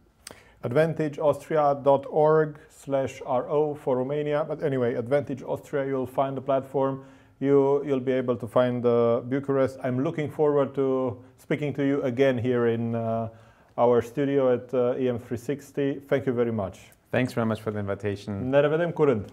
advantageaustria.org 0.64 2.60
slash 2.70 3.22
ro 3.22 3.78
for 3.84 3.98
Romania. 3.98 4.46
But 4.48 4.64
anyway, 4.64 4.96
Advantage 4.96 5.42
Austria, 5.44 5.86
you'll 5.86 6.08
find 6.08 6.36
the 6.36 6.42
platform. 6.42 7.06
You, 7.40 7.84
you'll 7.86 8.02
be 8.02 8.12
able 8.12 8.36
to 8.36 8.48
find 8.48 8.86
uh, 8.86 9.22
Bucharest. 9.22 9.78
I'm 9.84 10.04
looking 10.04 10.30
forward 10.30 10.76
to 10.76 11.18
speaking 11.38 11.74
to 11.76 11.86
you 11.86 12.02
again 12.04 12.38
here 12.38 12.68
in 12.68 12.96
uh, 12.96 13.30
our 13.78 14.02
studio 14.02 14.54
at 14.54 14.74
uh, 14.74 14.96
EM360. 14.96 16.08
Thank 16.08 16.26
you 16.26 16.34
very 16.34 16.52
much. 16.52 16.92
Thanks 17.12 17.34
very 17.34 17.46
much 17.46 17.62
for 17.62 17.72
the 17.72 17.80
invitation. 17.80 18.52
Ne 18.52 18.62
revedem 18.62 18.92
curând! 18.94 19.26